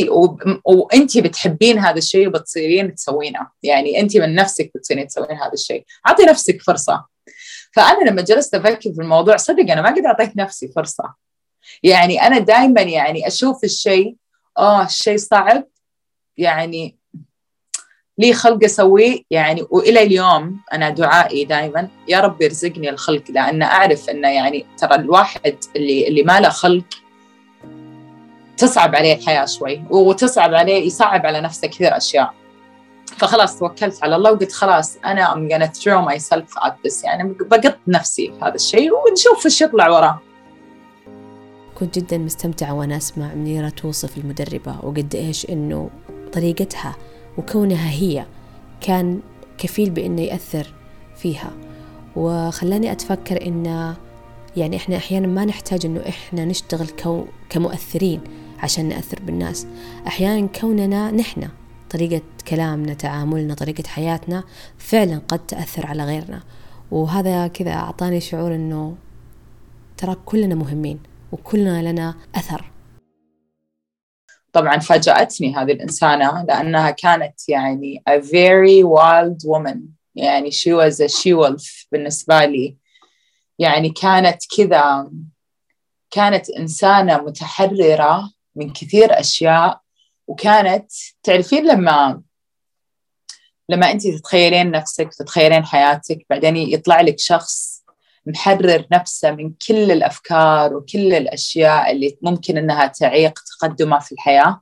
وأنت 0.65 1.17
بتحبين 1.17 1.79
هذا 1.79 1.97
الشيء 1.97 2.27
وبتصيرين 2.27 2.95
تسوينه. 2.95 3.47
يعني 3.63 3.99
أنت 3.99 4.17
من 4.17 4.35
نفسك 4.35 4.71
بتصيرين 4.75 5.07
تسوين 5.07 5.31
هذا 5.31 5.53
الشيء. 5.53 5.85
أعطي 6.07 6.23
نفسك 6.23 6.61
فرصة. 6.61 7.05
فأنا 7.73 8.09
لما 8.09 8.21
جلست 8.21 8.55
أفكر 8.55 8.93
في 8.93 9.01
الموضوع 9.01 9.37
صدق 9.37 9.71
أنا 9.71 9.81
ما 9.81 9.89
قد 9.89 10.05
أعطيت 10.05 10.37
نفسي 10.37 10.67
فرصة. 10.67 11.13
يعني 11.83 12.21
أنا 12.21 12.39
دائما 12.39 12.81
يعني 12.81 13.27
أشوف 13.27 13.63
الشيء 13.63 14.15
آه 14.57 14.83
الشيء 14.83 15.17
صعب. 15.17 15.67
يعني 16.37 16.97
لي 18.17 18.33
خلق 18.33 18.63
أسويه. 18.63 19.23
يعني 19.31 19.65
وإلى 19.69 20.03
اليوم 20.03 20.61
أنا 20.73 20.89
دعائي 20.89 21.45
دائما 21.45 21.89
يا 22.07 22.19
رب 22.19 22.41
يرزقني 22.41 22.89
الخلق 22.89 23.23
لأن 23.29 23.61
أعرف 23.61 24.09
إنه 24.09 24.29
يعني 24.29 24.65
ترى 24.77 24.95
الواحد 24.95 25.57
اللي 25.75 26.07
اللي 26.07 26.23
ما 26.23 26.39
له 26.39 26.49
خلق 26.49 26.85
تصعب 28.59 28.95
عليه 28.95 29.15
الحياة 29.15 29.45
شوي 29.45 29.83
وتصعب 29.89 30.53
عليه 30.53 30.85
يصعب 30.87 31.25
على 31.25 31.41
نفسه 31.41 31.67
كثير 31.67 31.97
أشياء. 31.97 32.33
فخلاص 33.17 33.59
توكلت 33.59 34.03
على 34.03 34.15
الله 34.15 34.31
وقلت 34.31 34.51
خلاص 34.51 34.97
أنا 35.05 35.33
I'm 35.33 35.51
gonna 35.51 35.69
throw 35.79 36.13
myself 36.13 36.63
at 36.67 36.71
this 36.71 37.03
يعني 37.03 37.35
بقط 37.39 37.77
نفسي 37.87 38.27
في 38.27 38.45
هذا 38.45 38.55
الشيء 38.55 38.91
ونشوف 38.91 39.45
إيش 39.45 39.61
يطلع 39.61 39.89
وراه. 39.89 40.19
كنت 41.75 41.99
جدا 41.99 42.17
مستمتعة 42.17 42.73
وأنا 42.73 42.97
أسمع 42.97 43.33
منيرة 43.33 43.69
توصف 43.69 44.17
المدربة 44.17 44.75
وقد 44.83 45.15
إيش 45.15 45.49
إنه 45.49 45.89
طريقتها 46.33 46.95
وكونها 47.37 47.89
هي 47.89 48.25
كان 48.81 49.19
كفيل 49.57 49.89
بإنه 49.89 50.21
يأثر 50.21 50.73
فيها. 51.15 51.51
وخلاني 52.15 52.91
أتفكر 52.91 53.47
إن 53.47 53.95
يعني 54.57 54.77
إحنا 54.77 54.97
أحيانا 54.97 55.27
ما 55.27 55.45
نحتاج 55.45 55.85
إنه 55.85 56.01
إحنا 56.09 56.45
نشتغل 56.45 56.87
كمؤثرين. 57.49 58.21
عشان 58.63 58.89
نأثر 58.89 59.19
بالناس. 59.21 59.67
أحيانا 60.07 60.47
كوننا 60.47 61.11
نحن 61.11 61.49
طريقة 61.89 62.21
كلامنا 62.47 62.93
تعاملنا 62.93 63.53
طريقة 63.53 63.87
حياتنا 63.87 64.43
فعلا 64.77 65.21
قد 65.27 65.45
تأثر 65.45 65.85
على 65.85 66.03
غيرنا. 66.03 66.43
وهذا 66.91 67.47
كذا 67.47 67.71
أعطاني 67.71 68.21
شعور 68.21 68.55
أنه 68.55 68.97
ترى 69.97 70.15
كلنا 70.25 70.55
مهمين 70.55 70.99
وكلنا 71.31 71.91
لنا 71.91 72.15
أثر. 72.35 72.71
طبعا 74.53 74.77
فاجأتني 74.77 75.55
هذه 75.55 75.71
الإنسانة 75.71 76.43
لأنها 76.43 76.89
كانت 76.89 77.49
يعني 77.49 78.03
a 78.09 78.21
very 78.21 78.83
wild 78.83 79.49
woman. 79.49 79.77
يعني 80.15 80.51
she 80.51 80.73
was 80.73 80.95
a 80.95 81.07
she 81.07 81.33
wolf 81.33 81.87
بالنسبة 81.91 82.45
لي. 82.45 82.77
يعني 83.59 83.89
كانت 83.89 84.41
كذا 84.57 85.11
كانت 86.11 86.49
إنسانة 86.49 87.17
متحررة 87.17 88.31
من 88.59 88.73
كثير 88.73 89.19
أشياء 89.19 89.81
وكانت 90.27 90.91
تعرفين 91.23 91.67
لما 91.67 92.21
لما 93.69 93.91
انت 93.91 94.07
تتخيلين 94.07 94.71
نفسك 94.71 95.09
تتخيلين 95.13 95.65
حياتك 95.65 96.25
بعدين 96.29 96.55
يطلع 96.55 97.01
لك 97.01 97.19
شخص 97.19 97.83
محرر 98.25 98.87
نفسه 98.91 99.31
من 99.31 99.53
كل 99.67 99.91
الأفكار 99.91 100.73
وكل 100.73 101.13
الأشياء 101.13 101.91
اللي 101.91 102.17
ممكن 102.21 102.57
إنها 102.57 102.87
تعيق 102.87 103.39
تقدمه 103.39 103.99
في 103.99 104.11
الحياة 104.11 104.61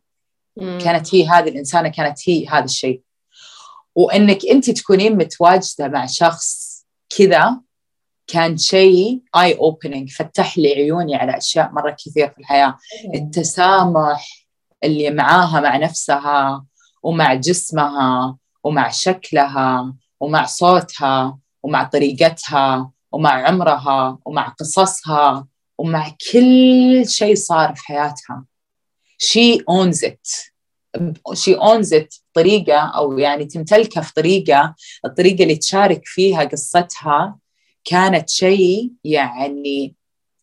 مم. 0.57 0.79
كانت 0.81 1.15
هي 1.15 1.27
هذه 1.27 1.49
الإنسانة 1.49 1.89
كانت 1.89 2.29
هي 2.29 2.47
هذا 2.47 2.65
الشيء 2.65 3.01
وإنك 3.95 4.45
انت 4.45 4.69
تكونين 4.69 5.17
متواجدة 5.17 5.87
مع 5.87 6.05
شخص 6.05 6.77
كذا 7.17 7.61
كان 8.27 8.57
شيء 8.57 9.21
اي 9.37 9.57
اوبننج 9.57 10.09
فتح 10.11 10.57
لي 10.57 10.73
عيوني 10.73 11.15
على 11.15 11.37
أشياء 11.37 11.71
مرة 11.71 11.95
كثير 12.05 12.29
في 12.29 12.37
الحياة. 12.37 12.77
التسامح 13.15 14.47
اللي 14.83 15.11
معاها 15.11 15.59
مع 15.59 15.77
نفسها 15.77 16.65
ومع 17.03 17.33
جسمها 17.33 18.37
ومع 18.63 18.89
شكلها 18.89 19.93
ومع 20.19 20.45
صوتها 20.45 21.37
ومع 21.63 21.83
طريقتها 21.83 22.91
ومع 23.11 23.47
عمرها 23.47 24.17
ومع 24.25 24.47
قصصها 24.47 25.47
ومع 25.77 26.11
كل 26.31 27.03
شيء 27.07 27.35
صار 27.35 27.75
في 27.75 27.81
حياتها. 27.83 28.45
She 29.23 29.59
owns 29.69 30.03
it. 30.03 30.51
She 31.33 31.55
owns 31.55 31.91
it 31.91 32.21
بطريقة 32.31 32.77
أو 32.77 33.17
يعني 33.17 33.45
تمتلكها 33.45 34.01
في 34.01 34.13
طريقة 34.13 34.75
الطريقة 35.05 35.43
اللي 35.43 35.55
تشارك 35.55 36.01
فيها 36.05 36.43
قصتها 36.43 37.37
كانت 37.87 38.29
شيء 38.29 38.91
يعني 39.03 39.95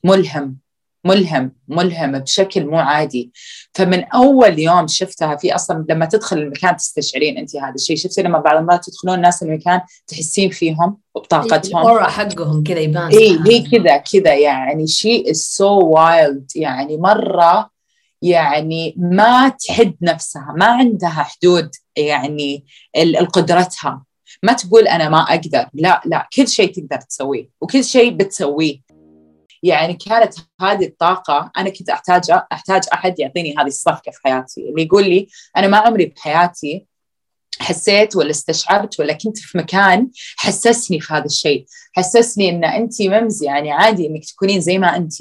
ملهم 0.05 0.57
ملهم 1.05 1.53
ملهم 1.68 2.18
بشكل 2.18 2.66
مو 2.66 2.78
عادي. 2.78 3.32
فمن 3.74 4.05
أول 4.05 4.59
يوم 4.59 4.86
شفتها 4.86 5.36
في 5.36 5.55
أصلا 5.55 5.84
لما 5.88 6.07
تدخل 6.07 6.38
المكان 6.38 6.76
تستشعرين 6.76 7.38
انت 7.38 7.57
هذا 7.57 7.74
الشيء. 7.74 7.97
شفتي 7.97 8.22
لما 8.22 8.38
بعض 8.38 8.57
المرات 8.57 8.84
تدخلون 8.84 9.14
الناس 9.14 9.42
المكان 9.42 9.80
تحسين 10.07 10.51
فيهم 10.51 10.97
وبطاقتهم 11.14 11.80
الأورا 11.80 12.09
حقهم 12.09 12.62
كذا 12.62 12.78
يبان. 12.78 13.09
إي 13.09 13.38
هي 13.47 13.62
كذا 13.62 13.97
كذا 13.97 14.34
يعني. 14.34 14.86
she 14.86 15.30
is 15.30 15.36
so 15.36 15.78
wild 15.78 16.51
يعني 16.57 16.97
مرة 16.97 17.70
يعني 18.22 18.95
ما 18.99 19.49
تحد 19.49 19.95
نفسها 20.03 20.55
ما 20.57 20.66
عندها 20.66 21.11
حدود 21.11 21.70
يعني 21.97 22.64
قدرتها 23.32 24.05
ما 24.45 24.53
تقول 24.53 24.88
أنا 24.88 25.09
ما 25.09 25.22
أقدر. 25.22 25.66
لا 25.74 26.03
لا 26.05 26.28
كل 26.36 26.49
شيء 26.49 26.72
تقدر 26.72 27.01
تسويه 27.01 27.49
وكل 27.61 27.84
شيء 27.84 28.11
بتسويه. 28.11 28.80
يعني 29.62 29.95
كانت 29.95 30.34
هذه 30.61 30.84
الطاقة 30.84 31.51
أنا 31.57 31.70
كنت 31.70 31.90
أحتاج 31.90 32.30
أحتاج 32.53 32.82
أحد 32.92 33.18
يعطيني 33.18 33.55
هذه 33.59 33.66
الصفقة 33.66 34.11
في 34.12 34.18
حياتي. 34.24 34.68
اللي 34.68 34.82
يقول 34.82 35.05
لي 35.09 35.28
أنا 35.57 35.66
ما 35.66 35.76
عمري 35.76 36.07
بحياتي 36.07 36.86
حسيت 37.59 38.16
ولا 38.16 38.30
استشعرت 38.30 39.01
ولا 39.01 39.12
كنت 39.12 39.38
في 39.38 39.59
مكان 39.59 40.11
حسسني 40.36 41.01
في 41.01 41.14
هذا 41.14 41.24
الشيء. 41.24 41.66
حسسني 41.92 42.49
إن 42.49 42.64
انت 42.64 43.03
ممز 43.03 43.42
يعني 43.42 43.72
عادي 43.72 44.07
إنك 44.07 44.24
تكونين 44.24 44.61
زي 44.61 44.78
ما 44.78 44.97
انت. 44.97 45.14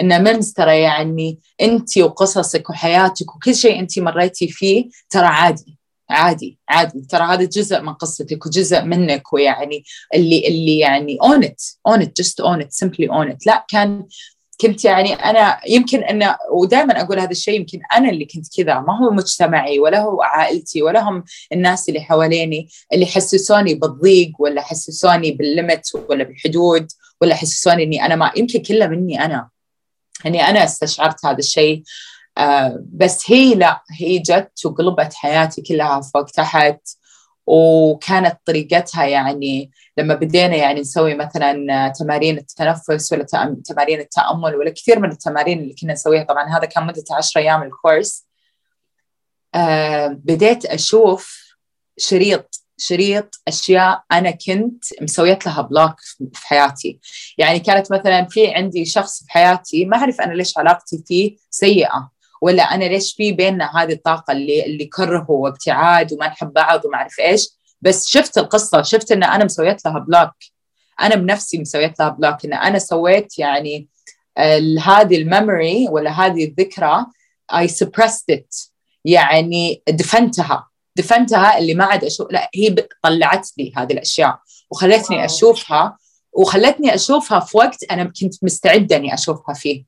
إن 0.00 0.24
ممز 0.24 0.52
ترى 0.52 0.80
يعني 0.80 1.38
انت 1.60 1.98
وقصصك 1.98 2.70
وحياتك 2.70 3.34
وكل 3.34 3.54
شيء 3.54 3.80
انت 3.80 3.98
مريتي 3.98 4.48
فيه 4.48 4.88
ترى 5.10 5.26
عادي. 5.26 5.79
عادي 6.10 6.58
عادي. 6.68 7.00
ترى 7.10 7.22
هذا 7.22 7.44
جزء 7.44 7.80
من 7.80 7.92
قصتك 7.92 8.46
وجزء 8.46 8.82
منك 8.82 9.32
ويعني 9.32 9.84
اللي 10.14 10.48
اللي 10.48 10.78
يعني 10.78 11.18
own 11.22 11.44
it 11.44 11.62
own 11.86 12.02
it 12.02 12.16
just 12.16 12.40
own 12.40 12.66
simply 12.70 13.08
own 13.08 13.30
it 13.30 13.46
لا 13.46 13.66
كان 13.68 14.06
كنت 14.60 14.84
يعني 14.84 15.12
أنا 15.14 15.60
يمكن 15.68 16.02
انه 16.02 16.36
ودائما 16.52 17.00
أقول 17.00 17.18
هذا 17.18 17.30
الشيء 17.30 17.54
يمكن 17.60 17.80
أنا 17.96 18.10
اللي 18.10 18.24
كنت 18.24 18.46
كذا. 18.56 18.80
ما 18.80 18.98
هو 18.98 19.10
مجتمعي 19.10 19.78
ولا 19.78 20.00
هو 20.00 20.22
عائلتي 20.22 20.82
ولا 20.82 21.08
هم 21.08 21.24
الناس 21.52 21.88
اللي 21.88 22.00
حواليني 22.00 22.68
اللي 22.92 23.06
حسسوني 23.06 23.74
بالضيق 23.74 24.32
ولا 24.38 24.62
حسسوني 24.62 25.30
بالليمت 25.30 25.82
ولا 26.08 26.24
بالحدود 26.24 26.86
ولا 27.20 27.34
حسسوني 27.34 27.82
إني 27.82 28.06
أنا 28.06 28.16
ما 28.16 28.32
يمكن 28.36 28.62
كله 28.62 28.86
مني 28.86 29.24
أنا. 29.24 29.48
إني 30.26 30.42
أنا 30.42 30.64
استشعرت 30.64 31.26
هذا 31.26 31.38
الشيء. 31.38 31.82
بس 32.92 33.30
هي 33.30 33.54
لا 33.54 33.82
هي 33.98 34.18
جت 34.18 34.66
وقلبت 34.66 35.14
حياتي 35.14 35.62
كلها 35.62 36.00
فوق 36.00 36.24
تحت 36.24 36.80
وكانت 37.46 38.36
طريقتها 38.46 39.04
يعني 39.04 39.70
لما 39.98 40.14
بدينا 40.14 40.56
يعني 40.56 40.80
نسوي 40.80 41.14
مثلا 41.14 41.88
تمارين 41.88 42.38
التنفس 42.38 43.12
ولا 43.12 43.26
تمارين 43.64 44.00
التأمل 44.00 44.54
ولا 44.56 44.70
كثير 44.70 44.98
من 45.00 45.10
التمارين 45.10 45.58
اللي 45.60 45.74
كنا 45.80 45.92
نسويها. 45.92 46.24
طبعا 46.24 46.58
هذا 46.58 46.64
كان 46.64 46.86
مدة 46.86 47.04
10 47.10 47.40
أيام 47.40 47.62
الكورس. 47.62 48.26
آه 49.54 50.06
بديت 50.06 50.64
أشوف 50.66 51.54
شريط 51.98 52.64
شريط 52.78 53.34
أشياء 53.48 54.02
أنا 54.12 54.30
كنت 54.30 54.84
مسويت 55.02 55.46
لها 55.46 55.62
بلوك 55.62 56.00
في 56.34 56.46
حياتي. 56.46 57.00
يعني 57.38 57.58
كانت 57.58 57.92
مثلا 57.92 58.26
في 58.30 58.54
عندي 58.54 58.84
شخص 58.84 59.24
في 59.24 59.32
حياتي 59.32 59.84
ما 59.84 59.96
أعرف 59.96 60.20
أنا 60.20 60.32
ليش 60.32 60.58
علاقتي 60.58 61.02
فيه 61.06 61.36
سيئة. 61.50 62.10
ولا 62.40 62.62
أنا 62.62 62.84
ليش 62.84 63.14
في 63.14 63.32
بيننا 63.32 63.82
هذه 63.82 63.92
الطاقة 63.92 64.32
اللي 64.32 64.66
اللي 64.66 64.84
كره 64.84 65.26
وابتعاد 65.30 66.12
وما 66.12 66.26
نحب 66.26 66.52
بعض 66.52 66.84
وما 66.84 66.96
أعرف 66.96 67.20
إيش. 67.20 67.48
بس 67.80 68.08
شفت 68.08 68.38
القصة 68.38 68.82
شفت 68.82 69.12
إن 69.12 69.22
أنا 69.24 69.44
مسويت 69.44 69.84
لها 69.84 69.98
بلوك 69.98 70.32
أنا 71.00 71.14
بنفسي 71.14 71.58
مسويت 71.58 72.00
لها 72.00 72.08
بلوك 72.08 72.44
إن 72.44 72.52
أنا 72.52 72.78
سويت 72.78 73.38
يعني 73.38 73.88
هذه 74.84 75.16
الميموري 75.16 75.86
ولا 75.90 76.10
هذه 76.10 76.44
الذكرى 76.44 77.06
I 77.52 77.66
suppressed 77.66 78.34
it. 78.36 78.70
يعني 79.04 79.82
دفنتها. 79.88 80.68
دفنتها 80.96 81.58
اللي 81.58 81.74
ما 81.74 81.84
عاد 81.84 82.04
أشوف 82.04 82.30
لا 82.30 82.50
هي 82.54 82.76
طلعت 83.02 83.48
لي 83.58 83.72
هذه 83.76 83.92
الأشياء. 83.92 84.38
وخلتني 84.70 85.24
أشوفها 85.24 85.96
وخلتني 86.32 86.94
أشوفها 86.94 87.40
في 87.40 87.56
وقت 87.56 87.84
أنا 87.90 88.04
كنت 88.04 88.44
مستعدة 88.44 88.96
إني 88.96 89.14
أشوفها 89.14 89.54
فيه. 89.54 89.84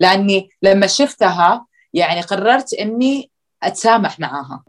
لأني 0.00 0.50
لما 0.62 0.86
شفتها 0.86 1.66
يعني 1.94 2.20
قررت 2.20 2.72
إني 2.74 3.30
أتسامح 3.62 4.20
معاها. 4.20 4.64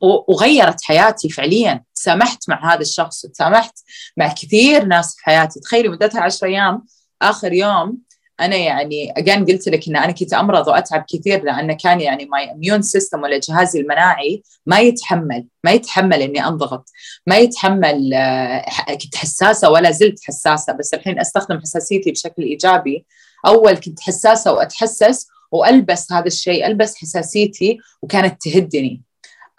وغيرت 0.00 0.82
حياتي 0.82 1.28
فعليا. 1.28 1.84
تسامحت 1.94 2.48
مع 2.48 2.74
هذا 2.74 2.80
الشخص 2.80 3.24
وتسامحت 3.24 3.78
مع 4.16 4.32
كثير 4.32 4.84
ناس 4.84 5.16
في 5.16 5.24
حياتي. 5.24 5.60
تخيلي 5.60 5.88
مدتها 5.88 6.20
عشر 6.20 6.46
أيام. 6.46 6.84
آخر 7.22 7.52
يوم 7.52 7.98
أنا 8.40 8.56
يعني 8.56 9.12
again 9.16 9.44
قلت 9.44 9.68
لك 9.68 9.88
إن 9.88 9.96
أنا 9.96 10.12
كنت 10.12 10.34
أمرض 10.34 10.68
وأتعب 10.68 11.04
كثير 11.08 11.44
لأن 11.44 11.72
كان 11.72 12.00
يعني 12.00 12.24
my 12.24 12.52
immune 12.52 12.82
system 12.82 13.22
ولا 13.22 13.40
جهازي 13.48 13.80
المناعي 13.80 14.42
ما 14.66 14.80
يتحمل 14.80 15.46
ما 15.64 15.70
يتحمل 15.70 16.22
إني 16.22 16.46
أنضغط. 16.46 16.90
ما 17.26 17.36
يتحمل 17.36 18.14
آه، 18.14 18.64
كنت 19.02 19.16
حساسة 19.16 19.70
ولا 19.70 19.90
زلت 19.90 20.24
حساسة. 20.24 20.72
بس 20.72 20.94
الحين 20.94 21.20
أستخدم 21.20 21.60
حساسيتي 21.60 22.10
بشكل 22.10 22.42
إيجابي. 22.42 23.06
أول 23.46 23.76
كنت 23.76 24.00
حساسة 24.00 24.52
وأتحسس 24.52 25.28
وألبس 25.52 26.12
هذا 26.12 26.26
الشيء 26.26 26.66
ألبس 26.66 26.96
حساسيتي 26.96 27.78
وكانت 28.02 28.42
تهدني. 28.42 29.02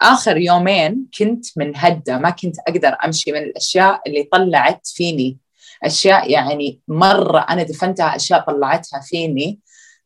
آخر 0.02 0.36
يومين 0.36 1.06
كنت 1.18 1.46
منهدة 1.56 2.18
ما 2.18 2.30
كنت 2.30 2.56
أقدر 2.68 2.96
أمشي 3.04 3.32
من 3.32 3.38
الأشياء 3.38 4.00
اللي 4.06 4.22
طلعت 4.32 4.86
فيني. 4.86 5.38
أشياء 5.84 6.30
يعني 6.30 6.80
مرة 6.88 7.40
أنا 7.40 7.62
دفنتها 7.62 8.16
أشياء 8.16 8.40
طلعتها 8.40 9.00
فيني. 9.00 9.60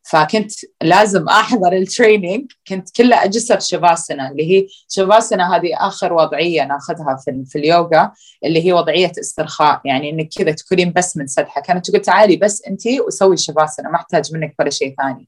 فكنت 0.09 0.51
لازم 0.81 1.29
أحضر 1.29 1.73
التريننج 1.73 2.51
كنت 2.67 2.89
كلها 2.95 3.23
أجسر 3.23 3.59
شفاسنا 3.59 4.31
اللي 4.31 4.51
هي 4.51 4.67
شفاسنا 4.89 5.55
هذه 5.55 5.69
آخر 5.75 6.13
وضعية 6.13 6.63
ناخذها 6.63 7.17
في, 7.25 7.43
في 7.45 7.57
اليوغا 7.57 8.11
اللي 8.45 8.65
هي 8.65 8.73
وضعية 8.73 9.11
استرخاء. 9.19 9.81
يعني 9.85 10.09
إنك 10.09 10.29
كذا 10.37 10.51
تكونين 10.51 10.93
بس 10.93 11.17
منسدحه 11.17 11.61
كانت 11.61 11.89
تقول 11.89 12.01
تعالي 12.01 12.35
بس 12.35 12.63
انت 12.67 12.81
وسوي 13.07 13.37
شفاسنا 13.37 13.89
ما 13.89 13.95
أحتاج 13.95 14.33
منك 14.33 14.55
ولا 14.59 14.69
شيء 14.69 14.95
ثاني. 14.97 15.27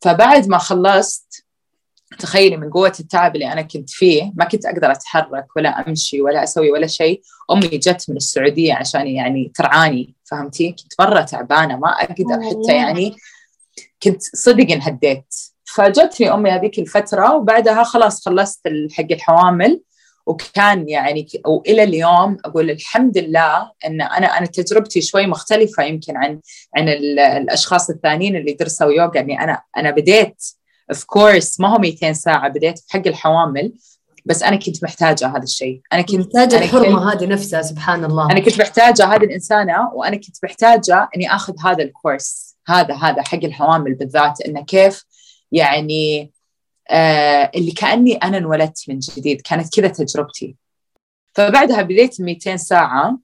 فبعد 0.00 0.48
ما 0.48 0.58
خلصت 0.58 1.44
تخيلي 2.18 2.56
من 2.56 2.70
قوة 2.70 2.92
التعب 3.00 3.34
اللي 3.34 3.52
أنا 3.52 3.62
كنت 3.62 3.90
فيه 3.90 4.32
ما 4.34 4.44
كنت 4.44 4.66
أقدر 4.66 4.92
أتحرك 4.92 5.46
ولا 5.56 5.88
أمشي 5.88 6.20
ولا 6.20 6.42
أسوي 6.42 6.70
ولا 6.70 6.86
شيء. 6.86 7.22
أمي 7.50 7.68
جت 7.68 8.04
من 8.08 8.16
السعودية 8.16 8.74
عشان 8.74 9.06
يعني 9.06 9.52
ترعاني 9.54 10.14
فهمتي؟ 10.24 10.72
كنت 10.72 11.00
مرة 11.00 11.20
تعبانة 11.20 11.76
ما 11.76 11.88
أقدر 11.88 12.42
حتى 12.50 12.76
يعني 12.76 13.16
كنت 14.02 14.22
صدق 14.22 14.70
انهديت 14.72 15.34
فجتني 15.64 16.34
أمي 16.34 16.50
هذيك 16.50 16.78
الفترة 16.78 17.34
وبعدها 17.34 17.84
خلاص 17.84 18.24
خلصت 18.28 18.60
حق 18.92 19.06
الحوامل. 19.10 19.80
وكان 20.30 20.88
يعني 20.88 21.28
وإلى 21.46 21.82
اليوم 21.82 22.36
أقول 22.44 22.70
الحمد 22.70 23.18
لله 23.18 23.70
إن 23.86 24.00
أنا 24.00 24.26
أنا 24.26 24.46
تجربتي 24.46 25.00
شوي 25.00 25.26
مختلفة 25.26 25.82
يمكن 25.82 26.16
عن 26.16 26.40
عن 26.76 26.88
الأشخاص 26.88 27.90
الثانيين 27.90 28.36
اللي 28.36 28.52
درسوا 28.52 28.92
يوغا. 28.92 29.20
اني 29.20 29.40
أنا 29.44 29.62
أنا 29.76 29.90
بديت 29.90 30.44
of 30.90 31.04
course 31.04 31.60
ما 31.60 31.68
هو 31.68 31.78
200 31.78 32.12
ساعة 32.12 32.48
بديت 32.48 32.78
في 32.78 32.84
حق 32.88 33.06
الحوامل 33.06 33.72
بس 34.24 34.42
أنا 34.42 34.56
كنت 34.56 34.84
محتاجة 34.84 35.26
هذا 35.28 35.42
الشيء. 35.42 35.80
أنا 35.92 36.02
كنت 36.02 36.14
محتاجة 36.14 36.58
الحرمة 36.58 37.12
هذه 37.12 37.26
نفسها 37.26 37.62
سبحان 37.62 38.04
الله. 38.04 38.30
أنا 38.30 38.40
كنت 38.40 38.60
محتاجة 38.60 39.04
هذه 39.04 39.24
الإنسانة 39.24 39.90
وأنا 39.94 40.16
كنت 40.16 40.36
محتاجة 40.44 41.08
إني 41.16 41.34
آخذ 41.34 41.54
هذا 41.64 41.84
الكورس 41.84 42.56
هذا 42.68 42.94
هذا 42.94 43.22
حق 43.22 43.44
الحوامل 43.44 43.94
بالذات 43.94 44.40
إنه 44.40 44.64
كيف 44.64 45.04
يعني 45.52 46.32
اللي 47.54 47.70
كأني 47.70 48.14
أنا 48.14 48.36
انولدت 48.38 48.84
من 48.88 48.98
جديد. 48.98 49.40
كانت 49.40 49.80
كذا 49.80 49.88
تجربتي. 49.88 50.56
فبعدها 51.34 51.82
بديت 51.82 52.20
200 52.20 52.56
ساعة 52.56 53.18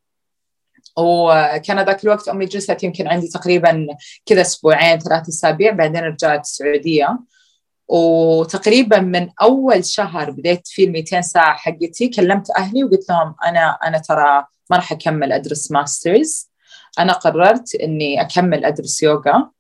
وكان 0.99 1.85
ذاك 1.85 2.05
الوقت 2.05 2.29
أمي 2.29 2.47
جلست 2.47 2.83
يمكن 2.83 3.09
عندي 3.09 3.29
تقريبا 3.29 3.87
كذا 4.27 4.41
أسبوعين 4.41 4.99
ثلاث 4.99 5.29
أسابيع 5.29 5.73
بعدين 5.73 6.03
رجعت 6.03 6.41
السعودية. 6.41 7.19
وتقريبا 7.89 8.99
من 8.99 9.31
أول 9.43 9.85
شهر 9.85 10.31
بديت 10.31 10.69
فيه 10.69 10.87
ال 10.87 10.93
200 10.93 11.21
ساعة 11.21 11.57
حقتي 11.57 12.09
كلمت 12.09 12.51
أهلي 12.59 12.85
وقلت 12.85 13.09
لهم 13.09 13.35
أنا 13.47 13.79
أنا 13.85 13.99
ترى 13.99 14.45
ما 14.71 14.77
راح 14.77 14.93
أكمل 14.93 15.33
أدرس 15.33 15.71
masters 15.73 16.51
أنا 16.99 17.13
قررت 17.13 17.75
إني 17.75 18.21
أكمل 18.21 18.65
أدرس 18.65 19.03
يوغا 19.03 19.51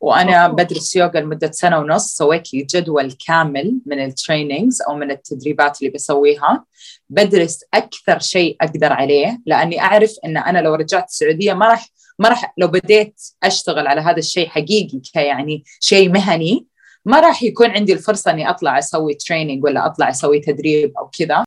وأنا 0.00 0.48
بدرس 0.48 0.96
يوغا 0.96 1.20
لمدة 1.20 1.50
سنة 1.50 1.78
ونص 1.78 2.16
سويت 2.16 2.54
لي 2.54 2.62
جدول 2.62 3.12
كامل 3.26 3.80
من 3.86 4.04
ال 4.04 4.12
trainings 4.12 4.82
أو 4.82 4.94
من 4.94 5.10
التدريبات 5.10 5.80
اللي 5.80 5.90
بسويها. 5.90 6.64
بدرس 7.10 7.64
أكثر 7.74 8.18
شيء 8.18 8.56
أقدر 8.60 8.92
عليه 8.92 9.40
لأني 9.46 9.80
أعرف 9.80 10.14
إن 10.24 10.36
أنا 10.36 10.58
لو 10.58 10.74
رجعت 10.74 11.08
السعودية 11.08 11.52
ما 11.52 11.68
راح 11.68 11.88
ما 12.18 12.28
راح 12.28 12.54
لو 12.58 12.68
بديت 12.68 13.20
أشتغل 13.42 13.86
على 13.86 14.00
هذا 14.00 14.18
الشيء 14.18 14.48
حقيقي 14.48 15.00
كيعني 15.12 15.64
شيء 15.80 16.08
مهني 16.08 16.66
ما 17.04 17.20
راح 17.20 17.42
يكون 17.42 17.70
عندي 17.70 17.92
الفرصة 17.92 18.30
إني 18.30 18.50
أطلع 18.50 18.78
أسوي 18.78 19.14
training 19.14 19.64
ولا 19.64 19.86
أطلع 19.86 20.10
أسوي 20.10 20.40
تدريب 20.40 20.92
أو 20.98 21.10
كذا. 21.18 21.44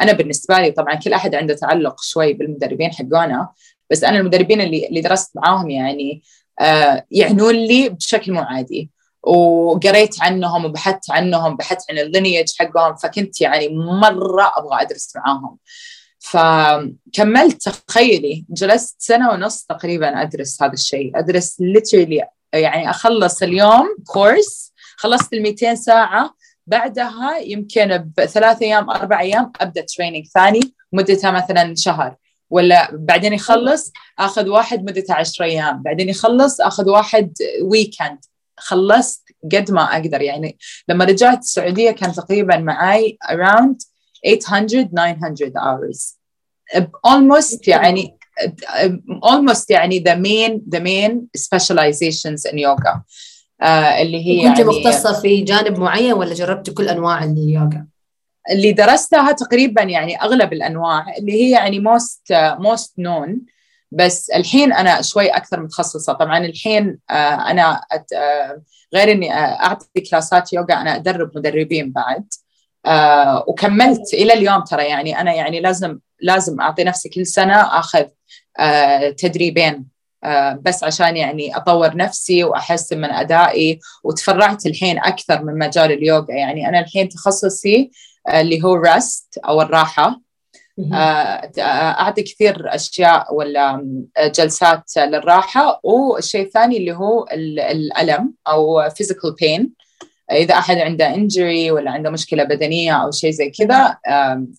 أنا 0.00 0.12
بالنسبة 0.12 0.58
لي 0.58 0.70
طبعا 0.70 0.94
كل 0.94 1.12
أحد 1.12 1.34
عنده 1.34 1.54
تعلق 1.54 2.02
شوي 2.02 2.32
بالمدربين 2.32 2.90
حقونا 2.92 3.48
بس 3.90 4.04
أنا 4.04 4.18
المدربين 4.18 4.60
اللي 4.60 4.86
اللي 4.88 5.00
درست 5.00 5.36
معاهم 5.36 5.70
يعني 5.70 6.22
يعنون 7.10 7.54
لي 7.54 7.88
بشكل 7.88 8.32
مو 8.32 8.40
عادي. 8.40 8.90
وقريت 9.22 10.22
عنهم 10.22 10.64
وبحثت 10.64 11.10
عنهم 11.10 11.56
بحثت 11.56 11.90
عن 11.90 11.98
ال 11.98 12.04
lineage 12.04 12.48
حقهم 12.58 12.96
فكنت 12.96 13.40
يعني 13.40 13.68
مرة 14.00 14.52
أبغى 14.56 14.82
أدرس 14.82 15.12
معاهم. 15.16 15.58
فكملت 16.18 17.68
تخيلي 17.68 18.44
جلست 18.50 18.96
سنة 18.98 19.30
ونص 19.30 19.62
تقريبا 19.62 20.22
أدرس 20.22 20.62
هذا 20.62 20.72
الشيء. 20.72 21.18
أدرس 21.18 21.62
literally 21.62 22.24
يعني 22.52 22.90
أخلص 22.90 23.42
اليوم 23.42 23.96
course 24.06 24.72
خلصت 24.96 25.32
ال 25.32 25.42
200 25.42 25.74
ساعة. 25.74 26.34
بعدها 26.66 27.38
يمكن 27.38 28.10
بثلاث 28.16 28.62
أيام 28.62 28.90
أربع 28.90 29.20
أيام 29.20 29.52
أبدأ 29.60 29.86
training 29.96 30.26
ثاني 30.26 30.74
مدتها 30.92 31.30
مثلا 31.30 31.74
شهر. 31.76 32.16
ولا 32.52 32.88
بعدين 32.92 33.32
يخلص 33.32 33.92
أخذ 34.18 34.48
واحد 34.48 34.84
مدته 34.84 35.14
10 35.14 35.44
أيام 35.44 35.82
بعدين 35.82 36.08
يخلص 36.08 36.60
أخذ 36.60 36.90
واحد 36.90 37.32
weekend 37.62 38.18
خلصت 38.56 39.22
قد 39.52 39.70
ما 39.70 39.82
أقدر. 39.82 40.22
يعني 40.22 40.58
لما 40.88 41.04
رجعت 41.04 41.38
السعودية 41.38 41.90
كان 41.90 42.12
تقريبا 42.12 42.56
معي 42.56 43.18
around 43.32 43.76
800 44.40 44.82
900 44.82 45.52
hours. 45.56 46.18
Almost 47.06 47.68
يعني 47.68 48.18
almost 49.24 49.66
يعني 49.70 50.00
the 50.00 50.16
main 50.16 50.60
the 50.76 50.80
main 50.80 51.12
specializations 51.38 52.52
in 52.52 52.58
yoga. 52.58 53.00
آه 53.62 54.02
اللي 54.02 54.26
هي 54.26 54.48
كنت 54.48 54.58
يعني 54.58 54.70
مختصة 54.70 55.20
في 55.20 55.40
جانب 55.40 55.78
معين 55.78 56.12
ولا 56.12 56.34
جربت 56.34 56.70
كل 56.70 56.88
أنواع 56.88 57.24
اليوغا؟ 57.24 57.91
اللي 58.50 58.72
درستها 58.72 59.32
تقريبا 59.32 59.82
يعني 59.82 60.22
أغلب 60.22 60.52
الأنواع 60.52 61.16
اللي 61.18 61.32
هي 61.32 61.50
يعني 61.50 61.78
most 61.80 62.22
most 62.58 62.98
known 62.98 63.40
بس 63.92 64.30
الحين 64.30 64.72
أنا 64.72 65.02
شوي 65.02 65.28
أكثر 65.28 65.60
متخصصة. 65.60 66.12
طبعا 66.12 66.38
الحين 66.38 66.98
آه 67.10 67.50
أنا 67.50 67.80
آه 68.16 68.62
غير 68.94 69.12
إني 69.12 69.32
آه، 69.34 69.36
أعطي 69.36 70.00
كلاسات 70.10 70.52
يوغا 70.52 70.74
أنا 70.74 70.96
أدرب 70.96 71.30
مدربين 71.38 71.92
بعد. 71.92 72.24
وكملت 73.48 74.14
إلى 74.14 74.32
اليوم 74.32 74.60
ترى 74.60 74.84
يعني 74.84 75.20
أنا 75.20 75.32
يعني 75.34 75.60
لازم 75.60 75.98
لازم 76.20 76.60
أعطي 76.60 76.84
نفسي 76.84 77.08
كل 77.08 77.26
سنة 77.26 77.78
أخذ 77.78 78.04
آه 78.58 79.10
تدريبين 79.10 79.86
بس 80.60 80.84
عشان 80.84 81.16
يعني 81.16 81.56
أطور 81.56 81.96
نفسي 81.96 82.44
وأحسن 82.44 82.98
من 83.00 83.10
أدائي. 83.10 83.80
وتفرعت 84.04 84.66
الحين 84.66 84.98
أكثر 84.98 85.42
من 85.44 85.58
مجال 85.58 85.92
اليوغا. 85.92 86.32
يعني 86.34 86.68
أنا 86.68 86.80
الحين 86.80 87.08
تخصصي 87.08 87.90
اللي 88.28 88.64
هو 88.64 88.74
رست 88.74 89.38
أو 89.38 89.62
الراحة. 89.62 90.20
آه، 90.92 91.50
أعطي 91.58 92.22
كثير 92.22 92.74
أشياء 92.74 93.34
ولا 93.34 93.86
جلسات 94.18 94.90
للراحة. 94.96 95.80
والشيء 95.82 96.46
الثاني 96.46 96.76
اللي 96.76 96.92
هو 96.92 97.26
الألم 97.32 98.34
أو 98.48 98.88
physical 98.88 99.34
pain. 99.44 99.66
إذا 100.32 100.54
أحد 100.54 100.78
عنده 100.78 101.14
injury 101.14 101.70
ولا 101.70 101.90
عنده 101.90 102.10
مشكلة 102.10 102.44
بدنية 102.44 102.92
أو 102.92 103.10
شيء 103.10 103.30
زي 103.30 103.50
كذا 103.50 103.96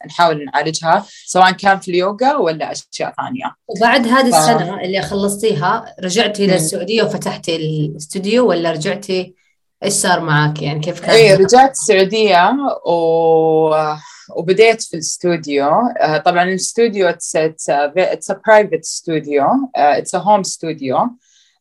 نحاول 0.07 0.45
نعالجها 0.45 1.05
سواء 1.26 1.51
كان 1.51 1.80
في 1.80 1.91
اليوغا 1.91 2.36
ولا 2.36 2.72
أشياء 2.72 3.14
ثانية. 3.18 3.55
وبعد 3.68 4.07
هذه 4.07 4.32
ف... 4.32 4.36
السنة 4.36 4.82
اللي 4.82 5.01
خلصتيها 5.01 5.95
رجعتي 6.03 6.47
للسعوديه 6.47 7.03
وفتحتي 7.03 7.55
الاستوديو 7.55 8.49
ولا 8.49 8.72
رجعتي 8.72 9.36
إيش 9.84 9.93
صار 9.93 10.19
معك؟ 10.19 10.61
يعني 10.61 10.79
كيف 10.79 10.99
كان؟ 10.99 11.09
اي 11.09 11.36
رجعت 11.36 11.71
السعودية 11.71 12.51
و... 12.86 13.95
وبديت 14.36 14.81
في 14.81 14.93
الاستوديو. 14.93 15.69
uh, 15.69 16.17
طبعا 16.17 16.43
الاستوديو 16.43 17.09
it's 17.09 17.36
it's 17.36 18.32
private 18.47 18.86
studio 18.86 19.45
it's 19.76 20.15
a 20.15 20.17
home 20.17 20.43
studio 20.43 20.97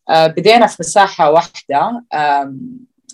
آه، 0.09 0.27
بدينا 0.27 0.67
في 0.67 0.77
مساحة 0.81 1.31
واحدة. 1.31 2.05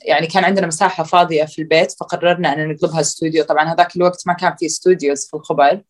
يعني 0.04 0.26
كان 0.26 0.44
عندنا 0.44 0.66
مساحة 0.66 1.04
فاضية 1.04 1.44
في 1.44 1.62
البيت 1.62 1.92
فقررنا 1.92 2.52
أن 2.52 2.68
نقلبها 2.68 3.00
استوديو 3.00 3.44
طبعا 3.44 3.72
هذاك 3.72 3.96
الوقت 3.96 4.22
ما 4.26 4.32
كان 4.32 4.54
في 4.58 4.66
studios 4.66 5.26
في 5.26 5.34
الخبر. 5.34 5.80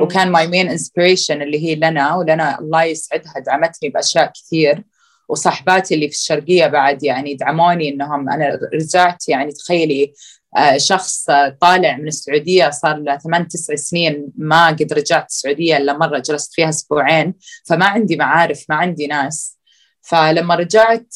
وكان 0.00 0.30
my 0.30 0.46
main 0.46 0.68
inspiration 0.68 1.42
اللي 1.42 1.64
هي 1.64 1.74
لنا 1.74 2.16
ولنا 2.16 2.58
الله 2.58 2.82
يسعدها 2.82 3.32
دعمتني 3.46 3.88
بأشياء 3.88 4.32
كثير. 4.34 4.84
وصاحباتي 5.28 5.94
اللي 5.94 6.08
في 6.08 6.14
الشرقية 6.14 6.66
بعد 6.66 7.02
يعني 7.02 7.34
دعموني 7.34 7.88
إنهم 7.88 8.28
أنا 8.28 8.58
رجعت 8.74 9.28
يعني 9.28 9.52
تخيلي 9.52 10.12
آه، 10.56 10.76
شخص 10.76 11.26
طالع 11.60 11.96
من 11.96 12.08
السعودية 12.08 12.70
صار 12.70 12.96
له 12.96 13.18
ثمان 13.18 13.48
تسع 13.48 13.74
سنين 13.74 14.28
ما 14.36 14.66
قد 14.66 14.92
رجعت 14.92 15.28
السعودية 15.30 15.76
إلا 15.76 15.98
مرة 15.98 16.18
جلست 16.18 16.54
فيها 16.54 16.68
أسبوعين 16.68 17.34
فما 17.64 17.86
عندي 17.86 18.16
معارف 18.16 18.64
ما 18.68 18.76
عندي 18.76 19.06
ناس. 19.06 19.55
فلما 20.06 20.54
رجعت 20.54 21.14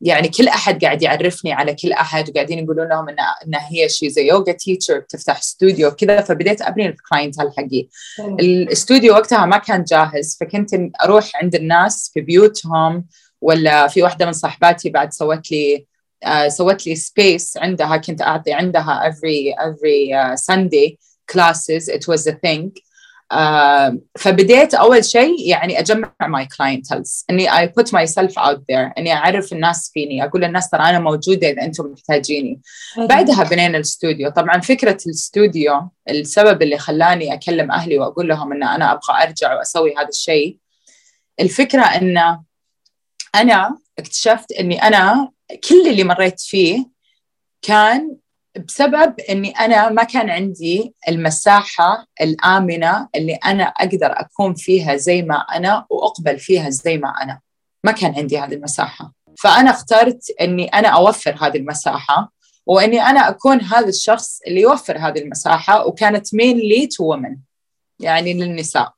يعني 0.00 0.28
كل 0.38 0.48
أحد 0.48 0.84
قاعد 0.84 1.02
يعرفني 1.02 1.52
على 1.52 1.74
كل 1.74 1.92
أحد 1.92 2.30
وقاعدين 2.30 2.58
يقولون 2.58 2.88
لهم 2.88 3.08
إن 3.08 3.16
إن 3.18 3.54
هي 3.54 3.88
she's 3.88 4.10
a 4.10 4.28
yoga 4.28 4.52
teacher 4.52 4.98
بتفتح 4.98 5.38
استوديو 5.38 5.90
كذا 5.90 6.20
فبديت 6.20 6.62
أبني 6.62 6.88
ال 6.88 6.95
client 6.95 7.40
حقي 7.40 7.88
الاستوديو 8.40 9.12
وقتها 9.12 9.46
ما 9.46 9.58
كان 9.58 9.84
جاهز 9.84 10.36
فكنت 10.40 10.70
أروح 11.04 11.30
عند 11.42 11.54
الناس 11.54 12.10
في 12.14 12.20
بيوتهم 12.20 13.04
ولا 13.40 13.86
في 13.88 14.02
واحدة 14.02 14.26
من 14.26 14.32
صاحباتي 14.32 14.90
بعد 14.90 15.12
سوت 15.12 15.50
لي 15.50 15.86
uh, 16.24 16.48
سوت 16.48 16.86
لي 16.86 16.94
space 16.94 17.56
عندها 17.56 17.96
كنت 17.96 18.22
أعطي 18.22 18.52
عندها 18.52 19.10
every 19.10 19.54
every 19.66 20.12
uh, 20.12 20.36
Sunday 20.36 20.96
classes 21.32 21.88
it 21.88 22.06
was 22.08 22.26
a 22.26 22.32
thing. 22.32 22.70
فبديت 24.18 24.74
أول 24.74 25.04
شيء 25.04 25.48
يعني 25.48 25.78
أجمع 25.78 26.12
my 26.22 26.48
clienteles 26.56 27.24
إني 27.30 27.58
I 27.58 27.66
put 27.66 27.94
myself 27.94 28.38
out 28.38 28.64
there 28.70 28.92
إني 28.98 29.12
أعرف 29.12 29.52
الناس 29.52 29.90
فيني 29.94 30.24
أقول 30.24 30.42
للناس 30.42 30.70
ترى 30.70 30.82
أنا 30.82 30.98
موجودة 30.98 31.50
إذا 31.50 31.62
أنتم 31.62 31.84
محتاجيني. 31.84 32.60
بعدها 33.08 33.44
بنينا 33.44 33.76
الاستوديو 33.76 34.30
طبعا 34.30 34.60
فكرة 34.60 34.98
الاستوديو 35.06 35.90
السبب 36.08 36.62
اللي 36.62 36.78
خلاني 36.78 37.34
أكلم 37.34 37.70
أهلي 37.70 37.98
وأقول 37.98 38.28
لهم 38.28 38.52
إن 38.52 38.62
أنا 38.62 38.92
أبغى 38.92 39.22
أرجع 39.22 39.54
وأسوي 39.54 39.94
هذا 39.96 40.08
الشيء 40.08 40.58
الفكرة 41.40 41.82
إن 41.82 42.38
أنا 43.34 43.78
اكتشفت 43.98 44.52
إني 44.52 44.82
أنا 44.82 45.30
كل 45.68 45.88
اللي 45.88 46.04
مريت 46.04 46.40
فيه 46.40 46.86
كان 47.62 48.16
بسبب 48.58 49.20
إني 49.30 49.50
أنا 49.50 49.88
ما 49.88 50.02
كان 50.02 50.30
عندي 50.30 50.94
المساحة 51.08 52.06
الآمنة 52.20 53.08
اللي 53.14 53.34
أنا 53.34 53.64
أقدر 53.64 54.12
أكون 54.12 54.54
فيها 54.54 54.96
زي 54.96 55.22
ما 55.22 55.36
أنا 55.36 55.86
وأقبل 55.90 56.38
فيها 56.38 56.70
زي 56.70 56.98
ما 56.98 57.08
أنا. 57.22 57.40
ما 57.84 57.92
كان 57.92 58.14
عندي 58.14 58.38
هذه 58.38 58.54
المساحة. 58.54 59.12
فأنا 59.38 59.70
اخترت 59.70 60.30
إني 60.40 60.66
أنا 60.66 60.88
أوفر 60.88 61.36
هذه 61.40 61.56
المساحة 61.56 62.32
وإني 62.66 63.02
أنا 63.02 63.28
أكون 63.28 63.60
هذا 63.60 63.88
الشخص 63.88 64.40
اللي 64.46 64.60
يوفر 64.60 64.98
هذه 64.98 65.18
المساحة 65.18 65.86
وكانت 65.86 66.34
مين 66.34 66.56
لي 66.56 66.86
تو 66.86 67.12
ومن 67.12 67.36
يعني 68.00 68.34
للنساء. 68.34 68.92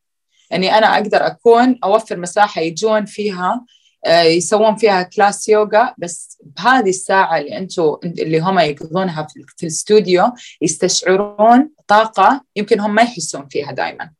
إني 0.52 0.78
أنا 0.78 0.94
أقدر 0.94 1.26
أكون 1.26 1.78
أوفر 1.84 2.16
مساحة 2.16 2.61
يجون 2.61 3.05
فيها 3.05 3.64
يسوون 4.07 4.76
فيها 4.76 5.02
class 5.03 5.49
يوغا 5.48 5.94
بس 5.98 6.38
بهذه 6.44 6.88
الساعة 6.88 7.38
اللي 7.38 7.59
أنتم 7.59 7.96
اللي 8.05 8.38
هم 8.38 8.59
يقضونها 8.59 9.26
في 9.57 9.62
الاستوديو 9.62 10.32
يستشعرون 10.61 11.70
طاقة 11.88 12.44
يمكن 12.57 12.80
هم 12.80 12.94
ما 12.94 13.02
يحسون 13.02 13.48
فيها 13.48 13.72
دائما 13.72 14.11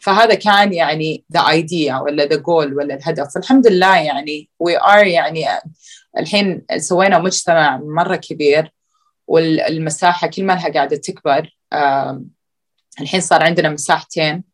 فهذا 0.00 0.34
كان 0.34 0.72
يعني 0.72 1.24
the 1.32 1.40
idea 1.40 1.96
ولا 1.96 2.24
the 2.24 2.36
goal 2.36 2.74
ولا 2.74 2.94
الهدف. 2.94 3.36
والحمد 3.36 3.66
لله 3.66 3.96
يعني 3.96 4.50
we 4.58 4.80
are 4.80 5.06
يعني 5.06 5.46
الحين 6.18 6.62
سوينا 6.76 7.18
مجتمع 7.18 7.76
مرة 7.76 8.16
كبير 8.16 8.72
والمساحة 9.26 10.26
كل 10.26 10.44
ما 10.44 10.52
لها 10.52 10.72
قاعدة 10.72 10.96
تكبر 10.96 11.56
الحين 13.00 13.20
صار 13.20 13.42
عندنا 13.42 13.68
مساحتين 13.68 14.44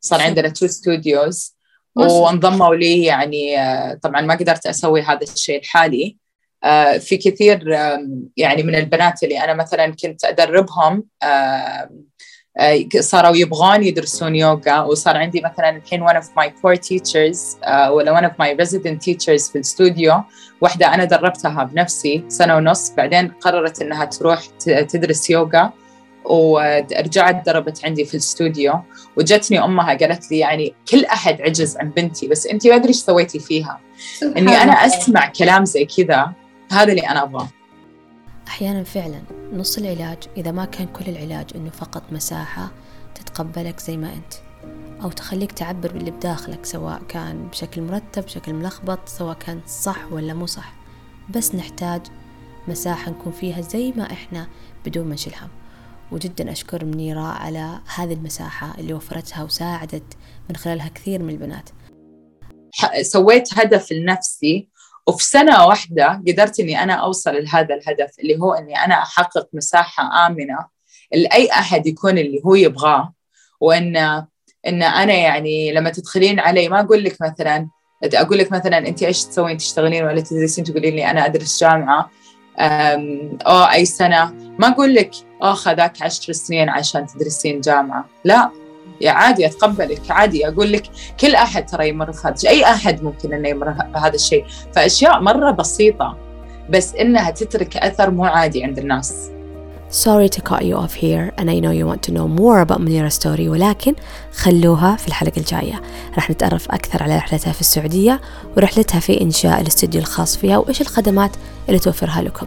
صار 0.00 0.20
عندنا 0.20 0.48
تو 0.48 0.66
studios 0.66 1.53
وانضموا 1.96 2.74
لي 2.74 3.04
يعني 3.04 3.60
آه، 3.60 3.98
طبعا 4.02 4.20
ما 4.20 4.34
قدرت 4.34 4.66
أسوي 4.66 5.02
هذا 5.02 5.20
الشيء 5.22 5.58
الحالي 5.58 6.16
آه، 6.64 6.98
في 6.98 7.16
كثير 7.16 7.68
يعني 8.36 8.62
من 8.62 8.74
البنات 8.74 9.22
اللي 9.22 9.44
أنا 9.44 9.54
مثلا 9.54 9.86
كنت 9.86 10.24
أدربهم 10.24 11.04
آه، 11.22 11.88
صاروا 13.00 13.36
يبغون 13.36 13.82
يدرسون 13.84 14.36
يوغا 14.36 14.80
وصار 14.80 15.16
عندي 15.16 15.40
مثلا 15.40 15.70
الحين 15.70 16.08
one 16.08 16.14
of 16.14 16.24
my 16.24 16.48
core 16.48 16.80
teachers 16.80 17.68
ولا 17.90 18.20
one 18.20 18.24
of 18.24 18.32
my 18.32 18.64
resident 18.64 18.98
teachers 19.06 19.50
في 19.50 19.54
الاستوديو 19.54 20.22
واحدة 20.60 20.94
أنا 20.94 21.04
دربتها 21.04 21.64
بنفسي 21.64 22.24
سنة 22.28 22.56
ونص 22.56 22.90
بعدين 22.90 23.28
قررت 23.28 23.82
إنها 23.82 24.04
تروح 24.04 24.46
تدرس 24.64 25.30
يوغا. 25.30 25.72
ورجعت 26.24 27.46
دربت 27.46 27.84
عندي 27.84 28.04
في 28.04 28.14
الاستوديو 28.14 28.74
وجتني 29.16 29.64
أمها 29.64 29.94
قالت 29.94 30.30
لي 30.30 30.38
يعني 30.38 30.74
كل 30.90 31.04
أحد 31.04 31.40
عجز 31.42 31.76
عن 31.76 31.90
بنتي 31.90 32.28
بس 32.28 32.46
انت 32.46 32.66
ما 32.66 32.74
أدري 32.74 32.88
إيش 32.88 32.96
سويتي 32.96 33.38
فيها. 33.38 33.80
إني 34.22 34.62
أنا 34.62 34.72
أسمع 34.72 35.26
كلام 35.28 35.64
زي 35.64 35.84
كذا 35.84 36.32
هذا 36.72 36.92
اللي 36.92 37.08
أنا 37.08 37.22
أبغاه. 37.22 37.48
أحيانا 38.48 38.82
فعلا 38.82 39.22
نص 39.52 39.78
العلاج 39.78 40.18
إذا 40.36 40.50
ما 40.50 40.64
كان 40.64 40.86
كل 40.86 41.04
العلاج 41.08 41.46
إنه 41.54 41.70
فقط 41.70 42.02
مساحة 42.12 42.70
تتقبلك 43.14 43.80
زي 43.80 43.96
ما 43.96 44.12
أنت 44.12 44.34
أو 45.02 45.10
تخليك 45.10 45.52
تعبر 45.52 45.92
باللي 45.92 46.10
بداخلك 46.10 46.64
سواء 46.64 47.02
كان 47.08 47.48
بشكل 47.48 47.82
مرتب 47.82 48.24
بشكل 48.24 48.52
ملخبط 48.52 49.08
سواء 49.08 49.36
كان 49.46 49.60
صح 49.66 50.12
ولا 50.12 50.34
مو 50.34 50.46
صح. 50.46 50.72
بس 51.30 51.54
نحتاج 51.54 52.00
مساحة 52.68 53.10
نكون 53.10 53.32
فيها 53.32 53.60
زي 53.60 53.92
ما 53.96 54.12
إحنا 54.12 54.46
بدون 54.86 55.06
ما 55.08 55.14
نشيل 55.14 55.34
هم. 55.34 55.63
وجدا 56.12 56.52
أشكر 56.52 56.84
منيرة 56.84 57.20
على 57.20 57.80
هذه 57.96 58.12
المساحة 58.12 58.74
اللي 58.78 58.94
وفرتها 58.94 59.42
وساعدت 59.42 60.16
من 60.50 60.56
خلالها 60.56 60.88
كثير 60.88 61.22
من 61.22 61.30
البنات. 61.30 61.70
سويت 63.02 63.58
هدف 63.58 63.92
لنفسي 63.92 64.68
وفي 65.06 65.24
سنة 65.24 65.66
واحدة 65.66 66.22
قدرت 66.28 66.60
إني 66.60 66.82
أنا 66.82 66.92
أوصل 66.92 67.34
لهذا 67.34 67.74
الهدف 67.74 68.10
اللي 68.20 68.38
هو 68.38 68.52
إني 68.52 68.84
أنا 68.84 68.94
أحقق 68.94 69.48
مساحة 69.52 70.26
آمنة 70.26 70.58
لأي 71.12 71.50
أحد 71.50 71.86
يكون 71.86 72.18
اللي 72.18 72.40
هو 72.46 72.54
يبغاه. 72.54 73.12
وإن 73.60 73.96
إن 74.66 74.82
أنا 74.82 75.12
يعني 75.12 75.72
لما 75.72 75.90
تدخلين 75.90 76.40
علي 76.40 76.68
ما 76.68 76.80
أقول 76.80 77.04
لك 77.04 77.16
مثلا 77.22 77.68
أقول 78.04 78.38
لك 78.38 78.52
مثلا 78.52 78.78
أنت 78.78 79.02
إيش 79.02 79.24
تسوين؟ 79.24 79.56
تشتغلين 79.56 80.04
ولا 80.04 80.20
تدرسين؟ 80.20 80.64
تقولين 80.64 80.94
لي 80.96 81.10
أنا 81.10 81.26
أدرس 81.26 81.60
جامعة. 81.60 82.10
أو 82.58 83.64
أي 83.72 83.84
سنة. 83.84 84.34
ما 84.58 84.68
أقول 84.68 84.94
لك 84.94 85.10
أوه 85.42 85.54
خذاك 85.54 86.02
عشر 86.02 86.32
سنين 86.32 86.68
عشان 86.68 87.06
تدرسين 87.06 87.60
جامعة. 87.60 88.04
لا 88.24 88.50
يا 89.00 89.10
عادي 89.10 89.46
أتقبلك. 89.46 90.10
عادي 90.10 90.48
أقول 90.48 90.72
لك 90.72 90.82
كل 91.20 91.34
أحد 91.34 91.66
ترى 91.66 91.88
يمر 91.88 92.12
في 92.12 92.28
هذا 92.28 92.34
الشيء. 92.34 92.50
أي 92.50 92.64
أحد 92.64 93.02
ممكن 93.02 93.32
إنه 93.32 93.48
يمر 93.48 93.70
بهذا 93.70 94.14
الشيء. 94.14 94.44
فأشياء 94.74 95.20
مرة 95.20 95.50
بسيطة 95.50 96.18
بس 96.70 96.94
إنها 96.94 97.30
تترك 97.30 97.76
أثر 97.76 98.10
مو 98.10 98.24
عادي 98.24 98.64
عند 98.64 98.78
الناس. 98.78 99.30
Sorry 99.94 100.28
to 100.28 100.40
cut 100.42 100.64
you 100.64 100.74
off 100.74 100.94
here 100.94 101.32
and 101.38 101.48
I 101.48 101.60
know 101.60 101.70
you 101.70 101.86
want 101.86 102.02
to 102.06 102.12
know 102.16 102.26
more 102.26 102.58
about 102.60 102.80
Munira 102.80 103.12
story 103.12 103.48
ولكن 103.48 103.94
خلوها 104.32 104.96
في 104.96 105.08
الحلقة 105.08 105.38
الجاية. 105.38 105.82
راح 106.14 106.30
نتعرف 106.30 106.70
أكثر 106.70 107.02
على 107.02 107.16
رحلتها 107.16 107.52
في 107.52 107.60
السعودية 107.60 108.20
ورحلتها 108.56 109.00
في 109.00 109.20
إنشاء 109.20 109.60
الاستوديو 109.60 110.00
الخاص 110.00 110.36
فيها 110.36 110.58
وإيش 110.58 110.80
الخدمات 110.80 111.30
اللي 111.68 111.78
توفرها 111.78 112.22
لكم. 112.22 112.46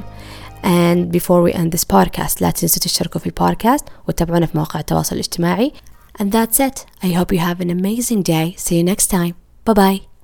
And 0.63 1.17
before 1.17 1.41
we 1.43 1.57
end 1.57 1.71
this 1.77 1.85
podcast 1.95 2.41
لا 2.41 2.51
تنسوا 2.51 2.81
تشتركوا 2.81 3.21
في 3.21 3.25
البودكاست 3.27 3.85
وتابعونا 4.07 4.45
في 4.45 4.57
مواقع 4.57 4.79
التواصل 4.79 5.15
الاجتماعي. 5.15 5.73
And 6.21 6.25
that's 6.25 6.59
it. 6.59 6.85
I 7.03 7.07
hope 7.07 7.31
you 7.31 7.39
have 7.39 7.61
an 7.61 7.69
amazing 7.69 8.21
day. 8.21 8.55
See 8.57 8.75
you 8.79 8.83
next 8.83 9.07
time. 9.07 9.33
Bye 9.65 9.73
bye 9.73 10.16